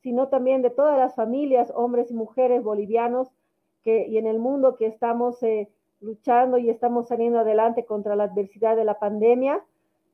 sino 0.02 0.28
también 0.28 0.62
de 0.62 0.70
todas 0.70 0.98
las 0.98 1.16
familias, 1.16 1.72
hombres 1.76 2.12
y 2.12 2.14
mujeres 2.14 2.64
bolivianos 2.64 3.30
y 3.86 4.18
en 4.18 4.28
el 4.28 4.40
mundo 4.40 4.78
que 4.78 4.88
estamos 4.88 5.42
eh, 5.44 5.70
luchando 6.02 6.58
y 6.58 6.70
estamos 6.70 7.08
saliendo 7.08 7.40
adelante 7.40 7.86
contra 7.86 8.16
la 8.16 8.26
adversidad 8.26 8.76
de 8.76 8.84
la 8.84 9.00
pandemia. 9.00 9.64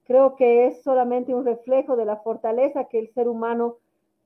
Creo 0.05 0.35
que 0.35 0.67
es 0.67 0.81
solamente 0.83 1.33
un 1.33 1.45
reflejo 1.45 1.95
de 1.95 2.05
la 2.05 2.17
fortaleza 2.17 2.89
que 2.89 2.99
el 2.99 3.13
ser 3.13 3.27
humano 3.27 3.77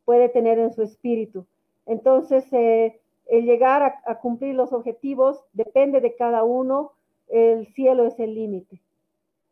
puede 0.03 0.29
tener 0.29 0.57
en 0.57 0.73
su 0.73 0.81
espíritu. 0.81 1.45
Entonces, 1.85 2.45
eh, 2.53 2.99
el 3.27 3.45
llegar 3.45 3.83
a, 3.83 4.01
a 4.11 4.19
cumplir 4.19 4.55
los 4.55 4.73
objetivos 4.73 5.39
depende 5.53 6.01
de 6.01 6.15
cada 6.15 6.43
uno, 6.43 6.93
el 7.27 7.67
cielo 7.73 8.07
es 8.07 8.19
el 8.19 8.33
límite. 8.33 8.81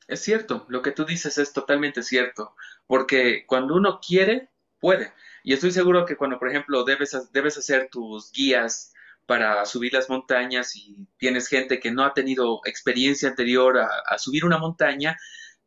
Es 0.08 0.22
cierto, 0.22 0.66
lo 0.68 0.82
que 0.82 0.92
tú 0.92 1.06
dices 1.06 1.38
es 1.38 1.54
totalmente 1.54 2.04
cierto, 2.04 2.56
porque 2.88 3.46
cuando 3.46 3.76
uno 3.76 4.00
quiere, 4.06 4.50
puede. 4.80 5.12
Y 5.44 5.54
estoy 5.54 5.72
seguro 5.72 6.06
que 6.06 6.16
cuando, 6.16 6.40
por 6.40 6.50
ejemplo, 6.50 6.84
debes, 6.84 7.32
debes 7.32 7.58
hacer 7.58 7.90
tus 7.90 8.32
guías 8.32 8.93
para 9.26 9.66
subir 9.66 9.94
las 9.94 10.10
montañas 10.10 10.76
y 10.76 11.08
tienes 11.18 11.48
gente 11.48 11.80
que 11.80 11.92
no 11.92 12.04
ha 12.04 12.14
tenido 12.14 12.62
experiencia 12.66 13.30
anterior 13.30 13.80
a 13.80 14.18
subir 14.18 14.46
una 14.46 14.58
montaña, 14.58 15.18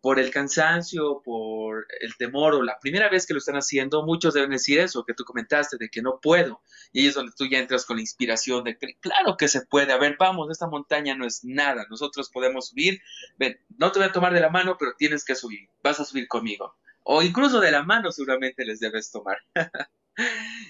por 0.06 0.20
el 0.20 0.30
cansancio, 0.30 1.20
por 1.24 1.84
el 2.00 2.16
temor 2.16 2.54
o 2.54 2.62
la 2.62 2.78
primera 2.78 3.08
vez 3.08 3.26
que 3.26 3.34
lo 3.34 3.38
están 3.38 3.56
haciendo, 3.56 4.04
muchos 4.04 4.34
deben 4.34 4.50
decir 4.50 4.78
eso 4.78 5.04
que 5.04 5.14
tú 5.14 5.24
comentaste, 5.24 5.78
de 5.78 5.88
que 5.88 6.00
no 6.00 6.20
puedo. 6.20 6.62
Y 6.92 7.00
ahí 7.00 7.06
es 7.08 7.14
donde 7.14 7.32
tú 7.36 7.44
ya 7.44 7.58
entras 7.58 7.84
con 7.84 7.96
la 7.96 8.02
inspiración 8.02 8.62
de 8.62 8.78
que 8.78 8.94
claro 9.00 9.36
que 9.36 9.48
se 9.48 9.66
puede. 9.66 9.92
A 9.92 9.98
ver, 9.98 10.14
vamos, 10.16 10.48
esta 10.48 10.68
montaña 10.68 11.16
no 11.16 11.26
es 11.26 11.44
nada, 11.44 11.86
nosotros 11.90 12.30
podemos 12.30 12.68
subir. 12.68 13.00
Ven, 13.36 13.58
no 13.78 13.90
te 13.90 13.98
voy 13.98 14.08
a 14.08 14.12
tomar 14.12 14.32
de 14.32 14.38
la 14.38 14.48
mano, 14.48 14.76
pero 14.78 14.92
tienes 14.96 15.24
que 15.24 15.34
subir, 15.34 15.68
vas 15.82 15.98
a 15.98 16.04
subir 16.04 16.28
conmigo. 16.28 16.76
O 17.02 17.22
incluso 17.22 17.58
de 17.58 17.72
la 17.72 17.82
mano 17.82 18.12
seguramente 18.12 18.64
les 18.64 18.78
debes 18.78 19.10
tomar. 19.10 19.38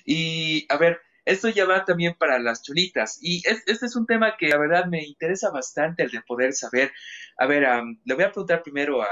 y 0.07 0.65
a 0.73 0.79
ver, 0.79 0.99
esto 1.27 1.49
ya 1.49 1.67
va 1.67 1.85
también 1.85 2.15
para 2.15 2.39
las 2.39 2.63
cholitas. 2.63 3.19
Y 3.21 3.43
este 3.47 3.85
es 3.85 3.97
un 3.97 4.07
tema 4.07 4.37
que 4.39 4.49
la 4.49 4.59
verdad 4.59 4.87
me 4.87 5.05
interesa 5.05 5.51
bastante 5.51 6.05
el 6.05 6.11
de 6.11 6.23
poder 6.23 6.53
saber. 6.53 6.93
A 7.37 7.47
ver, 7.47 7.67
le 8.05 8.15
voy 8.15 8.25
a 8.25 8.31
preguntar 8.31 8.63
primero 8.63 9.03
a 9.03 9.09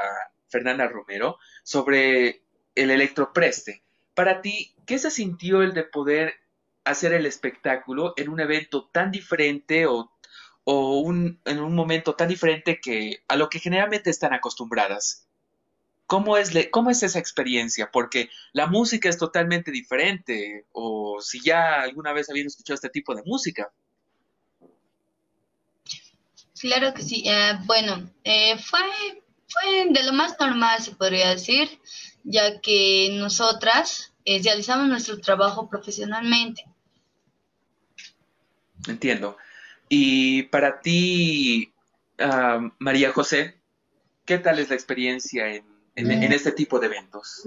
Fernanda 0.48 0.88
Romero 0.88 1.38
sobre 1.64 2.44
el 2.76 2.90
electropreste. 2.90 3.82
Para 4.14 4.40
ti, 4.40 4.76
¿qué 4.86 4.98
se 4.98 5.10
sintió 5.10 5.62
el 5.62 5.74
de 5.74 5.82
poder 5.82 6.34
hacer 6.84 7.12
el 7.12 7.26
espectáculo 7.26 8.14
en 8.16 8.28
un 8.28 8.38
evento 8.38 8.88
tan 8.92 9.10
diferente 9.10 9.86
o, 9.86 10.12
o 10.62 11.12
en 11.12 11.58
un 11.58 11.74
momento 11.74 12.14
tan 12.14 12.28
diferente 12.28 12.78
que 12.80 13.24
a 13.26 13.34
lo 13.34 13.48
que 13.48 13.58
generalmente 13.58 14.10
están 14.10 14.32
acostumbradas? 14.32 15.28
¿Cómo 16.06 16.36
es, 16.36 16.52
¿Cómo 16.70 16.90
es 16.90 17.02
esa 17.02 17.18
experiencia? 17.18 17.90
Porque 17.90 18.28
la 18.52 18.66
música 18.66 19.08
es 19.08 19.16
totalmente 19.16 19.70
diferente, 19.70 20.66
o 20.72 21.20
si 21.20 21.40
ya 21.42 21.80
alguna 21.80 22.12
vez 22.12 22.28
habían 22.28 22.46
escuchado 22.46 22.74
este 22.74 22.90
tipo 22.90 23.14
de 23.14 23.22
música. 23.24 23.72
Claro 26.60 26.94
que 26.94 27.02
sí. 27.02 27.24
Eh, 27.26 27.58
bueno, 27.64 28.10
eh, 28.22 28.58
fue, 28.58 28.80
fue 29.48 29.86
de 29.90 30.02
lo 30.04 30.12
más 30.12 30.36
normal, 30.38 30.82
se 30.82 30.92
podría 30.92 31.30
decir, 31.30 31.68
ya 32.22 32.60
que 32.60 33.10
nosotras 33.12 34.12
eh, 34.24 34.40
realizamos 34.42 34.88
nuestro 34.88 35.20
trabajo 35.20 35.68
profesionalmente. 35.68 36.64
Entiendo. 38.86 39.36
Y 39.88 40.44
para 40.44 40.80
ti, 40.80 41.72
ah, 42.18 42.60
María 42.78 43.12
José, 43.12 43.58
¿qué 44.24 44.38
tal 44.38 44.58
es 44.58 44.68
la 44.68 44.74
experiencia 44.74 45.54
en 45.54 45.73
en, 45.96 46.32
este 46.32 46.52
tipo 46.52 46.78
de 46.78 46.86
eventos? 46.86 47.42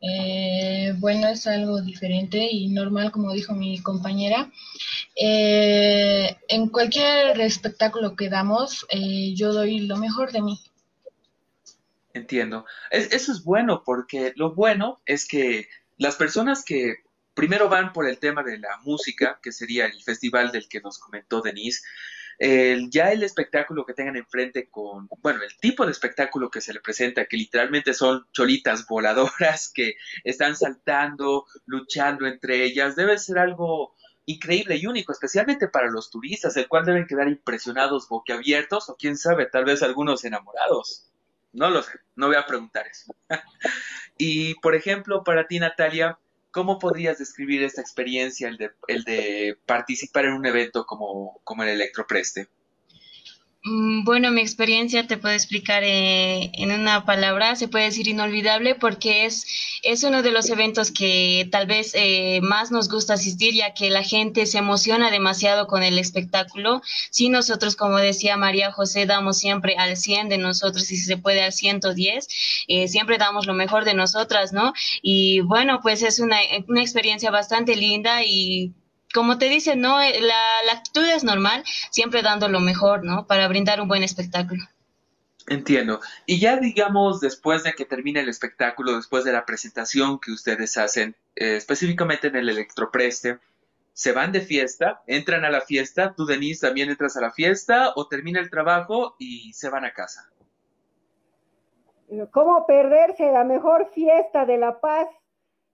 Eh, 0.00 0.94
bueno, 0.96 1.28
es 1.28 1.46
algo 1.46 1.82
diferente 1.82 2.48
y 2.50 2.68
normal, 2.68 3.10
como 3.10 3.32
dijo 3.32 3.54
mi 3.54 3.80
compañera. 3.82 4.50
Eh, 5.14 6.36
en 6.48 6.68
cualquier 6.68 7.40
espectáculo 7.40 8.16
que 8.16 8.28
damos, 8.28 8.86
eh, 8.88 9.34
yo 9.34 9.52
doy 9.52 9.80
lo 9.80 9.96
mejor 9.96 10.32
de 10.32 10.42
mí. 10.42 10.60
Entiendo. 12.12 12.66
eso 12.90 13.30
es 13.30 13.44
bueno 13.44 13.82
porque 13.84 14.32
lo 14.34 14.52
bueno 14.52 15.00
es 15.06 15.28
que 15.28 15.68
las 15.96 16.16
personas 16.16 16.64
que 16.64 16.96
primero 17.34 17.68
van 17.68 17.92
por 17.92 18.08
el 18.08 18.18
tema 18.18 18.42
de 18.42 18.58
la 18.58 18.78
música, 18.82 19.38
que 19.42 19.52
sería 19.52 19.86
el 19.86 20.02
festival 20.02 20.50
del 20.50 20.68
que 20.68 20.80
nos 20.80 20.98
comentó 20.98 21.40
Denise, 21.40 21.82
ya 22.38 23.12
el 23.12 23.22
espectáculo 23.22 23.84
que 23.84 23.94
tengan 23.94 24.16
enfrente 24.16 24.68
con, 24.70 25.08
bueno, 25.20 25.42
el 25.42 25.56
tipo 25.58 25.84
de 25.84 25.92
espectáculo 25.92 26.50
que 26.50 26.60
se 26.60 26.72
le 26.72 26.80
presenta, 26.80 27.26
que 27.26 27.36
literalmente 27.36 27.94
son 27.94 28.26
cholitas 28.32 28.86
voladoras 28.86 29.70
que 29.74 29.96
están 30.24 30.56
saltando, 30.56 31.46
luchando 31.66 32.26
entre 32.26 32.64
ellas, 32.64 32.96
debe 32.96 33.18
ser 33.18 33.38
algo 33.38 33.94
increíble 34.26 34.76
y 34.76 34.86
único, 34.86 35.12
especialmente 35.12 35.68
para 35.68 35.90
los 35.90 36.10
turistas, 36.10 36.56
el 36.56 36.68
cual 36.68 36.84
deben 36.84 37.06
quedar 37.06 37.28
impresionados, 37.28 38.08
boquiabiertos 38.08 38.88
o 38.88 38.96
quién 38.96 39.16
sabe, 39.16 39.46
tal 39.46 39.64
vez 39.64 39.82
algunos 39.82 40.24
enamorados. 40.24 41.06
No 41.52 41.68
lo 41.68 41.82
sé, 41.82 41.98
no 42.14 42.28
voy 42.28 42.36
a 42.36 42.46
preguntar 42.46 42.86
eso. 42.86 43.14
y 44.18 44.54
por 44.60 44.74
ejemplo, 44.74 45.24
para 45.24 45.48
ti, 45.48 45.58
Natalia, 45.58 46.18
¿Cómo 46.50 46.78
podrías 46.78 47.18
describir 47.18 47.62
esta 47.62 47.80
experiencia, 47.80 48.48
el 48.48 48.56
de, 48.56 48.70
el 48.88 49.04
de 49.04 49.58
participar 49.66 50.24
en 50.24 50.34
un 50.34 50.46
evento 50.46 50.84
como, 50.84 51.40
como 51.44 51.62
el 51.62 51.70
Electropreste? 51.70 52.48
Mm, 53.62 54.04
bueno, 54.04 54.30
mi 54.30 54.40
experiencia 54.40 55.06
te 55.06 55.18
puedo 55.18 55.34
explicar 55.34 55.82
eh, 55.84 56.50
en 56.54 56.72
una 56.72 57.04
palabra, 57.04 57.56
se 57.56 57.68
puede 57.68 57.84
decir 57.86 58.08
inolvidable 58.08 58.74
porque 58.74 59.26
es, 59.26 59.44
es 59.82 60.02
uno 60.02 60.22
de 60.22 60.30
los 60.30 60.48
eventos 60.48 60.90
que 60.90 61.46
tal 61.52 61.66
vez 61.66 61.92
eh, 61.94 62.40
más 62.42 62.70
nos 62.70 62.88
gusta 62.88 63.14
asistir 63.14 63.52
ya 63.54 63.74
que 63.74 63.90
la 63.90 64.02
gente 64.02 64.46
se 64.46 64.56
emociona 64.58 65.10
demasiado 65.10 65.66
con 65.66 65.82
el 65.82 65.98
espectáculo. 65.98 66.80
Si 67.10 67.28
nosotros, 67.28 67.76
como 67.76 67.98
decía 67.98 68.38
María 68.38 68.72
José, 68.72 69.04
damos 69.04 69.36
siempre 69.38 69.76
al 69.76 69.96
100 69.98 70.30
de 70.30 70.38
nosotros 70.38 70.90
y 70.90 70.96
si 70.96 71.04
se 71.04 71.18
puede 71.18 71.42
al 71.42 71.52
110, 71.52 72.28
eh, 72.66 72.88
siempre 72.88 73.18
damos 73.18 73.46
lo 73.46 73.52
mejor 73.52 73.84
de 73.84 73.92
nosotras, 73.92 74.54
¿no? 74.54 74.72
Y 75.02 75.40
bueno, 75.40 75.80
pues 75.82 76.02
es 76.02 76.18
una, 76.18 76.38
una 76.66 76.80
experiencia 76.80 77.30
bastante 77.30 77.76
linda 77.76 78.24
y 78.24 78.72
como 79.12 79.38
te 79.38 79.48
dice, 79.48 79.76
¿no? 79.76 80.00
Eh, 80.00 80.20
la, 80.20 80.72
actitud 80.72 81.06
es 81.08 81.24
normal, 81.24 81.64
siempre 81.90 82.22
dando 82.22 82.48
lo 82.48 82.60
mejor, 82.60 83.04
¿no? 83.04 83.26
Para 83.26 83.48
brindar 83.48 83.80
un 83.80 83.88
buen 83.88 84.02
espectáculo. 84.02 84.62
Entiendo. 85.48 86.00
Y 86.26 86.38
ya 86.38 86.56
digamos, 86.58 87.20
después 87.20 87.64
de 87.64 87.72
que 87.72 87.84
termine 87.84 88.20
el 88.20 88.28
espectáculo, 88.28 88.96
después 88.96 89.24
de 89.24 89.32
la 89.32 89.44
presentación 89.44 90.20
que 90.20 90.30
ustedes 90.30 90.76
hacen, 90.76 91.16
eh, 91.34 91.56
específicamente 91.56 92.28
en 92.28 92.36
el 92.36 92.48
Electropreste, 92.48 93.38
¿se 93.92 94.12
van 94.12 94.30
de 94.32 94.42
fiesta? 94.42 95.02
¿Entran 95.06 95.44
a 95.44 95.50
la 95.50 95.60
fiesta? 95.60 96.14
¿Tú, 96.14 96.24
Denise, 96.24 96.66
también 96.66 96.90
entras 96.90 97.16
a 97.16 97.20
la 97.20 97.32
fiesta? 97.32 97.92
¿O 97.96 98.06
termina 98.06 98.38
el 98.38 98.50
trabajo 98.50 99.16
y 99.18 99.52
se 99.52 99.68
van 99.68 99.84
a 99.84 99.92
casa? 99.92 100.30
¿Cómo 102.32 102.66
perderse 102.66 103.30
la 103.32 103.44
mejor 103.44 103.90
fiesta 103.92 104.44
de 104.44 104.58
La 104.58 104.80
Paz, 104.80 105.08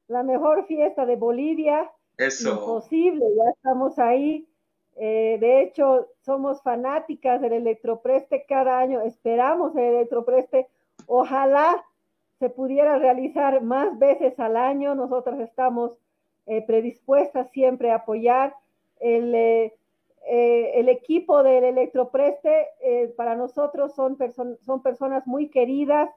la 0.09 0.23
mejor 0.23 0.67
fiesta 0.67 1.07
de 1.07 1.17
Bolivia? 1.17 1.91
Eso. 2.19 2.53
Imposible, 2.53 3.25
ya 3.37 3.51
estamos 3.51 3.99
ahí. 3.99 4.47
Eh, 4.97 5.37
de 5.41 5.61
hecho, 5.61 6.09
somos 6.25 6.63
fanáticas 6.63 7.41
del 7.41 7.53
electropreste 7.53 8.47
cada 8.49 8.79
año, 8.79 9.03
esperamos 9.03 9.77
el 9.77 9.85
electropreste. 9.85 10.69
Ojalá 11.07 11.85
se 12.39 12.49
pudiera 12.49 12.99
realizar 12.99 13.63
más 13.63 13.99
veces 13.99 14.39
al 14.41 14.57
año. 14.57 14.95
Nosotros 14.95 15.39
estamos 15.41 15.93
eh, 16.47 16.63
predispuestas 16.63 17.51
siempre 17.51 17.91
a 17.91 17.97
apoyar. 17.97 18.55
El, 18.99 19.35
eh, 19.35 19.73
el 20.29 20.89
equipo 20.89 21.43
del 21.43 21.65
electropreste 21.65 22.69
para 23.17 23.37
nosotros 23.37 23.95
son, 23.95 24.17
son 24.65 24.83
personas 24.83 25.27
muy 25.27 25.51
queridas, 25.51 26.11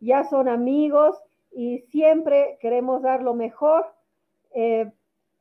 ya 0.00 0.24
son 0.24 0.48
amigos 0.48 1.18
y 1.50 1.80
siempre 1.90 2.58
queremos 2.60 3.02
dar 3.02 3.22
lo 3.22 3.34
mejor 3.34 3.86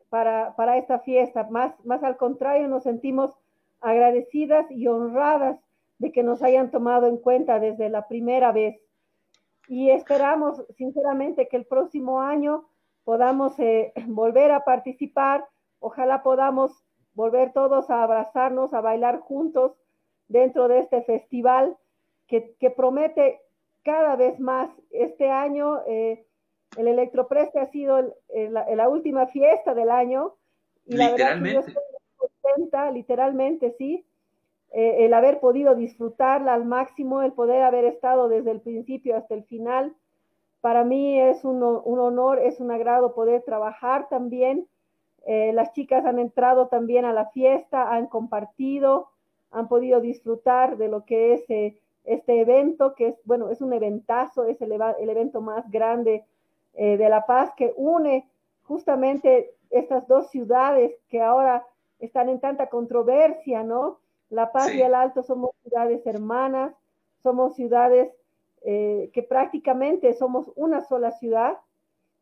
para, 0.10 0.56
para 0.56 0.78
esta 0.78 1.00
fiesta. 1.00 1.48
Más, 1.50 1.74
más 1.86 2.04
al 2.04 2.18
contrario, 2.18 2.68
nos 2.68 2.84
sentimos 2.84 3.38
agradecidas 3.82 4.70
y 4.72 4.88
honradas 4.88 5.60
de 6.00 6.12
que 6.12 6.24
nos 6.24 6.44
hayan 6.44 6.72
tomado 6.72 7.08
en 7.08 7.18
cuenta 7.18 7.60
desde 7.60 7.90
la 7.90 8.08
primera 8.08 8.52
vez. 8.52 8.80
Y 9.68 9.90
esperamos 9.90 10.64
sinceramente 10.78 11.48
que 11.48 11.58
el 11.58 11.66
próximo 11.66 12.22
año 12.22 12.66
podamos 13.04 13.58
eh, 13.60 13.94
volver 14.08 14.52
a 14.52 14.64
participar, 14.64 15.46
ojalá 15.80 16.24
podamos 16.24 16.84
volver 17.14 17.52
todos 17.52 17.90
a 17.90 18.04
abrazarnos, 18.04 18.74
a 18.74 18.82
bailar 18.82 19.20
juntos 19.20 19.74
dentro 20.28 20.68
de 20.68 20.80
este 20.80 21.02
festival 21.02 21.78
que, 22.28 22.56
promete 22.76 23.42
cada 23.84 24.16
vez 24.16 24.40
más. 24.40 24.70
Este 24.92 25.32
año 25.32 25.82
eh, 25.88 26.27
el 26.76 26.88
Electropreste 26.88 27.60
ha 27.60 27.68
sido 27.68 28.14
la, 28.30 28.90
última 28.90 29.28
fiesta 29.28 29.74
del 29.74 29.90
año 29.90 30.36
y 30.86 30.96
la 30.96 31.12
verdad 31.12 31.44
que 31.44 31.54
yo 31.54 31.60
estoy 31.60 31.84
contenta, 32.18 32.92
literalmente, 32.92 33.76
sí, 33.78 34.06
eh, 34.72 35.06
el 35.06 35.14
haber 35.14 35.40
podido 35.40 35.76
disfrutarla 35.76 36.54
al 36.54 36.66
máximo, 36.66 37.22
el 37.22 37.34
poder 37.34 37.64
haber 37.64 37.86
estado 37.86 38.30
desde 38.30 38.52
el 38.52 38.62
principio 38.62 39.18
hasta 39.18 39.34
el 39.34 39.44
final. 39.44 39.96
Para 40.62 40.84
mí 40.84 41.20
es 41.20 41.44
un, 41.44 41.62
honor, 41.64 42.40
es 42.40 42.60
un 42.60 42.72
agrado 42.72 43.14
poder 43.14 43.44
trabajar 43.44 44.10
también. 44.10 44.68
Eh, 45.26 45.52
las 45.54 45.74
chicas 45.74 46.06
han 46.06 46.20
entrado 46.20 46.68
también 46.68 47.06
a 47.06 47.14
la 47.14 47.28
fiesta, 47.32 47.94
han 47.94 48.08
compartido, 48.08 49.10
han 49.52 49.68
podido 49.68 50.00
disfrutar 50.00 50.78
de 50.78 50.88
lo 50.88 51.06
que 51.06 51.34
es 51.34 51.50
eh, 51.50 51.80
este 52.06 52.40
evento, 52.40 52.96
que 52.96 53.08
es, 53.10 53.16
bueno, 53.26 53.50
es 53.50 53.62
un 53.62 53.74
eventazo, 53.74 54.46
es 54.46 54.62
el, 54.62 54.72
el 54.72 55.10
evento 55.10 55.42
más 55.42 55.70
grande 55.70 56.24
de 56.78 57.10
La 57.10 57.26
Paz 57.26 57.52
que 57.58 57.74
une 57.76 58.28
justamente 58.64 59.56
estas 59.70 60.08
dos 60.08 60.30
ciudades 60.30 60.94
que 61.10 61.22
ahora 61.22 61.66
están 62.00 62.30
en 62.30 62.40
tanta 62.40 62.68
controversia, 62.68 63.64
¿no? 63.64 64.00
La 64.30 64.52
Paz 64.52 64.74
y 64.74 64.82
el 64.82 64.94
Alto 64.94 65.24
somos 65.24 65.52
ciudades 65.64 66.06
hermanas, 66.06 66.74
somos 67.24 67.56
ciudades 67.56 68.12
eh, 68.64 69.10
que 69.14 69.24
prácticamente 69.24 70.14
somos 70.14 70.52
una 70.56 70.82
sola 70.82 71.12
ciudad, 71.12 71.58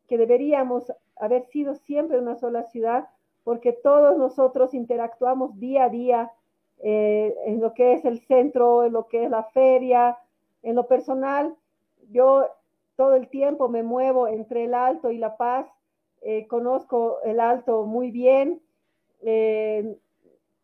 que 0.08 0.18
deberíamos 0.18 0.92
haber 1.16 1.46
sido 1.46 1.74
siempre 1.74 2.18
una 2.18 2.36
sola 2.36 2.62
ciudad, 2.64 3.08
porque 3.42 3.72
todos 3.72 4.16
nosotros 4.16 4.72
interactuamos 4.74 5.58
día 5.58 5.84
a 5.84 5.88
día 5.88 6.32
eh, 6.78 7.34
en 7.46 7.60
lo 7.60 7.74
que 7.74 7.94
es 7.94 8.04
el 8.04 8.20
centro, 8.20 8.84
en 8.84 8.92
lo 8.92 9.08
que 9.08 9.24
es 9.24 9.30
la 9.30 9.44
feria, 9.44 10.18
en 10.62 10.76
lo 10.76 10.86
personal. 10.86 11.56
Yo 12.10 12.46
todo 12.96 13.14
el 13.14 13.28
tiempo 13.28 13.68
me 13.68 13.82
muevo 13.82 14.28
entre 14.28 14.64
el 14.64 14.74
Alto 14.74 15.10
y 15.10 15.18
La 15.18 15.36
Paz, 15.36 15.66
eh, 16.22 16.46
conozco 16.46 17.18
el 17.24 17.40
Alto 17.40 17.84
muy 17.84 18.10
bien 18.10 18.60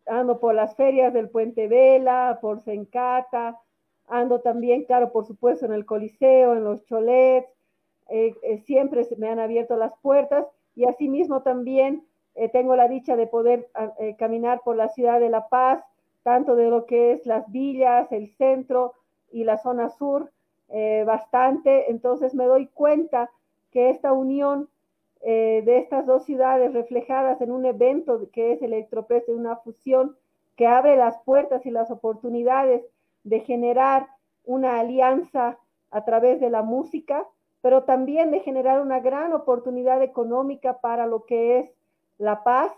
ando 0.06 0.40
por 0.40 0.54
las 0.54 0.74
ferias 0.76 1.12
del 1.12 1.28
Puente 1.28 1.68
Vela, 1.68 2.38
por 2.40 2.60
Sencata, 2.60 3.60
ando 4.08 4.40
también, 4.40 4.84
claro, 4.84 5.12
por 5.12 5.26
supuesto, 5.26 5.66
en 5.66 5.72
el 5.72 5.86
Coliseo, 5.86 6.54
en 6.54 6.64
los 6.64 6.84
Cholets, 6.84 7.48
eh, 8.08 8.34
eh, 8.42 8.58
siempre 8.58 9.06
me 9.16 9.28
han 9.28 9.38
abierto 9.38 9.76
las 9.76 9.96
puertas 10.02 10.46
y 10.74 10.84
asimismo 10.84 11.42
también 11.42 12.04
eh, 12.34 12.48
tengo 12.48 12.76
la 12.76 12.88
dicha 12.88 13.16
de 13.16 13.26
poder 13.26 13.68
ah, 13.74 13.92
caminar 14.18 14.60
por 14.64 14.76
la 14.76 14.88
ciudad 14.88 15.20
de 15.20 15.30
La 15.30 15.48
Paz, 15.48 15.82
tanto 16.22 16.56
de 16.56 16.68
lo 16.68 16.86
que 16.86 17.12
es 17.12 17.26
las 17.26 17.50
villas, 17.50 18.10
el 18.12 18.28
centro 18.36 18.94
y 19.30 19.44
la 19.44 19.58
zona 19.58 19.88
sur, 19.88 20.30
bastante, 21.04 21.90
entonces 21.90 22.34
me 22.34 22.46
doy 22.46 22.66
cuenta 22.66 23.30
que 23.70 23.90
esta 23.90 24.12
unión 24.12 24.68
eh, 25.24 25.62
de 25.64 25.78
estas 25.78 26.04
dos 26.04 26.24
ciudades 26.24 26.72
reflejadas 26.72 27.40
en 27.40 27.52
un 27.52 27.64
evento 27.64 28.28
que 28.32 28.52
es 28.52 28.62
Electropress, 28.62 29.28
una 29.28 29.54
fusión 29.54 30.16
que 30.56 30.66
abre 30.66 30.96
las 30.96 31.16
puertas 31.20 31.64
y 31.64 31.70
las 31.70 31.92
oportunidades 31.92 32.84
de 33.22 33.38
generar 33.40 34.08
una 34.44 34.80
alianza 34.80 35.58
a 35.92 36.04
través 36.04 36.40
de 36.40 36.50
la 36.50 36.62
música, 36.62 37.24
pero 37.60 37.84
también 37.84 38.32
de 38.32 38.40
generar 38.40 38.80
una 38.80 38.98
gran 38.98 39.32
oportunidad 39.32 40.02
económica 40.02 40.78
para 40.78 41.06
lo 41.06 41.24
que 41.24 41.60
es 41.60 41.70
la 42.18 42.42
paz, 42.42 42.72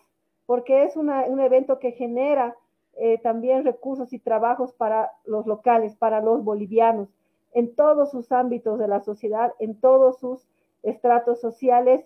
porque 0.44 0.82
es 0.84 0.96
un 0.96 1.08
evento 1.40 1.78
que 1.78 1.92
genera 1.92 2.54
eh, 2.96 3.16
también 3.22 3.64
recursos 3.64 4.12
y 4.12 4.18
trabajos 4.18 4.74
para 4.74 5.12
los 5.24 5.46
locales, 5.46 5.96
para 5.96 6.20
los 6.20 6.44
bolivianos, 6.44 7.08
en 7.54 7.74
todos 7.74 8.10
sus 8.10 8.30
ámbitos 8.32 8.78
de 8.78 8.88
la 8.88 9.00
sociedad, 9.00 9.52
en 9.58 9.80
todos 9.80 10.18
sus 10.18 10.46
estratos 10.82 11.40
sociales 11.40 12.04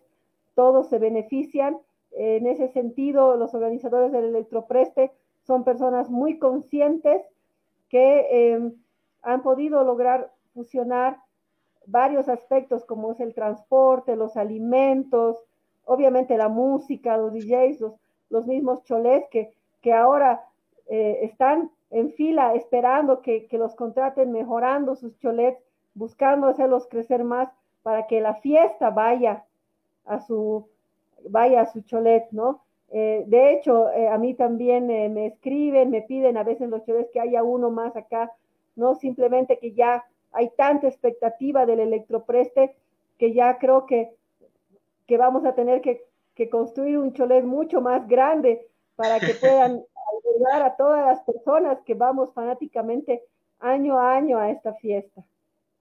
todos 0.54 0.88
se 0.88 0.98
benefician. 0.98 1.78
En 2.12 2.46
ese 2.46 2.68
sentido, 2.68 3.36
los 3.36 3.54
organizadores 3.54 4.12
del 4.12 4.24
electropreste 4.24 5.12
son 5.42 5.64
personas 5.64 6.10
muy 6.10 6.38
conscientes 6.38 7.22
que 7.88 8.52
em, 8.52 8.74
han 9.22 9.42
podido 9.42 9.84
lograr 9.84 10.32
fusionar 10.52 11.18
varios 11.86 12.28
aspectos 12.28 12.84
como 12.84 13.12
es 13.12 13.20
el 13.20 13.34
transporte, 13.34 14.16
los 14.16 14.36
alimentos, 14.36 15.42
obviamente 15.84 16.36
la 16.36 16.48
música, 16.48 17.16
los 17.16 17.32
DJs, 17.32 17.80
los, 18.28 18.46
mismos 18.46 18.84
cholés 18.84 19.24
que, 19.30 19.54
que 19.80 19.92
ahora 19.92 20.44
eh, 20.88 21.20
están 21.22 21.70
en 21.90 22.12
fila 22.12 22.54
esperando 22.54 23.22
que, 23.22 23.46
que, 23.46 23.58
los 23.58 23.74
contraten, 23.74 24.32
mejorando 24.32 24.94
sus 24.94 25.18
cholets, 25.18 25.62
buscando 25.94 26.46
hacerlos 26.46 26.86
crecer 26.86 27.24
más 27.24 27.48
para 27.82 28.06
que 28.06 28.20
la 28.20 28.34
fiesta 28.34 28.90
vaya 28.90 29.44
a 30.04 30.20
su, 30.20 30.68
vaya 31.28 31.62
a 31.62 31.66
su 31.66 31.82
cholet, 31.82 32.28
¿no? 32.30 32.62
Eh, 32.90 33.24
de 33.26 33.52
hecho, 33.52 33.90
eh, 33.90 34.08
a 34.08 34.16
mí 34.18 34.34
también 34.34 34.90
eh, 34.90 35.08
me 35.08 35.26
escriben, 35.26 35.90
me 35.90 36.02
piden 36.02 36.36
a 36.36 36.42
veces 36.42 36.68
los 36.68 36.84
cholets 36.84 37.10
que 37.12 37.20
haya 37.20 37.42
uno 37.42 37.70
más 37.70 37.94
acá, 37.96 38.32
no 38.76 38.94
simplemente 38.94 39.58
que 39.58 39.72
ya 39.72 40.04
hay 40.32 40.50
tanta 40.56 40.86
expectativa 40.86 41.66
del 41.66 41.80
electropreste 41.80 42.76
que 43.18 43.34
ya 43.34 43.58
creo 43.58 43.86
que, 43.86 44.10
que 45.06 45.16
vamos 45.16 45.44
a 45.44 45.54
tener 45.54 45.80
que, 45.80 46.02
que 46.34 46.48
construir 46.48 46.98
un 46.98 47.12
cholet 47.12 47.44
mucho 47.44 47.80
más 47.80 48.06
grande 48.08 48.66
para 48.96 49.18
que 49.20 49.34
puedan 49.40 49.84
a 50.62 50.76
todas 50.76 51.06
las 51.06 51.20
personas 51.24 51.78
que 51.86 51.94
vamos 51.94 52.32
fanáticamente 52.34 53.22
año 53.60 53.98
a 53.98 54.16
año 54.16 54.38
a 54.38 54.50
esta 54.50 54.74
fiesta. 54.74 55.24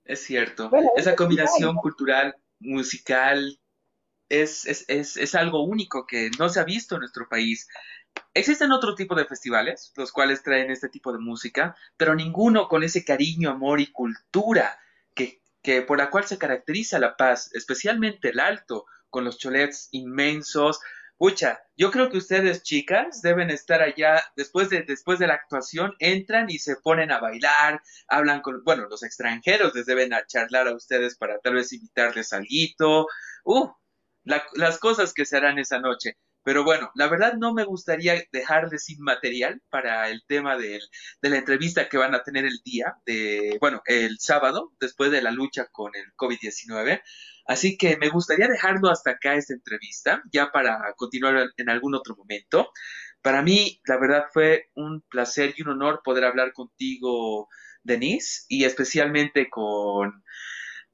Es 0.05 0.23
cierto, 0.23 0.71
esa 0.95 1.15
combinación 1.15 1.75
cultural, 1.75 2.35
musical, 2.59 3.59
es, 4.29 4.65
es, 4.65 5.17
es, 5.17 5.35
algo 5.35 5.63
único 5.63 6.05
que 6.05 6.31
no 6.37 6.49
se 6.49 6.59
ha 6.59 6.63
visto 6.63 6.95
en 6.95 7.01
nuestro 7.01 7.27
país. 7.29 7.67
Existen 8.33 8.71
otro 8.71 8.95
tipo 8.95 9.15
de 9.15 9.25
festivales, 9.25 9.93
los 9.95 10.11
cuales 10.11 10.43
traen 10.43 10.71
este 10.71 10.89
tipo 10.89 11.11
de 11.11 11.19
música, 11.19 11.75
pero 11.97 12.15
ninguno 12.15 12.67
con 12.67 12.83
ese 12.83 13.05
cariño, 13.05 13.49
amor 13.49 13.79
y 13.79 13.91
cultura 13.91 14.79
que, 15.13 15.41
que 15.61 15.81
por 15.81 15.97
la 15.97 16.09
cual 16.09 16.25
se 16.25 16.37
caracteriza 16.37 16.99
La 16.99 17.15
Paz, 17.15 17.53
especialmente 17.53 18.29
el 18.29 18.39
Alto, 18.39 18.85
con 19.09 19.23
los 19.23 19.37
cholets 19.37 19.89
inmensos. 19.91 20.79
Pucha, 21.17 21.59
yo 21.75 21.89
creo 21.91 22.09
que 22.11 22.17
ustedes, 22.17 22.61
chicas, 22.61 23.21
deben 23.21 23.49
estar 23.49 23.81
allá 23.81 24.23
después 24.35 24.69
de, 24.69 24.83
después 24.83 25.17
de 25.17 25.25
la 25.27 25.33
actuación, 25.33 25.93
entran 25.99 26.47
y 26.49 26.59
se 26.59 26.75
ponen 26.75 27.11
a 27.11 27.19
bailar, 27.19 27.81
hablan 28.07 28.41
con, 28.41 28.63
bueno, 28.63 28.87
los 28.87 29.01
extranjeros 29.03 29.73
les 29.73 29.87
deben 29.87 30.13
a 30.13 30.25
charlar 30.27 30.67
a 30.67 30.75
ustedes 30.75 31.17
para 31.17 31.39
tal 31.39 31.55
vez 31.55 31.73
invitarles 31.73 32.33
algo. 32.33 33.07
Uh, 33.45 33.67
las 34.23 34.79
cosas 34.79 35.13
que 35.13 35.25
se 35.25 35.37
harán 35.37 35.57
esa 35.57 35.79
noche. 35.79 36.17
Pero 36.47 36.63
bueno, 36.63 36.91
la 36.95 37.09
verdad 37.09 37.33
no 37.33 37.53
me 37.53 37.65
gustaría 37.65 38.23
dejarles 38.31 38.85
sin 38.85 39.01
material 39.01 39.61
para 39.69 40.09
el 40.09 40.23
tema 40.25 40.55
de 40.55 40.79
la 41.19 41.35
entrevista 41.35 41.89
que 41.89 41.97
van 41.97 42.15
a 42.15 42.23
tener 42.23 42.45
el 42.45 42.61
día 42.63 42.95
de, 43.05 43.57
bueno, 43.59 43.81
el 43.85 44.17
sábado, 44.19 44.71
después 44.79 45.11
de 45.11 45.21
la 45.21 45.31
lucha 45.31 45.67
con 45.73 45.93
el 45.93 46.05
COVID-19. 46.15 47.01
Así 47.47 47.77
que 47.77 47.97
me 47.97 48.07
gustaría 48.07 48.47
dejarlo 48.47 48.89
hasta 48.89 49.11
acá 49.11 49.35
esta 49.35 49.55
entrevista, 49.55 50.23
ya 50.31 50.49
para 50.49 50.93
continuar 50.95 51.49
en 51.57 51.69
algún 51.69 51.95
otro 51.95 52.15
momento. 52.15 52.71
Para 53.21 53.41
mí, 53.41 53.81
la 53.85 53.97
verdad 53.97 54.27
fue 54.31 54.69
un 54.73 55.01
placer 55.01 55.53
y 55.57 55.63
un 55.63 55.71
honor 55.71 55.99
poder 56.01 56.23
hablar 56.23 56.53
contigo, 56.53 57.49
Denise, 57.83 58.45
y 58.47 58.63
especialmente 58.63 59.49
con 59.49 60.23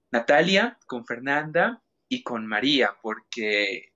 Natalia, 0.09 0.79
con 0.87 1.05
Fernanda, 1.05 1.83
y 2.09 2.23
con 2.23 2.47
María, 2.47 2.97
porque 3.03 3.93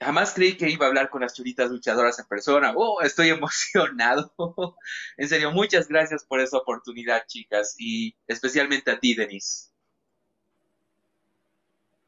jamás 0.00 0.34
creí 0.34 0.56
que 0.56 0.70
iba 0.70 0.86
a 0.86 0.88
hablar 0.88 1.10
con 1.10 1.20
las 1.22 1.34
churitas 1.34 1.70
luchadoras 1.70 2.18
en 2.18 2.26
persona. 2.26 2.74
Oh, 2.76 3.00
estoy 3.00 3.28
emocionado. 3.30 4.32
en 5.16 5.28
serio, 5.28 5.52
muchas 5.52 5.86
gracias 5.88 6.24
por 6.24 6.40
esa 6.40 6.58
oportunidad, 6.58 7.24
chicas, 7.26 7.76
y 7.78 8.14
especialmente 8.26 8.90
a 8.90 8.98
ti, 8.98 9.14
Denise. 9.14 9.70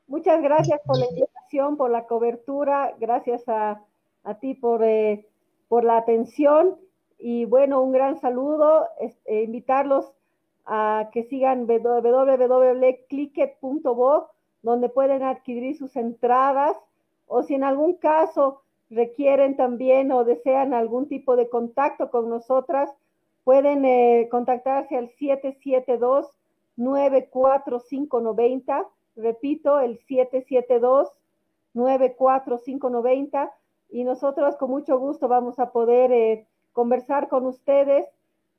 Muchas 0.06 0.42
gracias 0.42 0.80
por 0.86 0.98
la 0.98 1.06
invitación, 1.06 1.76
por 1.76 1.90
la 1.90 2.06
cobertura, 2.06 2.94
gracias 2.98 3.42
a, 3.46 3.84
ti 4.40 4.54
por, 4.54 4.82
eh, 4.82 5.28
por 5.68 5.84
la 5.84 5.98
atención 5.98 6.78
y 7.18 7.44
bueno, 7.44 7.82
un 7.82 7.92
gran 7.92 8.18
saludo, 8.18 8.88
eh, 9.00 9.42
invitarlos 9.42 10.10
a 10.64 11.10
que 11.12 11.24
sigan 11.24 11.66
www.clicket.bo, 11.66 14.30
donde 14.62 14.88
pueden 14.88 15.24
adquirir 15.24 15.76
sus 15.76 15.94
entradas 15.96 16.74
o 17.28 17.42
si 17.42 17.54
en 17.54 17.64
algún 17.64 17.94
caso 17.94 18.62
requieren 18.90 19.56
también 19.56 20.12
o 20.12 20.24
desean 20.24 20.74
algún 20.74 21.08
tipo 21.08 21.36
de 21.36 21.48
contacto 21.48 22.10
con 22.10 22.28
nosotras, 22.28 22.90
pueden 23.44 23.84
eh, 23.84 24.28
contactarse 24.30 24.96
al 24.96 25.10
772-94590. 26.76 28.86
Repito, 29.16 29.80
el 29.80 29.98
772-94590. 31.74 33.50
Y 33.90 34.04
nosotros 34.04 34.56
con 34.56 34.70
mucho 34.70 34.98
gusto 34.98 35.28
vamos 35.28 35.58
a 35.58 35.72
poder 35.72 36.12
eh, 36.12 36.46
conversar 36.72 37.28
con 37.28 37.46
ustedes. 37.46 38.06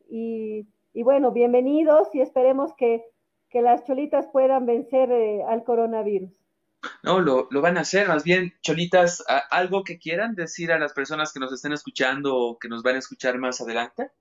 Y, 0.09 0.65
bueno, 1.03 1.31
bienvenidos 1.31 2.13
y 2.15 2.21
esperemos 2.21 2.73
que, 2.73 3.05
las 3.53 3.85
cholitas 3.85 4.27
puedan 4.27 4.65
vencer 4.65 5.11
eh, 5.11 5.43
al 5.43 5.63
coronavirus. 5.63 6.48
No, 7.03 7.19
lo, 7.19 7.47
lo, 7.51 7.61
van 7.61 7.77
a 7.77 7.81
hacer. 7.81 8.07
Más 8.07 8.23
bien, 8.23 8.53
Cholitas, 8.61 9.23
¿algo 9.49 9.83
que 9.83 9.99
quieran 9.99 10.35
decir 10.35 10.71
a 10.71 10.79
las 10.79 10.93
personas 10.93 11.33
que 11.33 11.39
nos 11.39 11.51
estén 11.51 11.73
escuchando 11.73 12.35
o 12.35 12.59
que 12.59 12.69
nos 12.69 12.83
van 12.83 12.95
a 12.95 12.99
escuchar 12.99 13.37
más 13.37 13.59
adelante? 13.61 14.11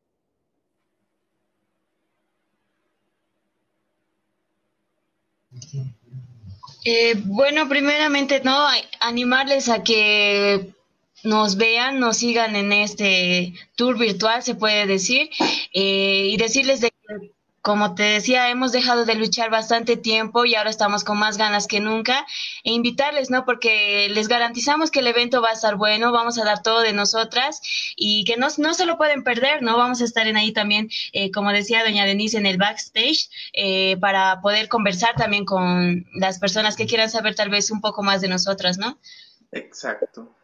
Eh, 6.85 7.15
bueno, 7.25 7.69
primeramente, 7.69 8.41
no, 8.45 8.67
animarles 9.01 9.69
a 9.69 9.83
que 9.83 10.73
nos 11.25 11.57
vean, 11.57 11.99
nos 12.01 12.19
sigan 12.19 12.57
en 12.57 12.73
este 12.73 13.55
tour 13.77 13.99
virtual, 13.99 14.43
se 14.43 14.55
puede 14.55 14.87
decir, 14.87 15.31
eh, 15.73 16.29
y 16.31 16.37
decirles 16.37 16.81
de 16.81 16.91
que 16.91 17.35
como 17.63 17.95
te 17.95 18.05
decía, 18.05 18.51
hemos 18.51 18.73
dejado 18.73 19.05
de 19.05 19.15
luchar 19.15 19.51
bastante 19.51 19.97
tiempo 19.97 20.45
y 20.45 20.55
ahora 20.55 20.71
estamos 20.71 21.05
con 21.05 21.19
más 21.19 21.37
ganas 21.37 21.67
que 21.67 21.81
nunca. 21.81 22.27
E 22.65 22.73
invitarles, 22.73 23.31
¿no? 23.31 23.45
Porque 23.45 24.09
les 24.11 24.29
garantizamos 24.29 24.91
que 24.91 25.01
el 25.01 25.07
evento 25.07 25.43
va 25.43 25.51
a 25.51 25.55
estar 25.55 25.77
bueno, 25.77 26.13
vamos 26.13 26.39
a 26.39 26.45
dar 26.45 26.63
todo 26.63 26.81
de 26.81 26.93
nosotras 26.93 27.61
y 27.97 28.25
que 28.25 28.37
no, 28.37 28.49
no 28.59 28.75
se 28.75 28.87
lo 28.87 28.97
pueden 28.97 29.25
perder, 29.25 29.63
¿no? 29.63 29.77
Vamos 29.77 30.01
a 30.01 30.05
estar 30.05 30.27
en 30.27 30.37
ahí 30.37 30.53
también, 30.53 30.89
eh, 31.13 31.31
como 31.31 31.53
decía 31.53 31.85
doña 31.85 32.07
Denise, 32.07 32.39
en 32.39 32.47
el 32.47 32.59
backstage 32.59 33.29
eh, 33.53 33.97
para 34.01 34.41
poder 34.41 34.69
conversar 34.69 35.15
también 35.17 35.45
con 35.45 36.07
las 36.15 36.39
personas 36.39 36.77
que 36.77 36.87
quieran 36.87 37.11
saber 37.11 37.35
tal 37.35 37.51
vez 37.51 37.71
un 37.71 37.81
poco 37.81 38.03
más 38.03 38.21
de 38.21 38.29
nosotras, 38.29 38.79
¿no? 38.79 38.99
Exacto. 39.53 40.35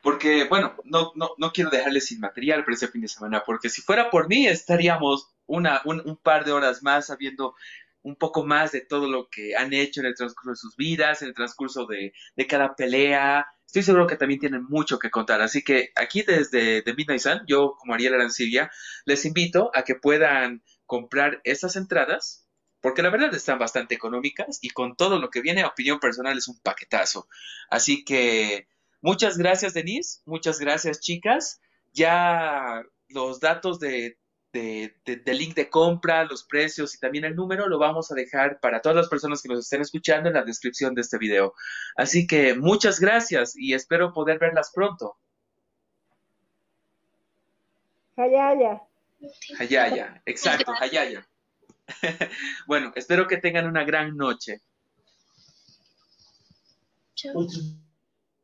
Porque, 0.00 0.44
bueno, 0.44 0.74
no, 0.84 1.12
no, 1.16 1.30
no 1.36 1.52
quiero 1.52 1.70
dejarles 1.70 2.06
sin 2.06 2.20
material 2.20 2.64
para 2.64 2.74
ese 2.74 2.88
fin 2.88 3.02
de 3.02 3.08
semana, 3.08 3.42
porque 3.44 3.68
si 3.68 3.82
fuera 3.82 4.10
por 4.10 4.28
mí 4.28 4.46
estaríamos 4.46 5.28
una, 5.48 5.80
un, 5.84 6.16
par 6.22 6.44
de 6.44 6.52
horas 6.52 6.82
más 6.82 7.06
sabiendo 7.06 7.54
un 8.02 8.14
poco 8.14 8.44
más 8.44 8.70
de 8.70 8.82
todo 8.82 9.08
lo 9.08 9.28
que 9.28 9.56
han 9.56 9.72
hecho 9.72 10.00
en 10.00 10.06
el 10.06 10.14
transcurso 10.14 10.50
de 10.50 10.56
sus 10.56 10.76
vidas, 10.76 11.22
en 11.22 11.28
el 11.28 11.34
transcurso 11.34 11.86
de, 11.86 12.12
cada 12.46 12.76
pelea. 12.76 13.46
Estoy 13.66 13.82
seguro 13.82 14.06
que 14.06 14.16
también 14.16 14.40
tienen 14.40 14.64
mucho 14.64 14.98
que 14.98 15.10
contar. 15.10 15.40
Así 15.40 15.62
que 15.62 15.90
aquí 15.96 16.22
desde 16.22 16.82
The 16.82 16.94
Midnight 16.94 17.20
Sun, 17.20 17.40
yo 17.46 17.74
como 17.78 17.94
Ariel 17.94 18.14
Arancibia, 18.14 18.70
les 19.04 19.24
invito 19.24 19.70
a 19.74 19.82
que 19.82 19.94
puedan 19.94 20.62
comprar 20.86 21.40
estas 21.44 21.76
entradas, 21.76 22.46
porque 22.80 23.02
la 23.02 23.10
verdad 23.10 23.34
están 23.34 23.58
bastante 23.58 23.94
económicas 23.94 24.58
y 24.62 24.70
con 24.70 24.96
todo 24.96 25.18
lo 25.18 25.30
que 25.30 25.42
viene, 25.42 25.64
opinión 25.64 25.98
personal, 25.98 26.38
es 26.38 26.48
un 26.48 26.60
paquetazo. 26.60 27.28
Así 27.68 28.04
que 28.04 28.68
muchas 29.02 29.36
gracias, 29.36 29.74
Denise. 29.74 30.20
Muchas 30.24 30.60
gracias, 30.60 31.00
chicas. 31.00 31.60
Ya 31.92 32.84
los 33.08 33.40
datos 33.40 33.80
de 33.80 34.18
de, 34.58 35.20
del 35.24 35.38
link 35.38 35.54
de 35.54 35.68
compra, 35.70 36.24
los 36.24 36.44
precios 36.44 36.94
y 36.94 36.98
también 36.98 37.24
el 37.24 37.36
número 37.36 37.68
lo 37.68 37.78
vamos 37.78 38.10
a 38.10 38.14
dejar 38.14 38.60
para 38.60 38.80
todas 38.80 38.96
las 38.96 39.08
personas 39.08 39.42
que 39.42 39.48
nos 39.48 39.60
estén 39.60 39.80
escuchando 39.80 40.28
en 40.28 40.34
la 40.34 40.44
descripción 40.44 40.94
de 40.94 41.02
este 41.02 41.18
video. 41.18 41.54
Así 41.96 42.26
que 42.26 42.54
muchas 42.54 43.00
gracias 43.00 43.56
y 43.56 43.74
espero 43.74 44.12
poder 44.12 44.38
verlas 44.38 44.72
pronto. 44.74 45.16
Hayaya. 48.16 48.82
Hayaya, 49.58 50.22
exacto, 50.26 50.72
Hayaya. 50.80 51.26
bueno, 52.66 52.92
espero 52.96 53.26
que 53.26 53.38
tengan 53.38 53.66
una 53.66 53.84
gran 53.84 54.16
noche. 54.16 54.60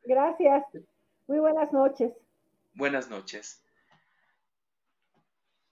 Gracias. 0.03 0.63
Muy 1.27 1.39
buenas 1.39 1.71
noches. 1.71 2.11
Buenas 2.73 3.09
noches. 3.09 3.64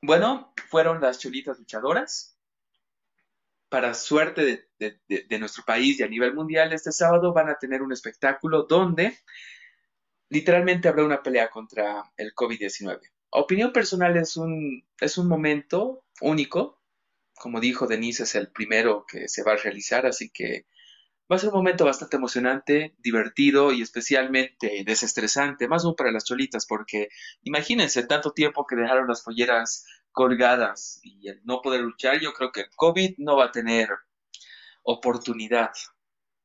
Bueno, 0.06 0.54
fueron 0.68 1.00
las 1.00 1.18
cholitas 1.18 1.58
luchadoras. 1.58 2.38
Para 3.70 3.94
suerte 3.94 4.68
de, 4.78 5.40
nuestro 5.40 5.64
país 5.64 5.98
y 5.98 6.04
a 6.04 6.10
nivel 6.10 6.34
mundial, 6.34 6.74
este 6.74 6.92
sábado 6.92 7.32
van 7.32 7.48
a 7.48 7.58
tener 7.58 7.82
un 7.82 7.94
espectáculo 7.94 8.64
donde 8.64 9.18
literalmente 10.28 10.90
habrá 10.90 11.06
una 11.06 11.24
pelea 11.24 11.50
contra 11.50 12.12
el 12.18 12.36
COVID-19. 12.36 13.00
Opinión 13.30 13.72
personal 13.72 14.18
es 14.18 14.36
un, 14.36 14.86
es 15.00 15.18
un 15.18 15.30
momento 15.30 16.04
único. 16.20 16.82
Como 17.34 17.62
dijo 17.62 17.88
Denise, 17.88 18.24
es 18.24 18.36
el 18.36 18.52
primero 18.52 19.06
que 19.08 19.30
se 19.30 19.42
va 19.42 19.54
a 19.54 19.58
realizar, 19.58 20.06
así 20.06 20.30
que 20.32 20.66
Va 21.32 21.38
a 21.38 21.40
ser 21.40 21.50
un 21.50 21.56
momento 21.56 21.86
bastante 21.86 22.18
emocionante, 22.18 22.96
divertido 23.00 23.72
y 23.72 23.82
especialmente 23.82 24.84
desestresante, 24.86 25.68
más 25.68 25.86
aún 25.86 25.96
para 25.96 26.12
las 26.12 26.26
cholitas, 26.26 26.66
porque 26.66 27.10
imagínense 27.44 28.06
tanto 28.06 28.32
tiempo 28.32 28.66
que 28.68 28.76
dejaron 28.76 29.08
las 29.08 29.24
folleras 29.24 29.86
colgadas 30.12 31.00
y 31.02 31.30
el 31.30 31.42
no 31.44 31.62
poder 31.62 31.82
luchar, 31.82 32.20
yo 32.20 32.34
creo 32.34 32.52
que 32.52 32.66
COVID 32.76 33.16
no 33.18 33.38
va 33.38 33.46
a 33.46 33.52
tener 33.52 33.90
oportunidad. 34.84 35.72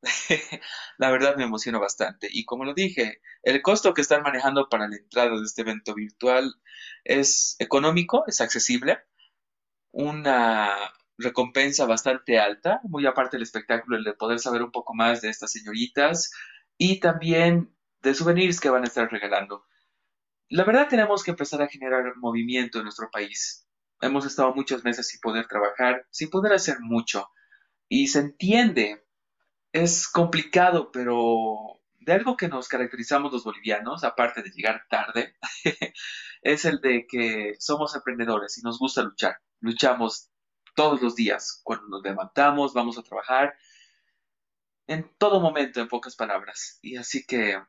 la 0.98 1.10
verdad 1.10 1.36
me 1.36 1.44
emociona 1.44 1.78
bastante. 1.78 2.28
Y 2.30 2.44
como 2.44 2.64
lo 2.64 2.74
dije, 2.74 3.20
el 3.42 3.62
costo 3.62 3.94
que 3.94 4.00
están 4.00 4.22
manejando 4.22 4.68
para 4.68 4.88
la 4.88 4.96
entrada 4.96 5.30
de 5.30 5.44
este 5.44 5.62
evento 5.62 5.94
virtual 5.94 6.54
es 7.04 7.56
económico, 7.58 8.24
es 8.26 8.40
accesible. 8.40 9.00
Una 9.90 10.76
recompensa 11.18 11.84
bastante 11.84 12.38
alta, 12.38 12.80
muy 12.84 13.04
aparte 13.06 13.36
del 13.36 13.42
espectáculo, 13.42 13.96
el 13.96 14.04
de 14.04 14.14
poder 14.14 14.38
saber 14.38 14.62
un 14.62 14.70
poco 14.70 14.94
más 14.94 15.20
de 15.20 15.28
estas 15.28 15.52
señoritas 15.52 16.30
y 16.76 17.00
también 17.00 17.74
de 18.00 18.14
souvenirs 18.14 18.60
que 18.60 18.70
van 18.70 18.84
a 18.84 18.86
estar 18.86 19.10
regalando. 19.10 19.66
La 20.48 20.64
verdad 20.64 20.88
tenemos 20.88 21.22
que 21.22 21.32
empezar 21.32 21.60
a 21.60 21.68
generar 21.68 22.16
movimiento 22.16 22.78
en 22.78 22.84
nuestro 22.84 23.10
país. 23.10 23.68
Hemos 24.00 24.24
estado 24.24 24.54
muchos 24.54 24.84
meses 24.84 25.08
sin 25.08 25.20
poder 25.20 25.46
trabajar, 25.46 26.06
sin 26.10 26.30
poder 26.30 26.52
hacer 26.52 26.78
mucho. 26.80 27.28
Y 27.88 28.06
se 28.06 28.20
entiende, 28.20 29.04
es 29.72 30.08
complicado, 30.08 30.90
pero 30.92 31.80
de 31.98 32.12
algo 32.12 32.36
que 32.36 32.48
nos 32.48 32.68
caracterizamos 32.68 33.32
los 33.32 33.44
bolivianos, 33.44 34.04
aparte 34.04 34.42
de 34.42 34.50
llegar 34.50 34.86
tarde, 34.88 35.34
es 36.42 36.64
el 36.64 36.80
de 36.80 37.06
que 37.06 37.54
somos 37.58 37.94
emprendedores 37.96 38.56
y 38.56 38.62
nos 38.62 38.78
gusta 38.78 39.02
luchar. 39.02 39.36
Luchamos 39.60 40.30
todos 40.78 41.02
los 41.02 41.16
días. 41.16 41.60
Cuando 41.64 41.88
nos 41.88 42.04
levantamos, 42.04 42.72
vamos 42.72 42.96
a 42.98 43.02
trabajar. 43.02 43.58
En 44.86 45.12
todo 45.18 45.40
momento, 45.40 45.80
en 45.80 45.88
pocas 45.88 46.14
palabras. 46.14 46.78
Y 46.82 46.96
así 46.96 47.26
que 47.26 47.60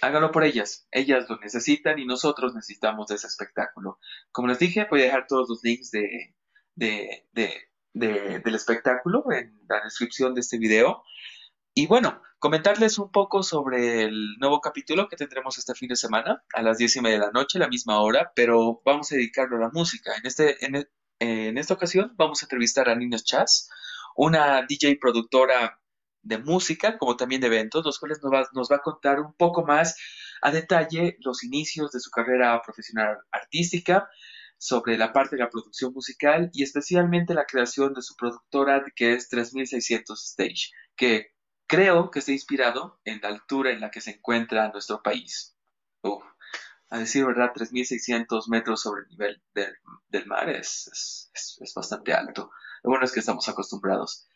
háganlo 0.00 0.32
por 0.32 0.44
ellas. 0.44 0.88
Ellas 0.90 1.26
lo 1.28 1.36
necesitan 1.36 1.98
y 1.98 2.06
nosotros 2.06 2.54
necesitamos 2.54 3.08
de 3.08 3.16
ese 3.16 3.26
espectáculo. 3.26 3.98
Como 4.30 4.48
les 4.48 4.60
dije, 4.60 4.86
voy 4.90 5.02
a 5.02 5.04
dejar 5.04 5.26
todos 5.26 5.50
los 5.50 5.62
links 5.62 5.90
de, 5.90 6.34
del 6.74 8.54
espectáculo 8.54 9.22
en 9.30 9.60
la 9.68 9.84
descripción 9.84 10.34
de 10.34 10.40
este 10.40 10.56
video. 10.56 11.04
Y 11.74 11.86
bueno, 11.86 12.22
comentarles 12.38 12.98
un 12.98 13.12
poco 13.12 13.42
sobre 13.42 14.04
el 14.04 14.38
nuevo 14.38 14.62
capítulo 14.62 15.06
que 15.06 15.16
tendremos 15.16 15.58
este 15.58 15.74
fin 15.74 15.90
de 15.90 15.96
semana 15.96 16.42
a 16.54 16.62
las 16.62 16.78
diez 16.78 16.96
y 16.96 17.02
media 17.02 17.18
de 17.18 17.26
la 17.26 17.30
noche, 17.30 17.58
la 17.58 17.68
misma 17.68 18.00
hora, 18.00 18.32
pero 18.34 18.80
vamos 18.86 19.12
a 19.12 19.16
dedicarlo 19.16 19.58
a 19.58 19.60
la 19.60 19.70
música. 19.70 20.14
En 20.16 20.24
este, 20.24 20.56
en 21.22 21.56
esta 21.56 21.74
ocasión 21.74 22.12
vamos 22.16 22.42
a 22.42 22.46
entrevistar 22.46 22.88
a 22.88 22.96
Nina 22.96 23.16
Chas, 23.16 23.70
una 24.16 24.66
DJ 24.66 24.98
productora 25.00 25.78
de 26.22 26.38
música 26.38 26.98
como 26.98 27.16
también 27.16 27.40
de 27.40 27.46
eventos, 27.46 27.84
los 27.84 28.00
cuales 28.00 28.18
nos 28.22 28.70
va, 28.70 28.76
a 28.76 28.82
contar 28.82 29.20
un 29.20 29.32
poco 29.34 29.64
más 29.64 29.96
a 30.40 30.50
detalle 30.50 31.16
los 31.20 31.44
inicios 31.44 31.92
de 31.92 32.00
su 32.00 32.10
carrera 32.10 32.60
profesional 32.62 33.18
artística, 33.30 34.08
sobre 34.58 34.96
la 34.96 35.12
parte 35.12 35.36
de 35.36 35.42
la 35.42 35.50
producción 35.50 35.92
musical 35.92 36.50
y 36.52 36.62
especialmente 36.62 37.34
la 37.34 37.46
creación 37.46 37.94
de 37.94 38.02
su 38.02 38.14
productora 38.16 38.84
que 38.94 39.14
es 39.14 39.28
3600 39.28 40.24
Stage, 40.30 40.70
que 40.96 41.34
creo 41.68 42.10
que 42.10 42.18
está 42.18 42.32
inspirado 42.32 43.00
en 43.04 43.20
la 43.22 43.28
altura 43.28 43.70
en 43.70 43.80
la 43.80 43.90
que 43.90 44.00
se 44.00 44.12
encuentra 44.12 44.70
nuestro 44.70 45.02
país 45.02 45.56
a 46.92 46.98
decir 46.98 47.24
verdad, 47.24 47.52
3.600 47.54 48.48
metros 48.48 48.82
sobre 48.82 49.00
el 49.02 49.08
nivel 49.08 49.42
del, 49.54 50.26
mar 50.26 50.50
es, 50.50 51.30
es, 51.32 51.72
bastante 51.74 52.12
alto. 52.12 52.50
Lo 52.82 52.90
bueno 52.90 53.06
es 53.06 53.12
que 53.12 53.20
estamos 53.20 53.48
acostumbrados. 53.48 54.26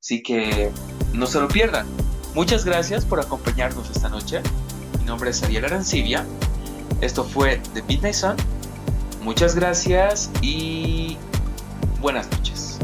Así 0.00 0.20
que 0.20 0.72
no 1.14 1.26
se 1.26 1.40
lo 1.40 1.46
pierdan. 1.46 1.86
Muchas 2.34 2.64
gracias 2.64 3.04
por 3.04 3.20
acompañarnos 3.20 3.88
esta 3.90 4.08
noche. 4.08 4.42
Mi 4.98 5.04
nombre 5.04 5.30
es 5.30 5.40
Ariel 5.44 5.66
Arancibia. 5.66 6.26
Esto 7.00 7.22
fue 7.22 7.62
The 7.74 7.82
Midnight 7.84 8.16
Sun. 8.16 8.36
Muchas 9.22 9.54
gracias 9.54 10.32
y 10.42 11.16
buenas 12.00 12.28
noches. 12.32 12.80